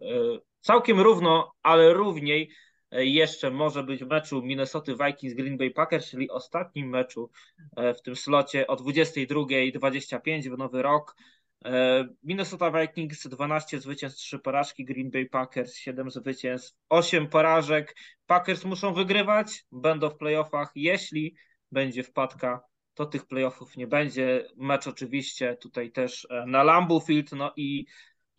[0.60, 2.50] całkiem równo, ale równiej
[2.92, 7.30] jeszcze może być meczu Minnesota Vikings Green Bay Packers, czyli ostatnim meczu
[7.76, 11.16] w tym slocie o 22.25 w nowy rok.
[11.64, 17.96] E, Minnesota Vikings 12 zwycięstw, 3 porażki, Green Bay Packers 7 zwycięstw, 8 porażek.
[18.26, 20.72] Packers muszą wygrywać, będą w playoffach.
[20.74, 21.34] Jeśli
[21.72, 22.60] będzie wpadka,
[22.94, 24.48] to tych playoffów nie będzie.
[24.56, 27.32] Mecz oczywiście tutaj też e, na Lambeau Field.
[27.32, 27.86] No i,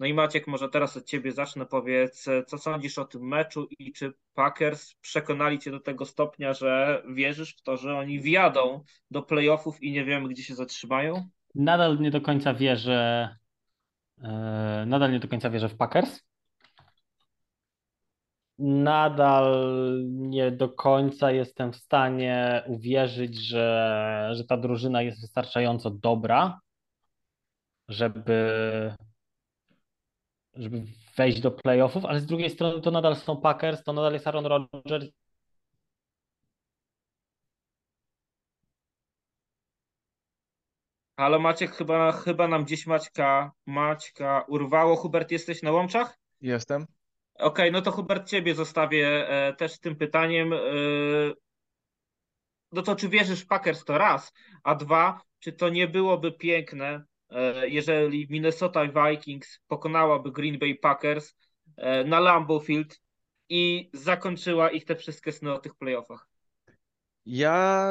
[0.02, 1.66] no i Maciek, może teraz od ciebie zacznę.
[1.66, 6.54] Powiedz, e, co sądzisz o tym meczu i czy Packers przekonali cię do tego stopnia,
[6.54, 11.30] że wierzysz w to, że oni wjadą do playoffów i nie wiemy, gdzie się zatrzymają?
[11.56, 13.30] Nadal nie do końca wierzę,
[14.86, 16.22] nadal nie do końca wierzę w Packers.
[18.60, 19.66] Nadal
[20.08, 26.60] nie do końca jestem w stanie uwierzyć, że, że ta drużyna jest wystarczająco dobra,
[27.88, 28.52] żeby,
[30.54, 30.84] żeby
[31.16, 34.46] wejść do playoffów, ale z drugiej strony to nadal są Packers, to nadal jest Aaron
[34.46, 35.06] Rodgers
[41.22, 44.96] Ale Maciek, chyba, chyba nam gdzieś Maćka, Maćka urwało.
[44.96, 46.18] Hubert, jesteś na łączach?
[46.42, 46.82] Jestem.
[46.82, 50.54] Okej, okay, no to Hubert, ciebie zostawię e, też z tym pytaniem.
[50.54, 50.58] E,
[52.72, 54.34] no to czy wierzysz w Packers to raz,
[54.64, 57.04] a dwa, czy to nie byłoby piękne,
[57.68, 61.36] jeżeli Minnesota Vikings pokonałaby Green Bay Packers
[61.78, 63.02] e, na Lambeau Field
[63.50, 66.28] i zakończyła ich te wszystkie sny o tych playoffach?
[67.26, 67.86] Ja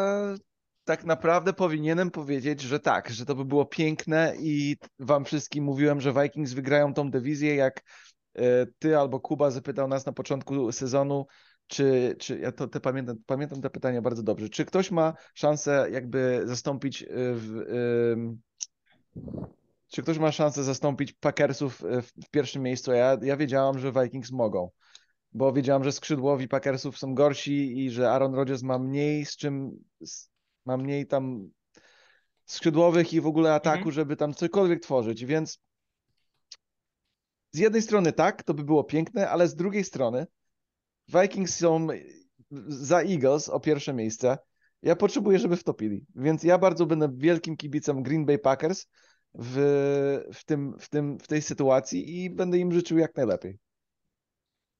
[0.84, 6.00] tak naprawdę powinienem powiedzieć, że tak, że to by było piękne i wam wszystkim mówiłem,
[6.00, 7.82] że Vikings wygrają tą dywizję, jak
[8.34, 11.26] e, ty albo Kuba zapytał nas na początku sezonu,
[11.66, 16.42] czy, czy ja to pamiętam, pamiętam te pytania bardzo dobrze, czy ktoś ma szansę jakby
[16.44, 17.62] zastąpić e, w,
[19.88, 22.92] czy ktoś ma szansę zastąpić Packersów e, w, w pierwszym miejscu?
[22.92, 24.70] Ja, ja wiedziałam, że Vikings mogą,
[25.32, 29.84] bo wiedziałam, że skrzydłowi Packersów są gorsi i że Aaron Rodgers ma mniej z czym
[30.66, 31.50] ma mniej tam
[32.44, 33.92] skrzydłowych i w ogóle ataku, mhm.
[33.92, 35.60] żeby tam cokolwiek tworzyć, więc
[37.52, 40.26] z jednej strony tak, to by było piękne, ale z drugiej strony
[41.08, 41.86] Vikings są
[42.68, 44.38] za Eagles o pierwsze miejsce.
[44.82, 48.86] Ja potrzebuję, żeby wtopili, więc ja bardzo będę wielkim kibicem Green Bay Packers
[49.34, 49.56] w,
[50.34, 53.58] w, tym, w, tym, w tej sytuacji i będę im życzył jak najlepiej.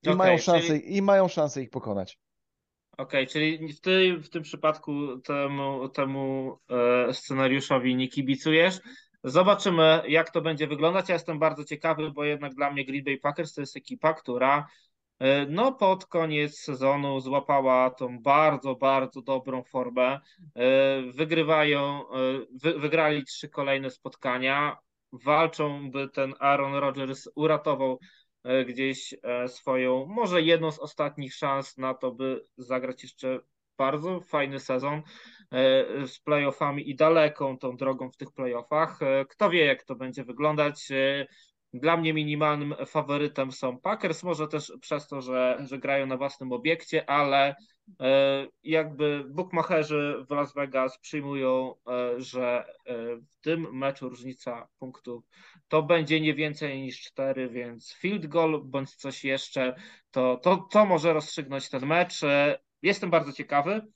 [0.02, 0.96] I, okay, mają, szansę, czyli...
[0.96, 2.18] I mają szansę ich pokonać.
[2.98, 8.80] Okej, okay, czyli w, ty, w tym przypadku temu, temu e, scenariuszowi nie kibicujesz.
[9.24, 11.08] Zobaczymy, jak to będzie wyglądać.
[11.08, 14.66] Ja jestem bardzo ciekawy, bo jednak dla mnie Green Bay Packers to jest ekipa, która
[15.48, 20.20] no pod koniec sezonu złapała tą bardzo, bardzo dobrą formę.
[20.54, 22.14] E, wygrywają, e,
[22.62, 24.76] wy, wygrali trzy kolejne spotkania.
[25.12, 27.98] Walczą, by ten Aaron Rodgers uratował
[28.44, 33.40] E, gdzieś e, swoją, może jedną z ostatnich szans na to, by zagrać jeszcze
[33.78, 35.02] bardzo fajny sezon
[35.50, 38.98] e, z playoffami i daleką tą drogą w tych playoffach.
[39.28, 40.88] Kto wie, jak to będzie wyglądać.
[41.74, 46.52] Dla mnie minimalnym faworytem są Packers, może też przez to, że, że grają na własnym
[46.52, 47.56] obiekcie, ale
[48.00, 55.24] e, jakby bookmacherzy w Las Vegas przyjmują, e, że e, w tym meczu różnica punktów
[55.68, 59.74] to będzie nie więcej niż 4, więc field goal bądź coś jeszcze,
[60.10, 62.20] to, to, to może rozstrzygnąć ten mecz.
[62.82, 63.86] Jestem bardzo ciekawy,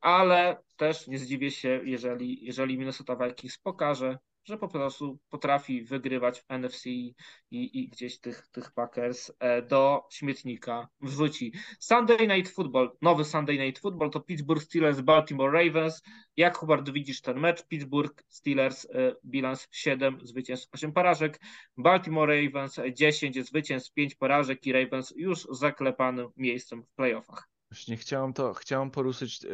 [0.00, 6.40] ale też nie zdziwię się, jeżeli, jeżeli Minnesota Vikings pokaże, że po prostu potrafi wygrywać
[6.40, 7.14] w NFC i,
[7.50, 11.52] i gdzieś tych, tych Packers e, do śmietnika wrzuci.
[11.80, 16.02] Sunday Night Football, nowy Sunday Night Football to Pittsburgh Steelers, Baltimore Ravens.
[16.36, 17.66] Jak Hubert widzisz ten mecz?
[17.66, 18.88] Pittsburgh Steelers e,
[19.24, 21.40] bilans 7 zwycięstw, 8 porażek.
[21.76, 27.48] Baltimore Ravens 10 zwycięstw, 5 porażek i Ravens już zaklepanym miejscem w playoffach.
[27.70, 29.50] Właśnie chciałem to, chciałem poruszyć yy,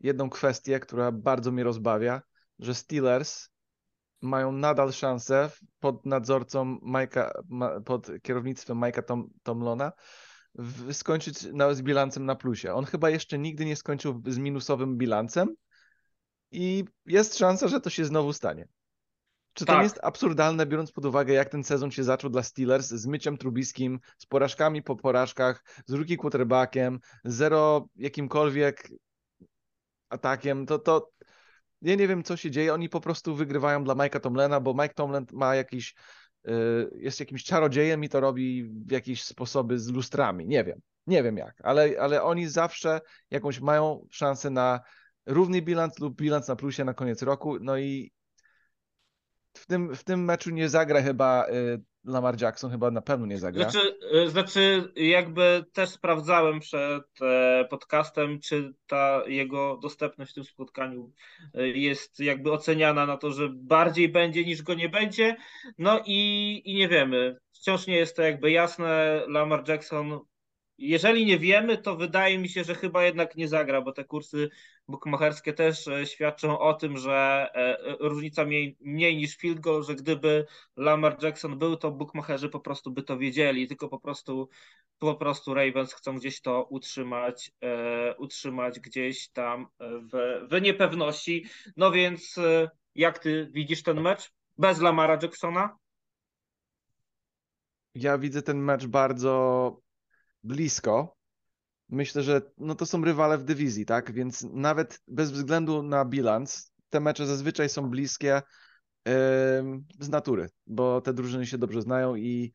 [0.00, 2.22] jedną kwestię, która bardzo mnie rozbawia
[2.58, 3.48] że Steelers
[4.22, 7.32] mają nadal szansę pod nadzorcą Majka,
[7.84, 9.92] pod kierownictwem Majka Tom, Tomlona
[10.92, 12.74] skończyć na, z bilancem na plusie.
[12.74, 15.54] On chyba jeszcze nigdy nie skończył z minusowym bilancem
[16.50, 18.68] i jest szansa, że to się znowu stanie.
[19.52, 19.74] Czy tak.
[19.74, 23.06] to nie jest absurdalne, biorąc pod uwagę, jak ten sezon się zaczął dla Steelers z
[23.06, 28.88] myciem trubiskim, z porażkami po porażkach, z rookie quarterbackiem, zero jakimkolwiek
[30.08, 31.10] atakiem, to, to
[31.82, 32.74] ja nie wiem, co się dzieje.
[32.74, 35.94] Oni po prostu wygrywają dla Mike'a Tomlena, bo Mike Tomlin ma jakiś,
[36.48, 36.50] y,
[36.94, 40.46] jest jakimś czarodziejem i to robi w jakieś sposoby z lustrami.
[40.46, 40.80] Nie wiem.
[41.06, 43.00] Nie wiem jak, ale, ale oni zawsze
[43.30, 44.80] jakąś mają szansę na
[45.26, 47.58] równy bilans lub bilans na plusie na koniec roku.
[47.60, 48.12] No i
[49.68, 53.70] tym, w tym meczu nie zagra chyba y, Lamar Jackson, chyba na pewno nie zagra.
[53.70, 60.44] Znaczy, y, znaczy, jakby też sprawdzałem przed e, podcastem, czy ta jego dostępność w tym
[60.44, 61.12] spotkaniu
[61.58, 65.36] y, jest jakby oceniana na to, że bardziej będzie niż go nie będzie.
[65.78, 67.36] No i, i nie wiemy.
[67.52, 69.22] Wciąż nie jest to jakby jasne.
[69.28, 70.20] Lamar Jackson
[70.78, 74.50] jeżeli nie wiemy, to wydaje mi się, że chyba jednak nie zagra, bo te kursy
[74.88, 79.84] bukmacherskie też e, świadczą o tym, że e, e, różnica mniej, mniej niż field goal,
[79.84, 80.46] że gdyby
[80.76, 84.48] Lamar Jackson był, to bukmacherzy po prostu by to wiedzieli, tylko po prostu
[84.98, 87.50] po prostu Ravens chcą gdzieś to utrzymać,
[88.18, 91.46] utrzymać gdzieś tam w, w niepewności.
[91.76, 92.36] No więc
[92.94, 95.76] jak ty widzisz ten mecz bez Lamara Jacksona?
[97.94, 99.80] Ja widzę ten mecz bardzo
[100.44, 101.16] blisko.
[101.88, 104.12] Myślę, że no to są rywale w dywizji, tak?
[104.12, 108.42] Więc nawet bez względu na bilans, te mecze zazwyczaj są bliskie
[109.06, 109.12] yy,
[110.00, 112.52] z natury, bo te drużyny się dobrze znają i,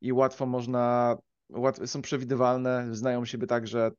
[0.00, 1.16] i łatwo można,
[1.48, 3.90] łatwo, są przewidywalne, znają siebie tak, że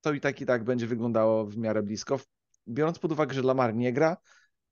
[0.00, 2.20] to i tak i tak będzie wyglądało w miarę blisko.
[2.68, 4.16] Biorąc pod uwagę, że Lamar nie gra,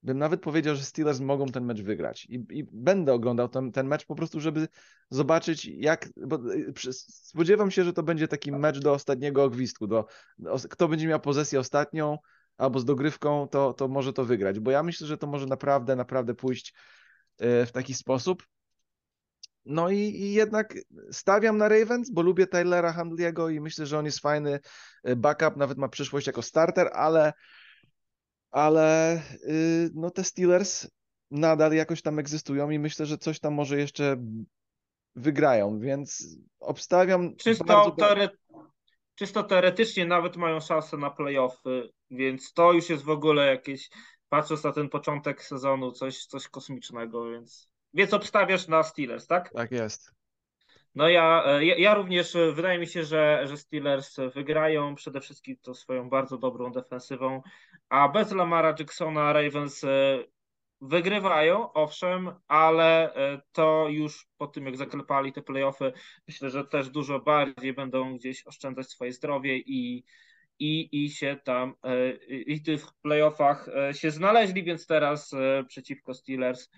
[0.03, 2.25] bym nawet powiedział, że Steelers mogą ten mecz wygrać.
[2.25, 4.69] I, i będę oglądał ten, ten mecz po prostu, żeby
[5.11, 6.09] zobaczyć, jak.
[6.17, 9.87] Bo y, spodziewam się, że to będzie taki mecz do ostatniego gwizdku.
[9.87, 10.07] Do,
[10.39, 12.19] do, kto będzie miał pozycję ostatnią
[12.57, 14.61] albo z dogrywką, to, to może to wygrać.
[14.61, 16.75] Bo ja myślę, że to może naprawdę, naprawdę pójść
[17.43, 18.47] y, w taki sposób.
[19.65, 20.75] No i, i, jednak
[21.11, 24.61] stawiam na Ravens, bo lubię Tylera Handliego i myślę, że on jest fajny
[25.09, 27.33] y, backup, nawet ma przyszłość jako starter, ale
[28.51, 30.89] ale y, no te Steelers
[31.31, 34.17] nadal jakoś tam egzystują i myślę, że coś tam może jeszcze
[35.15, 37.91] wygrają, więc obstawiam czysto, bardzo...
[37.91, 38.29] teore...
[39.15, 43.91] czysto teoretycznie nawet mają szansę na playoffy, więc to już jest w ogóle jakieś,
[44.29, 49.53] patrząc na ten początek sezonu, coś, coś kosmicznego, więc więc obstawiasz na Steelers, tak?
[49.53, 50.13] Tak jest.
[50.95, 55.57] No ja, ja, ja, również e, wydaje mi się, że, że Steelers wygrają przede wszystkim
[55.63, 57.43] to swoją bardzo dobrą defensywą,
[57.91, 60.25] a bez Lamara Jacksona Ravens e,
[60.81, 65.93] wygrywają, owszem, ale e, to już po tym jak zaklepali te playoffy,
[66.29, 70.05] myślę, że też dużo bardziej będą gdzieś oszczędzać swoje zdrowie i,
[70.59, 71.75] i, i się tam
[72.29, 75.35] i w tych playoffach się znaleźli, więc teraz
[75.69, 76.69] przeciwko Steelers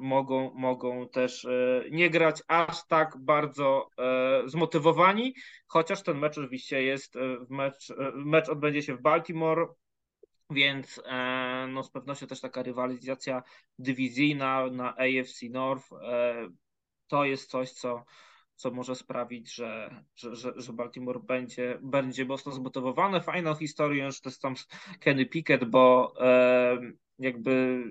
[0.00, 5.34] mogą, mogą też e, nie grać aż tak bardzo e, zmotywowani,
[5.66, 7.20] chociaż ten mecz oczywiście jest, e,
[7.50, 9.66] mecz, mecz odbędzie się w Baltimore,
[10.52, 11.02] więc
[11.68, 13.42] no, z pewnością też taka rywalizacja
[13.78, 15.88] dywizyjna na AFC North
[17.08, 18.04] to jest coś, co,
[18.54, 23.20] co może sprawić, że, że, że, Baltimore będzie, będzie mocno zmotywowane.
[23.20, 24.54] Fajną historią, że to jest tam
[25.00, 26.14] Kenny Pickett, bo
[27.18, 27.84] jakby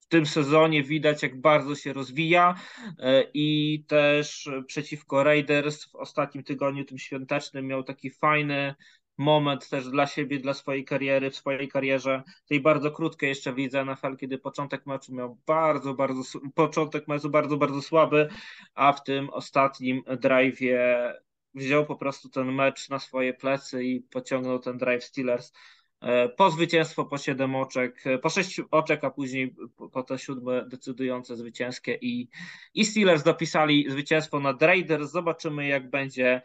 [0.00, 2.54] w tym sezonie widać, jak bardzo się rozwija
[2.98, 8.74] e, i też przeciwko Raiders w ostatnim tygodniu, tym świątecznym, miał taki fajny
[9.18, 13.84] moment też dla siebie, dla swojej kariery, w swojej karierze, tej bardzo krótkiej jeszcze widzę
[13.84, 18.28] NFL, kiedy początek meczu miał bardzo, bardzo, początek meczu bardzo, bardzo słaby,
[18.74, 21.12] a w tym ostatnim drive'ie
[21.54, 25.52] wziął po prostu ten mecz na swoje plecy i pociągnął ten drive Steelers
[26.00, 29.54] E, po zwycięstwo po 7 oczek, e, po 6 oczek, a później
[29.92, 32.28] po te siódme decydujące zwycięskie i,
[32.74, 35.10] i Steelers dopisali zwycięstwo nad Raiders.
[35.10, 36.42] Zobaczymy jak będzie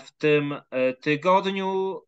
[0.00, 0.54] w tym
[1.00, 2.00] tygodniu.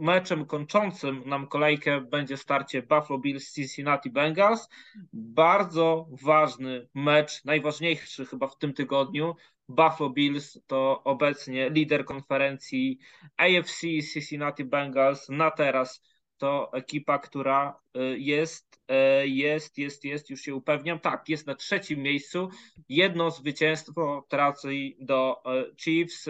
[0.00, 4.68] Meczem kończącym nam kolejkę będzie starcie Buffalo Bills Cincinnati Bengals.
[5.12, 9.36] Bardzo ważny mecz, najważniejszy chyba w tym tygodniu,
[9.68, 12.98] Buffalo Bills to obecnie lider konferencji
[13.36, 13.80] AFC
[14.12, 16.02] Cincinnati Bengals na teraz
[16.38, 18.80] to ekipa, która y, jest,
[19.22, 22.48] y, jest, jest, jest, już się upewniam, tak, jest na trzecim miejscu.
[22.88, 26.28] Jedno zwycięstwo traci do y, Chiefs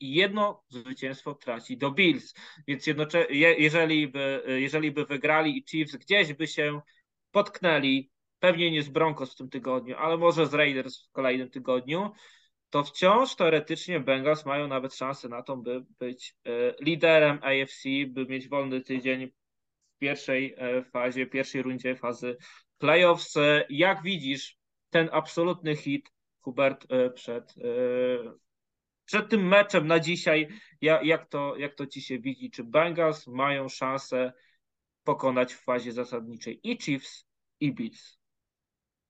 [0.00, 2.34] i jedno zwycięstwo traci do Bills.
[2.68, 3.26] Więc jednocze-
[3.58, 6.80] jeżeli, by, jeżeli by wygrali i Chiefs gdzieś by się
[7.30, 12.10] potknęli, pewnie nie z Broncos w tym tygodniu, ale może z Raiders w kolejnym tygodniu,
[12.70, 18.26] to wciąż teoretycznie Bengals mają nawet szansę na to, by być e, liderem AFC, by
[18.26, 22.36] mieć wolny tydzień w pierwszej e, fazie, pierwszej rundzie fazy
[22.78, 23.36] playoffs.
[23.36, 24.58] E, jak widzisz
[24.90, 27.54] ten absolutny hit, Hubert, przed,
[29.04, 30.48] przed tym meczem na dzisiaj,
[30.80, 32.50] jak to, jak to ci się widzi?
[32.50, 34.32] Czy Bengals mają szansę
[35.04, 37.26] pokonać w fazie zasadniczej i Chiefs,
[37.60, 38.18] i Bills?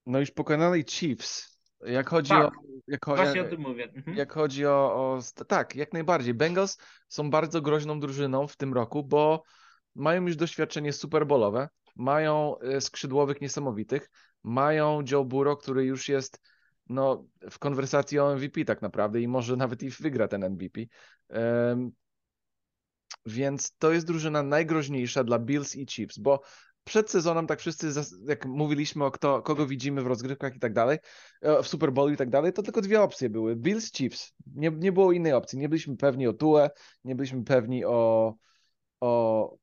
[0.07, 2.52] No już pokonali Chiefs jak chodzi tak, o.
[2.86, 3.85] Jak, właśnie o tym mówię.
[3.94, 4.16] Mhm.
[4.16, 5.20] Jak chodzi o, o.
[5.47, 6.35] Tak, jak najbardziej.
[6.35, 6.78] Bengals
[7.09, 9.43] są bardzo groźną drużyną w tym roku, bo
[9.94, 11.69] mają już doświadczenie superbolowe.
[11.97, 14.11] mają e, skrzydłowych niesamowitych,
[14.43, 16.40] mają Joe Burrow, który już jest
[16.89, 20.81] no, w konwersacji o MVP tak naprawdę i może nawet i wygra ten MVP.
[21.28, 21.93] Um,
[23.27, 26.40] więc to jest drużyna najgroźniejsza dla Bills i Chiefs, bo
[26.90, 27.88] przed sezonem tak wszyscy,
[28.26, 30.98] jak mówiliśmy o kto, kogo widzimy w rozgrywkach i tak dalej,
[31.42, 33.56] e, w Super Bowlu i tak dalej, to tylko dwie opcje były.
[33.56, 34.32] Bills, Chiefs.
[34.54, 35.58] Nie, nie było innej opcji.
[35.58, 36.70] Nie byliśmy pewni o Tue,
[37.04, 38.34] nie byliśmy pewni o,
[39.00, 39.56] o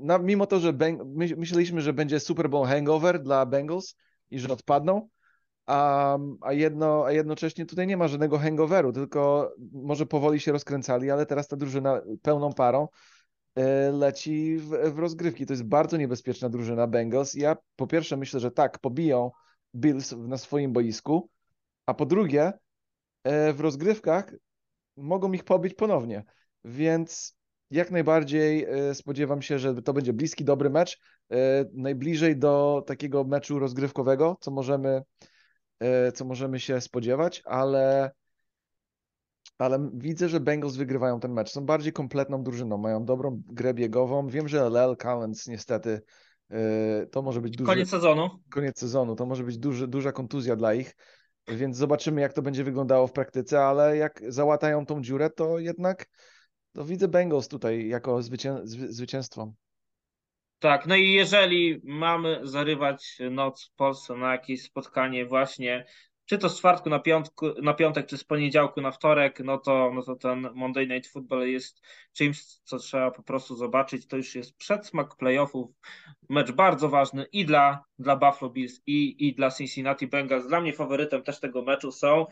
[0.00, 3.96] na, mimo to, że Beng, my, myśleliśmy, że będzie Super Bowl hangover dla Bengals
[4.30, 5.08] i że odpadną,
[5.66, 11.10] a, a, jedno, a jednocześnie tutaj nie ma żadnego hangoveru, tylko może powoli się rozkręcali,
[11.10, 12.88] ale teraz ta drużyna pełną parą
[13.92, 15.46] leci w, w rozgrywki.
[15.46, 17.34] To jest bardzo niebezpieczna drużyna Bengals.
[17.34, 19.30] Ja po pierwsze myślę, że tak, pobiją
[19.74, 21.30] Bills na swoim boisku,
[21.86, 22.52] a po drugie
[23.24, 24.34] e, w rozgrywkach
[24.96, 26.24] mogą ich pobić ponownie.
[26.64, 27.36] Więc
[27.70, 30.98] jak najbardziej e, spodziewam się, że to będzie bliski, dobry mecz.
[31.72, 35.02] Najbliżej do takiego meczu rozgrywkowego, co możemy
[35.80, 38.10] E, co możemy się spodziewać, ale,
[39.58, 41.50] ale widzę, że Bengals wygrywają ten mecz.
[41.50, 44.28] Są bardziej kompletną drużyną, mają dobrą grę biegową.
[44.28, 46.02] Wiem, że LL Collins niestety
[46.50, 47.66] e, to może być duży...
[47.66, 48.28] Koniec sezonu.
[48.50, 50.94] Koniec sezonu, to może być duży, duża kontuzja dla ich,
[51.48, 56.06] więc zobaczymy, jak to będzie wyglądało w praktyce, ale jak załatają tą dziurę, to jednak
[56.72, 58.60] to widzę Bengals tutaj jako zwycię...
[58.64, 59.52] zwycięstwo.
[60.58, 65.86] Tak, no i jeżeli mamy zarywać noc w Polsce na jakieś spotkanie właśnie,
[66.26, 69.92] czy to z czwartku na, piątku, na piątek, czy z poniedziałku na wtorek, no to,
[69.94, 71.82] no to ten Monday Night Football jest
[72.12, 74.06] czymś, co trzeba po prostu zobaczyć.
[74.06, 75.70] To już jest przedsmak playoffów,
[76.28, 80.46] mecz bardzo ważny i dla, dla Buffalo Bills, i, i dla Cincinnati Bengals.
[80.46, 82.26] Dla mnie faworytem też tego meczu są.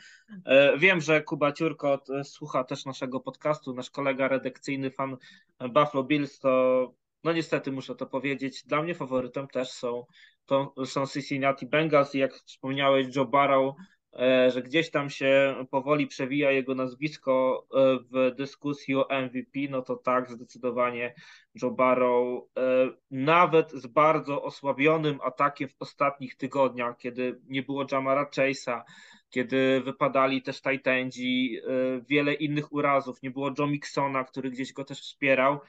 [0.45, 5.17] E, wiem, że Kuba Ciurko słucha też naszego podcastu, nasz kolega redakcyjny, fan
[5.61, 6.95] Buffalo Bills, to
[7.25, 10.07] no niestety muszę to powiedzieć, dla mnie faworytem też są,
[10.47, 13.75] to są Cincinnati Bengals i jak wspomniałeś Joe Barrow,
[14.13, 19.83] e, że gdzieś tam się powoli przewija jego nazwisko e, w dyskusji o MVP, no
[19.83, 21.15] to tak, zdecydowanie
[21.63, 28.25] Joe Barrow, e, nawet z bardzo osłabionym atakiem w ostatnich tygodniach, kiedy nie było Jamara
[28.25, 28.83] Chase'a,
[29.31, 31.61] kiedy wypadali też Titandzi,
[32.09, 35.61] wiele innych urazów, nie było Joe Mixona, który gdzieś go też wspierał,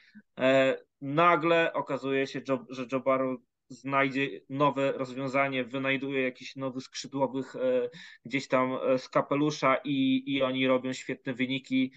[1.00, 7.90] nagle okazuje się, że Joe Barrow znajdzie nowe rozwiązanie, wynajduje jakichś nowych skrzydłowych e,
[8.24, 11.92] gdzieś tam e, z kapelusza i, i oni robią świetne wyniki.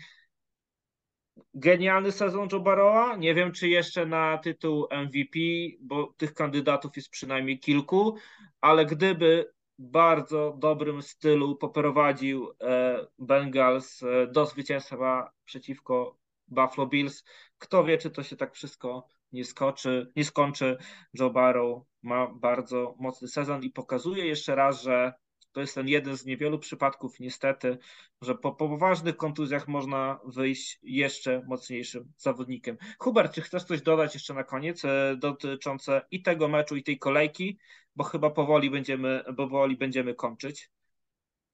[1.53, 3.15] Genialny sezon Joe Barrowa.
[3.15, 5.39] Nie wiem, czy jeszcze na tytuł MVP,
[5.79, 8.17] bo tych kandydatów jest przynajmniej kilku,
[8.61, 14.01] ale gdyby bardzo dobrym stylu poprowadził e, Bengals
[14.31, 16.17] do zwycięstwa przeciwko
[16.47, 17.23] Buffalo Bills.
[17.57, 20.77] Kto wie, czy to się tak wszystko nie, skoczy, nie skończy.
[21.13, 25.13] Joe Barrow ma bardzo mocny sezon i pokazuje jeszcze raz, że
[25.51, 27.77] to jest ten jeden z niewielu przypadków, niestety,
[28.21, 32.77] że po, po poważnych kontuzjach można wyjść jeszcze mocniejszym zawodnikiem.
[32.99, 36.99] Hubert, czy chcesz coś dodać jeszcze na koniec e, dotyczące i tego meczu, i tej
[36.99, 37.59] kolejki,
[37.95, 40.69] bo chyba powoli będziemy, powoli będziemy kończyć.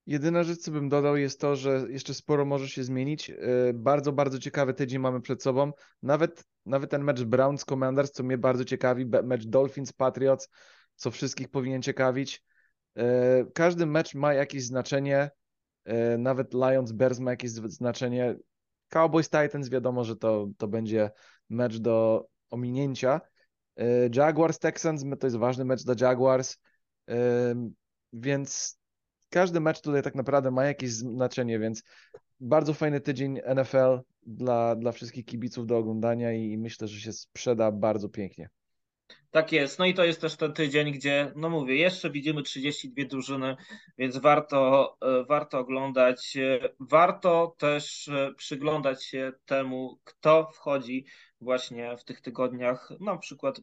[0.07, 3.30] Jedyna rzecz, co bym dodał, jest to, że jeszcze sporo może się zmienić.
[3.30, 3.36] E,
[3.73, 5.72] bardzo, bardzo ciekawy tydzień mamy przed sobą.
[6.03, 10.49] Nawet, nawet ten mecz Browns Commanders, co mnie bardzo ciekawi, mecz Dolphins Patriots,
[10.95, 12.44] co wszystkich powinien ciekawić.
[12.98, 15.32] E, każdy mecz ma jakieś znaczenie.
[15.86, 18.36] E, nawet Lions Bears ma jakieś znaczenie.
[18.90, 21.11] Cowboys Titans wiadomo, że to, to będzie
[21.49, 23.22] mecz do ominięcia.
[24.15, 26.57] Jaguars Texans to jest ważny mecz dla Jaguars.
[28.14, 28.80] Więc
[29.36, 31.84] każdy mecz tutaj tak naprawdę ma jakieś znaczenie, więc
[32.40, 37.72] bardzo fajny tydzień NFL dla, dla wszystkich kibiców do oglądania i myślę, że się sprzeda
[37.72, 38.49] bardzo pięknie.
[39.32, 39.80] Tak jest.
[39.80, 43.56] No i to jest też ten tydzień, gdzie, no mówię, jeszcze widzimy 32 drużyny,
[43.98, 46.38] więc warto, e, warto oglądać.
[46.80, 51.06] Warto też e, przyglądać się temu, kto wchodzi
[51.41, 53.62] właśnie w tych tygodniach, na przykład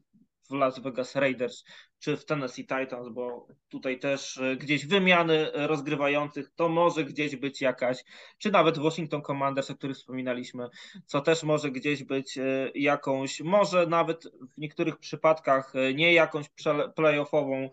[0.51, 1.65] w Las Vegas Raiders,
[2.02, 7.60] czy w Tennessee Titans, bo tutaj też e, gdzieś wymiany rozgrywających to może gdzieś być
[7.60, 8.04] jakaś,
[8.38, 10.68] czy nawet Washington Commanders, o których wspominaliśmy,
[11.06, 14.24] co też może gdzieś być e, jakąś, może nawet
[14.56, 16.46] w niektórych przypadkach e, nie jakąś
[16.94, 17.70] playoffową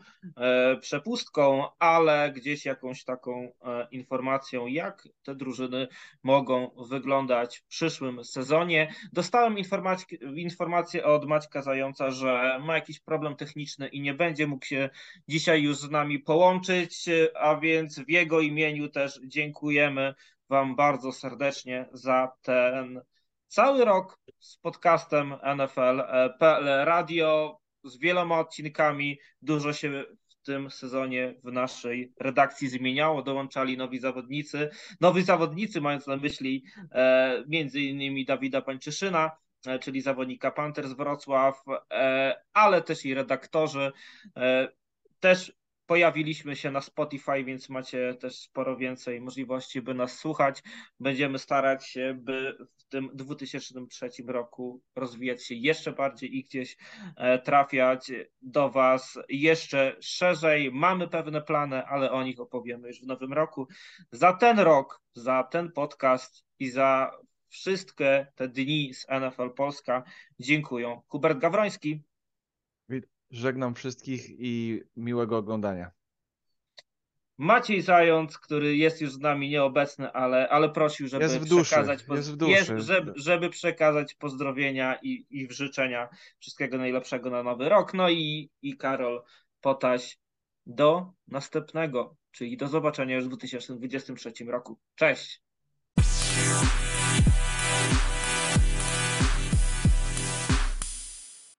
[0.81, 3.51] przepustką, ale gdzieś jakąś taką
[3.91, 5.87] informacją, jak te drużyny
[6.23, 8.93] mogą wyglądać w przyszłym sezonie.
[9.13, 9.55] Dostałem
[10.35, 14.89] informację od Maćka Zająca, że ma jakiś problem techniczny i nie będzie mógł się
[15.27, 17.05] dzisiaj już z nami połączyć,
[17.35, 20.13] a więc w jego imieniu też dziękujemy
[20.49, 23.01] Wam bardzo serdecznie za ten
[23.47, 26.03] cały rok z podcastem NFL
[26.39, 27.59] PL Radio.
[27.83, 29.19] z wieloma odcinkami.
[29.41, 33.21] Dużo się w tym sezonie w naszej redakcji zmieniało.
[33.21, 34.69] Dołączali nowi zawodnicy.
[35.01, 39.31] Nowi zawodnicy, mając na myśli e, między innymi Dawida Pańczyszyna, e,
[39.81, 43.91] czyli zawodnika Panthers Wrocław, e, ale też i redaktorzy.
[44.37, 44.67] E,
[45.19, 45.53] też
[45.89, 50.63] pojawiliśmy się na Spotify, więc macie też sporo więcej możliwości, by nas słuchać.
[50.99, 56.77] Będziemy starać się, by w tym 2003 roku rozwijać się jeszcze bardziej i gdzieś
[57.15, 58.11] e, trafiać
[58.41, 60.71] do Was jeszcze szerzej.
[60.71, 63.67] Mamy pewne plany, ale o nich opowiemy już w nowym roku.
[64.11, 67.11] Za ten rok, za ten podcast i za
[67.49, 70.03] wszystkie te dni z NFL Polska
[70.39, 71.01] dziękuję.
[71.07, 72.03] Hubert Gawroński.
[73.31, 75.91] Żegnam wszystkich i miłego oglądania.
[77.37, 81.25] Maciej Zając, który jest już z nami nieobecny, ale, ale prosił, żeby
[81.63, 82.41] przekazać jest.
[82.41, 86.09] Jest, żeby, żeby przekazać pozdrowienia i, i życzenia
[86.39, 87.93] wszystkiego najlepszego na nowy rok.
[87.93, 89.23] No i, i Karol
[89.61, 90.19] Potaś
[90.65, 94.79] do następnego, czyli do zobaczenia już w 2023 roku.
[94.95, 95.41] Cześć!